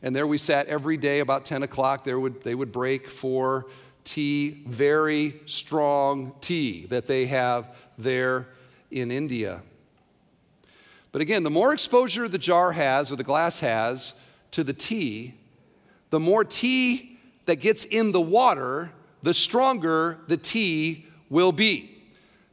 And 0.03 0.15
there 0.15 0.27
we 0.27 0.37
sat 0.37 0.67
every 0.67 0.97
day 0.97 1.19
about 1.19 1.43
10 1.45 1.63
o'clock. 1.63 2.03
There 2.03 2.19
would, 2.19 2.43
they 2.43 2.53
would 2.53 2.71
break 2.71 3.09
for 3.09 3.65
tea, 4.03 4.63
very 4.67 5.41
strong 5.45 6.33
tea 6.41 6.85
that 6.87 7.07
they 7.07 7.25
have 7.27 7.75
there 7.97 8.47
in 8.91 9.11
India. 9.11 9.61
But 11.11 11.21
again, 11.21 11.43
the 11.43 11.49
more 11.49 11.73
exposure 11.73 12.27
the 12.27 12.37
jar 12.37 12.71
has 12.71 13.11
or 13.11 13.15
the 13.15 13.23
glass 13.23 13.59
has 13.59 14.15
to 14.51 14.63
the 14.63 14.73
tea, 14.73 15.35
the 16.09 16.19
more 16.19 16.43
tea 16.43 17.19
that 17.45 17.57
gets 17.57 17.85
in 17.85 18.11
the 18.11 18.21
water, 18.21 18.91
the 19.21 19.33
stronger 19.33 20.19
the 20.27 20.37
tea 20.37 21.05
will 21.29 21.51
be. 21.51 21.89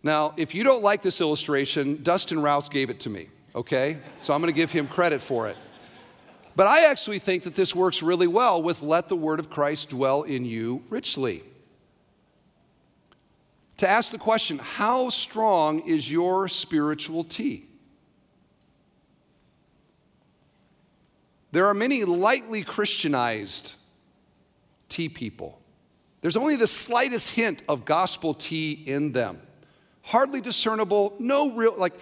Now, 0.02 0.34
if 0.36 0.54
you 0.54 0.64
don't 0.64 0.82
like 0.82 1.02
this 1.02 1.20
illustration, 1.20 2.02
Dustin 2.02 2.40
Rouse 2.40 2.68
gave 2.68 2.90
it 2.90 3.00
to 3.00 3.10
me, 3.10 3.28
okay? 3.54 3.98
So 4.18 4.32
I'm 4.32 4.40
gonna 4.40 4.52
give 4.52 4.70
him 4.70 4.88
credit 4.88 5.22
for 5.22 5.48
it. 5.48 5.56
But 6.56 6.66
I 6.66 6.90
actually 6.90 7.20
think 7.20 7.44
that 7.44 7.54
this 7.54 7.74
works 7.74 8.02
really 8.02 8.26
well 8.26 8.62
with 8.62 8.82
let 8.82 9.08
the 9.08 9.16
word 9.16 9.40
of 9.40 9.50
Christ 9.50 9.90
dwell 9.90 10.22
in 10.24 10.44
you 10.44 10.82
richly. 10.90 11.44
To 13.78 13.88
ask 13.88 14.12
the 14.12 14.18
question, 14.18 14.58
how 14.58 15.08
strong 15.08 15.80
is 15.88 16.10
your 16.10 16.48
spiritual 16.48 17.24
tea? 17.24 17.66
There 21.52 21.66
are 21.66 21.74
many 21.74 22.04
lightly 22.04 22.62
Christianized 22.62 23.72
tea 24.88 25.08
people. 25.08 25.60
There's 26.20 26.36
only 26.36 26.56
the 26.56 26.66
slightest 26.66 27.30
hint 27.30 27.62
of 27.68 27.84
gospel 27.84 28.34
tea 28.34 28.72
in 28.72 29.12
them. 29.12 29.40
hardly 30.02 30.40
discernible, 30.40 31.14
no 31.18 31.52
real, 31.52 31.74
like, 31.76 31.94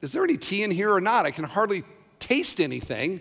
is 0.00 0.12
there 0.12 0.22
any 0.22 0.36
tea 0.36 0.62
in 0.62 0.70
here 0.70 0.92
or 0.92 1.00
not? 1.00 1.26
I 1.26 1.30
can 1.30 1.44
hardly 1.44 1.82
taste 2.18 2.60
anything. 2.60 3.20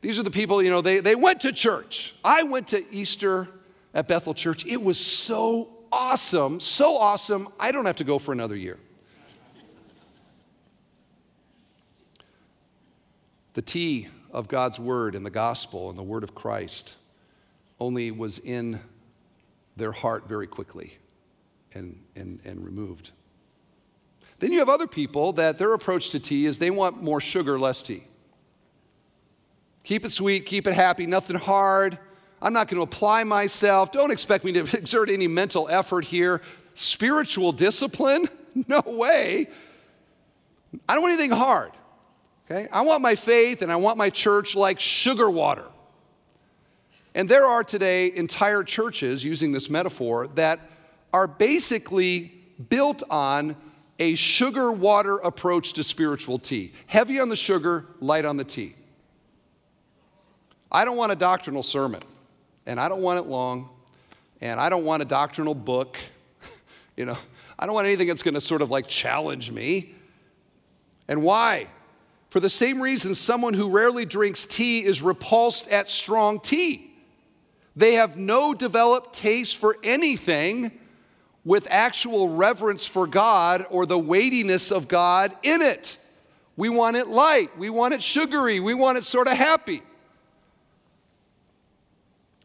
These 0.00 0.18
are 0.18 0.22
the 0.22 0.30
people, 0.30 0.62
you 0.62 0.70
know, 0.70 0.80
they, 0.80 1.00
they 1.00 1.14
went 1.14 1.40
to 1.40 1.52
church. 1.52 2.14
I 2.24 2.42
went 2.42 2.68
to 2.68 2.84
Easter 2.94 3.48
at 3.94 4.06
Bethel 4.06 4.34
Church. 4.34 4.64
It 4.66 4.82
was 4.82 4.98
so 4.98 5.68
awesome, 5.90 6.60
so 6.60 6.96
awesome, 6.96 7.48
I 7.58 7.72
don't 7.72 7.86
have 7.86 7.96
to 7.96 8.04
go 8.04 8.18
for 8.18 8.32
another 8.32 8.56
year. 8.56 8.78
the 13.56 13.62
tea 13.62 14.08
of 14.30 14.48
God's 14.48 14.78
word 14.78 15.14
and 15.14 15.24
the 15.24 15.30
gospel 15.30 15.88
and 15.88 15.98
the 15.98 16.02
word 16.02 16.22
of 16.22 16.34
Christ 16.34 16.94
only 17.80 18.10
was 18.10 18.38
in 18.38 18.80
their 19.78 19.92
heart 19.92 20.28
very 20.28 20.46
quickly 20.46 20.98
and, 21.72 21.98
and, 22.14 22.38
and 22.44 22.62
removed. 22.62 23.12
Then 24.40 24.52
you 24.52 24.58
have 24.58 24.68
other 24.68 24.86
people 24.86 25.32
that 25.32 25.56
their 25.56 25.72
approach 25.72 26.10
to 26.10 26.20
tea 26.20 26.44
is 26.44 26.58
they 26.58 26.70
want 26.70 27.02
more 27.02 27.18
sugar, 27.18 27.58
less 27.58 27.80
tea. 27.80 28.04
Keep 29.86 30.04
it 30.04 30.10
sweet, 30.10 30.46
keep 30.46 30.66
it 30.66 30.74
happy, 30.74 31.06
nothing 31.06 31.36
hard. 31.36 31.96
I'm 32.42 32.52
not 32.52 32.66
going 32.66 32.78
to 32.78 32.82
apply 32.82 33.22
myself. 33.22 33.92
Don't 33.92 34.10
expect 34.10 34.44
me 34.44 34.50
to 34.54 34.60
exert 34.76 35.08
any 35.08 35.28
mental 35.28 35.68
effort 35.68 36.04
here. 36.04 36.42
Spiritual 36.74 37.52
discipline? 37.52 38.28
No 38.68 38.80
way. 38.86 39.48
I 40.88 40.94
don't 40.94 41.02
want 41.02 41.12
anything 41.12 41.36
hard. 41.36 41.72
Okay? 42.46 42.66
I 42.72 42.80
want 42.80 43.02
my 43.02 43.14
faith 43.14 43.60
and 43.60 43.70
I 43.70 43.76
want 43.76 43.98
my 43.98 44.08
church 44.08 44.54
like 44.54 44.80
sugar 44.80 45.28
water. 45.28 45.66
And 47.14 47.28
there 47.28 47.44
are 47.44 47.62
today 47.62 48.10
entire 48.16 48.64
churches, 48.64 49.22
using 49.22 49.52
this 49.52 49.68
metaphor, 49.68 50.28
that 50.36 50.60
are 51.12 51.26
basically 51.26 52.32
built 52.70 53.02
on 53.10 53.56
a 53.98 54.14
sugar 54.14 54.72
water 54.72 55.18
approach 55.18 55.74
to 55.74 55.82
spiritual 55.82 56.38
tea. 56.38 56.72
Heavy 56.86 57.20
on 57.20 57.28
the 57.28 57.36
sugar, 57.36 57.84
light 58.00 58.24
on 58.24 58.38
the 58.38 58.44
tea. 58.44 58.74
I 60.76 60.84
don't 60.84 60.98
want 60.98 61.10
a 61.10 61.16
doctrinal 61.16 61.62
sermon, 61.62 62.02
and 62.66 62.78
I 62.78 62.90
don't 62.90 63.00
want 63.00 63.18
it 63.18 63.26
long, 63.26 63.70
and 64.42 64.60
I 64.60 64.68
don't 64.68 64.84
want 64.84 65.00
a 65.00 65.06
doctrinal 65.06 65.54
book. 65.54 65.96
you 66.98 67.06
know, 67.06 67.16
I 67.58 67.64
don't 67.64 67.74
want 67.74 67.86
anything 67.86 68.08
that's 68.08 68.22
going 68.22 68.34
to 68.34 68.42
sort 68.42 68.60
of 68.60 68.68
like 68.68 68.86
challenge 68.86 69.50
me. 69.50 69.94
And 71.08 71.22
why? 71.22 71.68
For 72.28 72.40
the 72.40 72.50
same 72.50 72.82
reason, 72.82 73.14
someone 73.14 73.54
who 73.54 73.70
rarely 73.70 74.04
drinks 74.04 74.44
tea 74.44 74.84
is 74.84 75.00
repulsed 75.00 75.66
at 75.68 75.88
strong 75.88 76.40
tea. 76.40 76.90
They 77.74 77.94
have 77.94 78.18
no 78.18 78.52
developed 78.52 79.14
taste 79.14 79.56
for 79.56 79.78
anything 79.82 80.78
with 81.42 81.66
actual 81.70 82.36
reverence 82.36 82.86
for 82.86 83.06
God 83.06 83.64
or 83.70 83.86
the 83.86 83.98
weightiness 83.98 84.70
of 84.70 84.88
God 84.88 85.34
in 85.42 85.62
it. 85.62 85.96
We 86.54 86.68
want 86.68 86.98
it 86.98 87.08
light, 87.08 87.56
we 87.56 87.70
want 87.70 87.94
it 87.94 88.02
sugary, 88.02 88.60
we 88.60 88.74
want 88.74 88.98
it 88.98 89.04
sort 89.04 89.26
of 89.26 89.38
happy. 89.38 89.82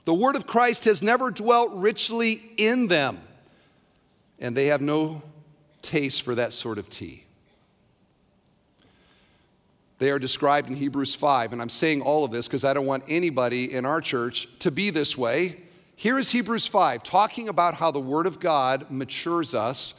The 0.05 0.13
word 0.13 0.35
of 0.35 0.47
Christ 0.47 0.85
has 0.85 1.03
never 1.03 1.31
dwelt 1.31 1.71
richly 1.73 2.53
in 2.57 2.87
them, 2.87 3.19
and 4.39 4.57
they 4.57 4.67
have 4.67 4.81
no 4.81 5.21
taste 5.81 6.23
for 6.23 6.35
that 6.35 6.53
sort 6.53 6.77
of 6.77 6.89
tea. 6.89 7.25
They 10.01 10.09
are 10.09 10.17
described 10.17 10.67
in 10.67 10.75
Hebrews 10.75 11.13
5. 11.13 11.53
And 11.53 11.61
I'm 11.61 11.69
saying 11.69 12.01
all 12.01 12.23
of 12.25 12.31
this 12.31 12.47
because 12.47 12.65
I 12.65 12.73
don't 12.73 12.87
want 12.87 13.03
anybody 13.07 13.71
in 13.71 13.85
our 13.85 14.01
church 14.01 14.47
to 14.57 14.71
be 14.71 14.89
this 14.89 15.15
way. 15.15 15.57
Here 15.95 16.17
is 16.17 16.31
Hebrews 16.31 16.65
5, 16.65 17.03
talking 17.03 17.47
about 17.47 17.75
how 17.75 17.91
the 17.91 17.99
Word 17.99 18.25
of 18.25 18.39
God 18.39 18.89
matures 18.89 19.53
us. 19.53 19.93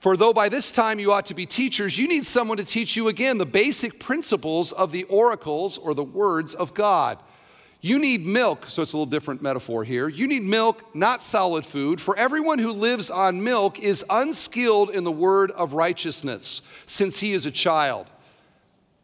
For 0.00 0.16
though 0.16 0.32
by 0.32 0.48
this 0.48 0.72
time 0.72 0.98
you 0.98 1.12
ought 1.12 1.26
to 1.26 1.34
be 1.34 1.46
teachers, 1.46 1.96
you 1.96 2.08
need 2.08 2.26
someone 2.26 2.56
to 2.56 2.64
teach 2.64 2.96
you 2.96 3.06
again 3.06 3.38
the 3.38 3.46
basic 3.46 4.00
principles 4.00 4.72
of 4.72 4.90
the 4.90 5.04
oracles 5.04 5.78
or 5.78 5.94
the 5.94 6.02
words 6.02 6.52
of 6.52 6.74
God. 6.74 7.18
You 7.80 7.98
need 8.00 8.26
milk, 8.26 8.66
so 8.66 8.82
it's 8.82 8.92
a 8.92 8.96
little 8.96 9.06
different 9.06 9.40
metaphor 9.40 9.84
here. 9.84 10.08
You 10.08 10.26
need 10.26 10.42
milk, 10.42 10.96
not 10.96 11.20
solid 11.20 11.64
food, 11.64 12.00
for 12.00 12.16
everyone 12.18 12.58
who 12.58 12.72
lives 12.72 13.08
on 13.08 13.44
milk 13.44 13.78
is 13.78 14.04
unskilled 14.10 14.90
in 14.90 15.04
the 15.04 15.12
word 15.12 15.52
of 15.52 15.74
righteousness, 15.74 16.62
since 16.86 17.20
he 17.20 17.32
is 17.32 17.46
a 17.46 17.52
child. 17.52 18.06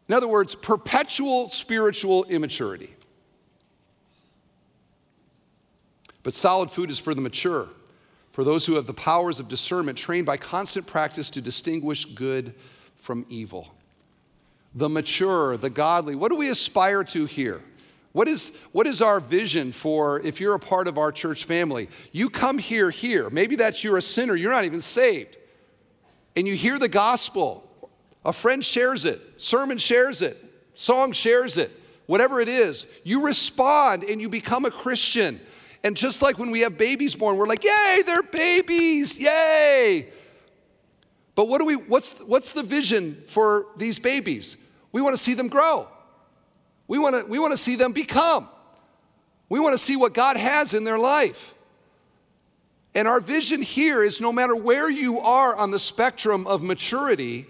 In 0.09 0.13
other 0.13 0.27
words, 0.27 0.55
perpetual 0.55 1.47
spiritual 1.47 2.25
immaturity. 2.25 2.93
But 6.21 6.33
solid 6.33 6.69
food 6.69 6.89
is 6.89 6.99
for 6.99 7.15
the 7.15 7.21
mature, 7.21 7.69
for 8.33 8.43
those 8.43 8.65
who 8.65 8.75
have 8.75 8.87
the 8.87 8.93
powers 8.93 9.39
of 9.39 9.47
discernment, 9.47 9.97
trained 9.97 10.25
by 10.25 10.35
constant 10.35 10.85
practice 10.85 11.29
to 11.29 11.41
distinguish 11.41 12.03
good 12.03 12.53
from 12.97 13.25
evil. 13.29 13.73
The 14.73 14.89
mature, 14.89 15.55
the 15.55 15.69
godly. 15.69 16.15
What 16.15 16.29
do 16.29 16.35
we 16.35 16.49
aspire 16.49 17.05
to 17.05 17.25
here? 17.25 17.61
What 18.15 18.29
is, 18.29 18.53
what 18.71 18.87
is 18.87 19.01
our 19.01 19.19
vision 19.19 19.73
for 19.73 20.21
if 20.21 20.39
you're 20.39 20.55
a 20.55 20.59
part 20.59 20.87
of 20.87 20.97
our 20.97 21.11
church 21.11 21.43
family? 21.43 21.89
You 22.13 22.29
come 22.29 22.57
here, 22.57 22.89
here. 22.89 23.29
Maybe 23.29 23.57
that's 23.57 23.83
you're 23.83 23.97
a 23.97 24.01
sinner, 24.01 24.37
you're 24.37 24.53
not 24.53 24.63
even 24.63 24.79
saved. 24.79 25.35
And 26.33 26.47
you 26.47 26.55
hear 26.55 26.79
the 26.79 26.87
gospel, 26.87 27.69
a 28.23 28.31
friend 28.31 28.63
shares 28.63 29.03
it, 29.03 29.19
sermon 29.35 29.77
shares 29.77 30.21
it, 30.21 30.41
song 30.75 31.11
shares 31.11 31.57
it, 31.57 31.77
whatever 32.05 32.39
it 32.39 32.47
is. 32.47 32.87
You 33.03 33.21
respond 33.21 34.05
and 34.05 34.21
you 34.21 34.29
become 34.29 34.63
a 34.63 34.71
Christian. 34.71 35.41
And 35.83 35.97
just 35.97 36.21
like 36.21 36.39
when 36.39 36.51
we 36.51 36.61
have 36.61 36.77
babies 36.77 37.17
born, 37.17 37.35
we're 37.35 37.47
like, 37.47 37.65
yay, 37.65 38.01
they're 38.05 38.23
babies, 38.23 39.17
yay. 39.17 40.07
But 41.35 41.49
what 41.49 41.59
do 41.59 41.65
we, 41.65 41.75
what's, 41.75 42.13
what's 42.19 42.53
the 42.53 42.63
vision 42.63 43.25
for 43.27 43.65
these 43.75 43.99
babies? 43.99 44.55
We 44.93 45.01
want 45.01 45.17
to 45.17 45.21
see 45.21 45.33
them 45.33 45.49
grow. 45.49 45.89
We 46.87 46.99
want 46.99 47.15
to, 47.15 47.25
we 47.25 47.39
want 47.39 47.51
to 47.51 47.57
see 47.57 47.75
them 47.75 47.91
become. 47.91 48.47
We 49.49 49.59
want 49.59 49.73
to 49.73 49.77
see 49.77 49.95
what 49.95 50.13
God 50.13 50.37
has 50.37 50.73
in 50.73 50.83
their 50.83 50.99
life. 50.99 51.53
And 52.93 53.07
our 53.07 53.19
vision 53.19 53.61
here 53.61 54.03
is 54.03 54.21
no 54.21 54.31
matter 54.31 54.55
where 54.55 54.89
you 54.89 55.19
are 55.19 55.55
on 55.55 55.71
the 55.71 55.79
spectrum 55.79 56.47
of 56.47 56.63
maturity, 56.63 57.45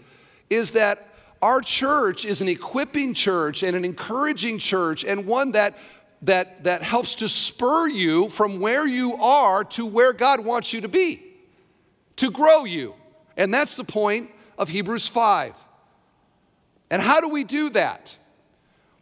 is 0.49 0.71
that 0.71 1.07
our 1.41 1.61
church 1.61 2.25
is 2.25 2.41
an 2.41 2.47
equipping 2.47 3.13
church 3.13 3.61
and 3.61 3.75
an 3.75 3.86
encouraging 3.86 4.57
church 4.57 5.03
and 5.03 5.25
one 5.25 5.51
that 5.51 5.77
that, 6.25 6.63
that 6.63 6.81
helps 6.81 7.15
to 7.15 7.29
spur 7.29 7.88
you 7.88 8.29
from 8.29 8.59
where 8.59 8.88
you 8.88 9.15
are 9.15 9.63
to 9.63 9.86
where 9.86 10.13
God 10.13 10.39
wants 10.39 10.73
you 10.73 10.81
to 10.81 10.88
be, 10.88 11.21
to 12.17 12.31
grow 12.31 12.63
you. 12.63 12.95
And 13.38 13.53
that's 13.53 13.75
the 13.75 13.83
point 13.83 14.31
of 14.57 14.69
Hebrews 14.69 15.07
5. 15.07 15.55
And 16.89 17.01
how 17.01 17.21
do 17.21 17.29
we 17.29 17.43
do 17.43 17.69
that? 17.71 18.15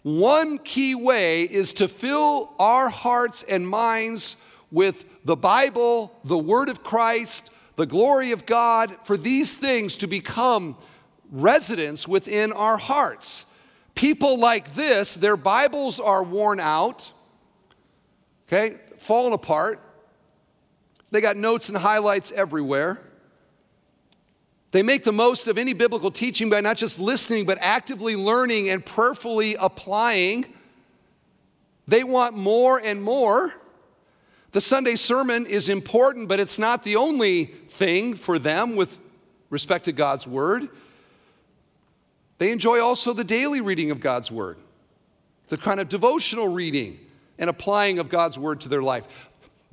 One 0.04 0.58
key 0.58 0.96
way 0.96 1.44
is 1.44 1.74
to 1.76 1.88
fill 1.88 2.54
our 2.60 2.90
hearts 2.90 3.44
and 3.44 3.68
minds 3.68 4.36
with 4.70 5.06
the 5.24 5.38
Bible, 5.38 6.14
the 6.26 6.38
Word 6.38 6.68
of 6.68 6.84
Christ, 6.84 7.50
the 7.78 7.86
glory 7.86 8.32
of 8.34 8.46
God, 8.46 8.96
for 9.06 9.16
these 9.16 9.56
things 9.56 9.96
to 9.98 10.08
become 10.08 10.78
residents 11.32 12.06
within 12.08 12.52
our 12.52 12.78
hearts. 12.78 13.46
People 13.96 14.38
like 14.38 14.76
this, 14.76 15.16
their 15.16 15.38
Bibles 15.38 16.00
are 16.02 16.24
worn 16.24 16.60
out, 16.60 17.12
okay, 18.48 18.78
fallen 18.98 19.32
apart. 19.32 19.80
They 21.12 21.22
got 21.22 21.38
notes 21.38 21.70
and 21.70 21.78
highlights 21.78 22.32
everywhere. 22.32 23.00
They 24.74 24.82
make 24.82 25.04
the 25.04 25.14
most 25.14 25.48
of 25.48 25.60
any 25.60 25.74
biblical 25.74 26.10
teaching 26.10 26.50
by 26.50 26.60
not 26.60 26.78
just 26.78 27.00
listening, 27.00 27.46
but 27.46 27.60
actively 27.62 28.16
learning 28.16 28.72
and 28.72 28.84
prayerfully 28.84 29.56
applying. 29.60 30.52
They 31.88 32.04
want 32.04 32.36
more 32.36 32.80
and 32.80 33.04
more. 33.04 33.54
The 34.52 34.62
Sunday 34.62 34.96
sermon 34.96 35.46
is 35.46 35.70
important, 35.70 36.28
but 36.28 36.40
it's 36.40 36.58
not 36.58 36.84
the 36.84 36.96
only 36.96 37.46
thing 37.46 38.16
for 38.16 38.40
them 38.40 38.76
with 38.76 38.98
respect 39.52 39.86
to 39.86 39.92
God's 39.92 40.26
Word. 40.26 40.68
They 42.40 42.52
enjoy 42.52 42.82
also 42.82 43.14
the 43.14 43.24
daily 43.24 43.62
reading 43.62 43.92
of 43.92 44.00
God's 44.00 44.32
Word, 44.32 44.58
the 45.50 45.58
kind 45.58 45.82
of 45.82 45.88
devotional 45.88 46.48
reading 46.48 47.00
and 47.38 47.48
applying 47.48 48.00
of 48.00 48.10
God's 48.10 48.40
Word 48.40 48.62
to 48.62 48.70
their 48.70 48.82
life. 48.82 49.08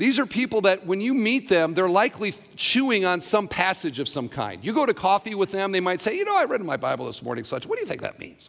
These 0.00 0.18
are 0.18 0.24
people 0.24 0.62
that 0.62 0.86
when 0.86 1.02
you 1.02 1.12
meet 1.12 1.50
them, 1.50 1.74
they're 1.74 1.86
likely 1.86 2.32
chewing 2.56 3.04
on 3.04 3.20
some 3.20 3.46
passage 3.46 3.98
of 3.98 4.08
some 4.08 4.30
kind. 4.30 4.64
You 4.64 4.72
go 4.72 4.86
to 4.86 4.94
coffee 4.94 5.34
with 5.34 5.52
them, 5.52 5.72
they 5.72 5.80
might 5.80 6.00
say, 6.00 6.16
You 6.16 6.24
know, 6.24 6.34
I 6.34 6.44
read 6.44 6.62
in 6.62 6.66
my 6.66 6.78
Bible 6.78 7.04
this 7.04 7.22
morning, 7.22 7.44
such. 7.44 7.66
What 7.66 7.76
do 7.76 7.82
you 7.82 7.86
think 7.86 8.00
that 8.00 8.18
means? 8.18 8.48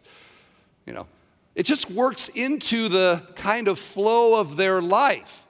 You 0.86 0.94
know, 0.94 1.06
it 1.54 1.64
just 1.64 1.90
works 1.90 2.28
into 2.30 2.88
the 2.88 3.22
kind 3.36 3.68
of 3.68 3.78
flow 3.78 4.40
of 4.40 4.56
their 4.56 4.80
life. 4.80 5.44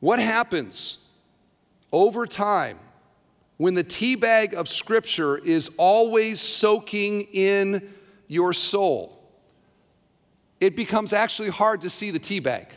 What 0.00 0.18
happens 0.18 1.00
over 1.92 2.26
time 2.26 2.78
when 3.58 3.74
the 3.74 3.84
tea 3.84 4.14
bag 4.14 4.54
of 4.54 4.70
Scripture 4.70 5.36
is 5.36 5.68
always 5.76 6.40
soaking 6.40 7.28
in 7.30 7.92
your 8.26 8.54
soul, 8.54 9.17
it 10.60 10.76
becomes 10.76 11.12
actually 11.12 11.50
hard 11.50 11.82
to 11.82 11.90
see 11.90 12.10
the 12.10 12.18
tea 12.18 12.40
bag. 12.40 12.68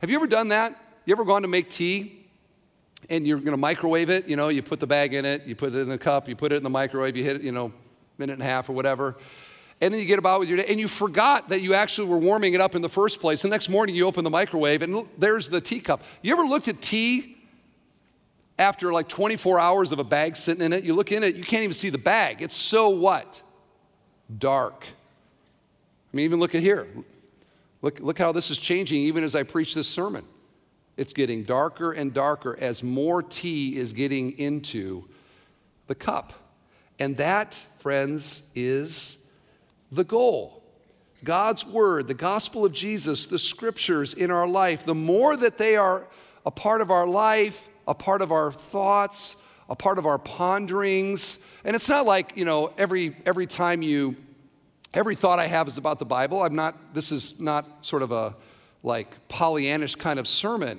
Have 0.00 0.10
you 0.10 0.16
ever 0.16 0.26
done 0.26 0.48
that? 0.48 0.76
You 1.04 1.14
ever 1.14 1.24
gone 1.24 1.42
to 1.42 1.48
make 1.48 1.70
tea 1.70 2.26
and 3.10 3.26
you're 3.26 3.40
to 3.40 3.56
microwave 3.56 4.10
it? 4.10 4.28
You 4.28 4.36
know, 4.36 4.48
you 4.48 4.62
put 4.62 4.80
the 4.80 4.86
bag 4.86 5.14
in 5.14 5.24
it, 5.24 5.46
you 5.46 5.54
put 5.54 5.74
it 5.74 5.78
in 5.78 5.88
the 5.88 5.98
cup, 5.98 6.28
you 6.28 6.36
put 6.36 6.52
it 6.52 6.56
in 6.56 6.62
the 6.62 6.70
microwave, 6.70 7.16
you 7.16 7.24
hit 7.24 7.36
it, 7.36 7.42
you 7.42 7.52
know, 7.52 7.72
minute 8.18 8.34
and 8.34 8.42
a 8.42 8.46
half 8.46 8.68
or 8.68 8.72
whatever. 8.72 9.16
And 9.80 9.92
then 9.92 10.00
you 10.00 10.06
get 10.06 10.20
about 10.20 10.38
with 10.38 10.48
your 10.48 10.58
day, 10.58 10.66
and 10.68 10.78
you 10.78 10.86
forgot 10.86 11.48
that 11.48 11.60
you 11.60 11.74
actually 11.74 12.06
were 12.06 12.18
warming 12.18 12.54
it 12.54 12.60
up 12.60 12.76
in 12.76 12.82
the 12.82 12.88
first 12.88 13.20
place. 13.20 13.42
The 13.42 13.48
next 13.48 13.68
morning, 13.68 13.96
you 13.96 14.06
open 14.06 14.22
the 14.22 14.30
microwave, 14.30 14.80
and 14.80 15.08
there's 15.18 15.48
the 15.48 15.60
teacup. 15.60 16.04
You 16.22 16.32
ever 16.32 16.44
looked 16.44 16.68
at 16.68 16.80
tea 16.80 17.36
after 18.60 18.92
like 18.92 19.08
24 19.08 19.58
hours 19.58 19.90
of 19.90 19.98
a 19.98 20.04
bag 20.04 20.36
sitting 20.36 20.62
in 20.62 20.72
it? 20.72 20.84
You 20.84 20.94
look 20.94 21.10
in 21.10 21.24
it, 21.24 21.34
you 21.34 21.42
can't 21.42 21.64
even 21.64 21.74
see 21.74 21.90
the 21.90 21.98
bag. 21.98 22.42
It's 22.42 22.56
so 22.56 22.90
what? 22.90 23.42
Dark. 24.38 24.86
I 26.12 26.16
mean, 26.16 26.24
even 26.24 26.40
look 26.40 26.54
at 26.54 26.62
here. 26.62 26.86
Look, 27.80 28.00
look 28.00 28.18
how 28.18 28.32
this 28.32 28.50
is 28.50 28.58
changing 28.58 29.02
even 29.02 29.24
as 29.24 29.34
I 29.34 29.42
preach 29.42 29.74
this 29.74 29.88
sermon. 29.88 30.24
It's 30.96 31.12
getting 31.12 31.44
darker 31.44 31.92
and 31.92 32.12
darker 32.12 32.56
as 32.60 32.82
more 32.82 33.22
tea 33.22 33.76
is 33.76 33.92
getting 33.92 34.38
into 34.38 35.08
the 35.86 35.94
cup. 35.94 36.34
And 36.98 37.16
that, 37.16 37.54
friends, 37.78 38.42
is 38.54 39.18
the 39.90 40.04
goal. 40.04 40.62
God's 41.24 41.64
word, 41.64 42.08
the 42.08 42.14
gospel 42.14 42.64
of 42.64 42.72
Jesus, 42.72 43.26
the 43.26 43.38
scriptures 43.38 44.12
in 44.12 44.30
our 44.30 44.46
life, 44.46 44.84
the 44.84 44.94
more 44.94 45.36
that 45.36 45.56
they 45.56 45.76
are 45.76 46.06
a 46.44 46.50
part 46.50 46.80
of 46.80 46.90
our 46.90 47.06
life, 47.06 47.68
a 47.86 47.94
part 47.94 48.22
of 48.22 48.32
our 48.32 48.52
thoughts, 48.52 49.36
a 49.68 49.76
part 49.76 49.98
of 49.98 50.06
our 50.06 50.18
ponderings. 50.18 51.38
And 51.64 51.74
it's 51.74 51.88
not 51.88 52.04
like, 52.04 52.36
you 52.36 52.44
know, 52.44 52.72
every, 52.76 53.16
every 53.24 53.46
time 53.46 53.82
you, 53.82 54.16
every 54.94 55.14
thought 55.14 55.38
I 55.38 55.46
have 55.46 55.68
is 55.68 55.78
about 55.78 55.98
the 55.98 56.04
Bible. 56.04 56.42
I'm 56.42 56.54
not, 56.54 56.94
this 56.94 57.12
is 57.12 57.38
not 57.40 57.84
sort 57.84 58.02
of 58.02 58.12
a 58.12 58.34
like 58.82 59.28
Pollyannish 59.28 59.98
kind 59.98 60.18
of 60.18 60.26
sermon. 60.26 60.72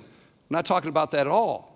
not 0.50 0.66
talking 0.66 0.88
about 0.88 1.10
that 1.12 1.22
at 1.22 1.26
all. 1.26 1.74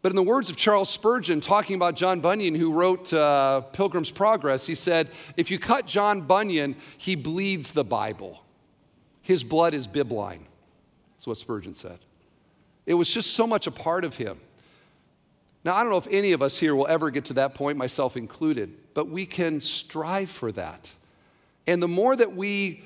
But 0.00 0.12
in 0.12 0.16
the 0.16 0.22
words 0.22 0.48
of 0.48 0.56
Charles 0.56 0.88
Spurgeon, 0.88 1.40
talking 1.40 1.74
about 1.74 1.96
John 1.96 2.20
Bunyan, 2.20 2.54
who 2.54 2.72
wrote 2.72 3.12
uh, 3.12 3.62
Pilgrim's 3.72 4.10
Progress, 4.10 4.64
he 4.64 4.74
said, 4.74 5.08
If 5.36 5.50
you 5.50 5.58
cut 5.58 5.86
John 5.86 6.20
Bunyan, 6.20 6.76
he 6.98 7.16
bleeds 7.16 7.72
the 7.72 7.84
Bible. 7.84 8.44
His 9.22 9.42
blood 9.42 9.74
is 9.74 9.88
bibline. 9.88 10.42
That's 11.16 11.26
what 11.26 11.36
Spurgeon 11.36 11.74
said. 11.74 11.98
It 12.86 12.94
was 12.94 13.12
just 13.12 13.32
so 13.32 13.46
much 13.46 13.66
a 13.66 13.70
part 13.70 14.04
of 14.04 14.16
him. 14.16 14.38
Now, 15.64 15.74
I 15.74 15.82
don't 15.82 15.90
know 15.90 15.98
if 15.98 16.06
any 16.10 16.32
of 16.32 16.42
us 16.42 16.58
here 16.58 16.74
will 16.76 16.86
ever 16.86 17.10
get 17.10 17.24
to 17.26 17.34
that 17.34 17.54
point, 17.54 17.76
myself 17.76 18.16
included, 18.16 18.72
but 18.94 19.08
we 19.08 19.26
can 19.26 19.60
strive 19.60 20.30
for 20.30 20.52
that. 20.52 20.92
And 21.68 21.82
the 21.82 21.88
more 21.88 22.16
that 22.16 22.34
we 22.34 22.82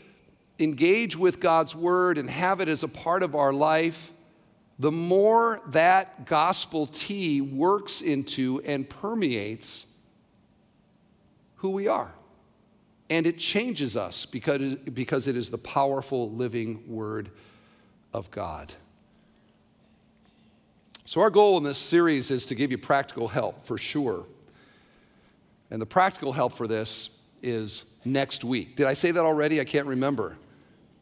engage 0.58 1.16
with 1.16 1.38
God's 1.38 1.74
word 1.74 2.18
and 2.18 2.28
have 2.28 2.60
it 2.60 2.68
as 2.68 2.82
a 2.82 2.88
part 2.88 3.22
of 3.22 3.36
our 3.36 3.52
life, 3.52 4.12
the 4.76 4.90
more 4.90 5.60
that 5.68 6.26
gospel 6.26 6.88
tea 6.88 7.40
works 7.40 8.00
into 8.00 8.60
and 8.64 8.90
permeates 8.90 9.86
who 11.56 11.70
we 11.70 11.86
are. 11.86 12.12
And 13.08 13.24
it 13.24 13.38
changes 13.38 13.96
us 13.96 14.26
because, 14.26 14.74
because 14.74 15.28
it 15.28 15.36
is 15.36 15.50
the 15.50 15.58
powerful 15.58 16.28
living 16.32 16.82
word 16.88 17.30
of 18.12 18.32
God. 18.32 18.72
So, 21.04 21.20
our 21.20 21.30
goal 21.30 21.56
in 21.56 21.62
this 21.62 21.78
series 21.78 22.32
is 22.32 22.46
to 22.46 22.56
give 22.56 22.72
you 22.72 22.78
practical 22.78 23.28
help 23.28 23.64
for 23.64 23.78
sure. 23.78 24.26
And 25.70 25.80
the 25.80 25.86
practical 25.86 26.32
help 26.32 26.54
for 26.54 26.66
this 26.66 27.10
is 27.42 27.84
next 28.04 28.44
week. 28.44 28.76
Did 28.76 28.86
I 28.86 28.92
say 28.92 29.10
that 29.10 29.22
already? 29.22 29.60
I 29.60 29.64
can't 29.64 29.86
remember. 29.86 30.36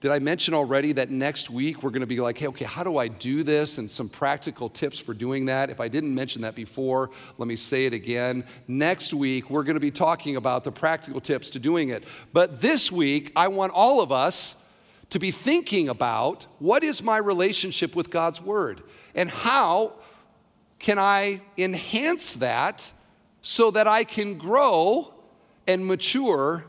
Did 0.01 0.13
I 0.13 0.19
mention 0.19 0.55
already 0.55 0.93
that 0.93 1.11
next 1.11 1.51
week 1.51 1.83
we're 1.83 1.91
going 1.91 2.01
to 2.01 2.07
be 2.07 2.21
like, 2.21 2.39
hey, 2.39 2.47
okay, 2.47 2.65
how 2.65 2.83
do 2.83 2.97
I 2.97 3.09
do 3.09 3.43
this? 3.43 3.77
And 3.77 3.91
some 3.91 4.09
practical 4.09 4.71
tips 4.71 4.99
for 4.99 5.13
doing 5.13 5.45
that. 5.47 5.69
If 5.69 5.79
I 5.79 5.89
didn't 5.89 6.15
mention 6.15 6.41
that 6.41 6.55
before, 6.55 7.11
let 7.37 7.47
me 7.47 7.57
say 7.57 7.85
it 7.85 7.93
again. 7.93 8.45
Next 8.67 9.13
week 9.13 9.51
we're 9.51 9.63
going 9.63 9.75
to 9.75 9.81
be 9.81 9.91
talking 9.91 10.37
about 10.37 10.65
the 10.65 10.73
practical 10.73 11.21
tips 11.21 11.51
to 11.51 11.59
doing 11.59 11.91
it. 11.91 12.05
But 12.33 12.63
this 12.63 12.91
week, 12.91 13.31
I 13.37 13.49
want 13.49 13.75
all 13.75 14.01
of 14.01 14.11
us 14.11 14.57
to 15.11 15.19
be 15.19 15.31
thinking 15.31 15.91
about 15.91 16.47
what 16.61 16.83
is 16.83 17.03
my 17.03 17.19
relationship 17.19 17.95
with 17.95 18.09
God's 18.09 18.41
Word 18.41 18.83
and 19.15 19.29
how 19.29 19.93
can 20.79 20.99
I 20.99 21.43
enhance 21.59 22.35
that 22.35 22.91
so 23.43 23.71
that 23.73 23.87
I 23.87 24.05
can 24.05 24.39
grow 24.39 25.13
and 25.73 25.87
mature 25.87 26.65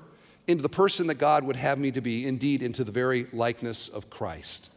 into 0.47 0.62
the 0.62 0.70
person 0.70 1.08
that 1.08 1.16
God 1.16 1.43
would 1.43 1.56
have 1.56 1.80
me 1.80 1.91
to 1.91 2.02
be, 2.02 2.28
indeed, 2.28 2.62
into 2.62 2.84
the 2.84 2.91
very 2.91 3.26
likeness 3.34 3.89
of 3.89 4.10
Christ. 4.10 4.70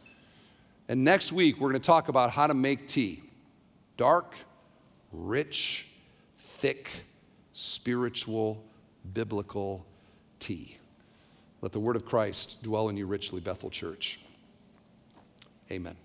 And 0.87 1.03
next 1.03 1.31
week, 1.31 1.55
we're 1.59 1.69
going 1.69 1.81
to 1.81 1.85
talk 1.85 2.09
about 2.09 2.31
how 2.31 2.47
to 2.47 2.53
make 2.53 2.87
tea 2.87 3.23
dark, 3.97 4.35
rich, 5.11 5.87
thick, 6.37 6.89
spiritual, 7.53 8.63
biblical 9.13 9.85
tea. 10.39 10.77
Let 11.61 11.71
the 11.71 11.79
word 11.79 11.95
of 11.95 12.05
Christ 12.05 12.61
dwell 12.61 12.89
in 12.89 12.97
you 12.97 13.05
richly, 13.05 13.41
Bethel 13.41 13.69
Church. 13.69 14.19
Amen. 15.71 15.95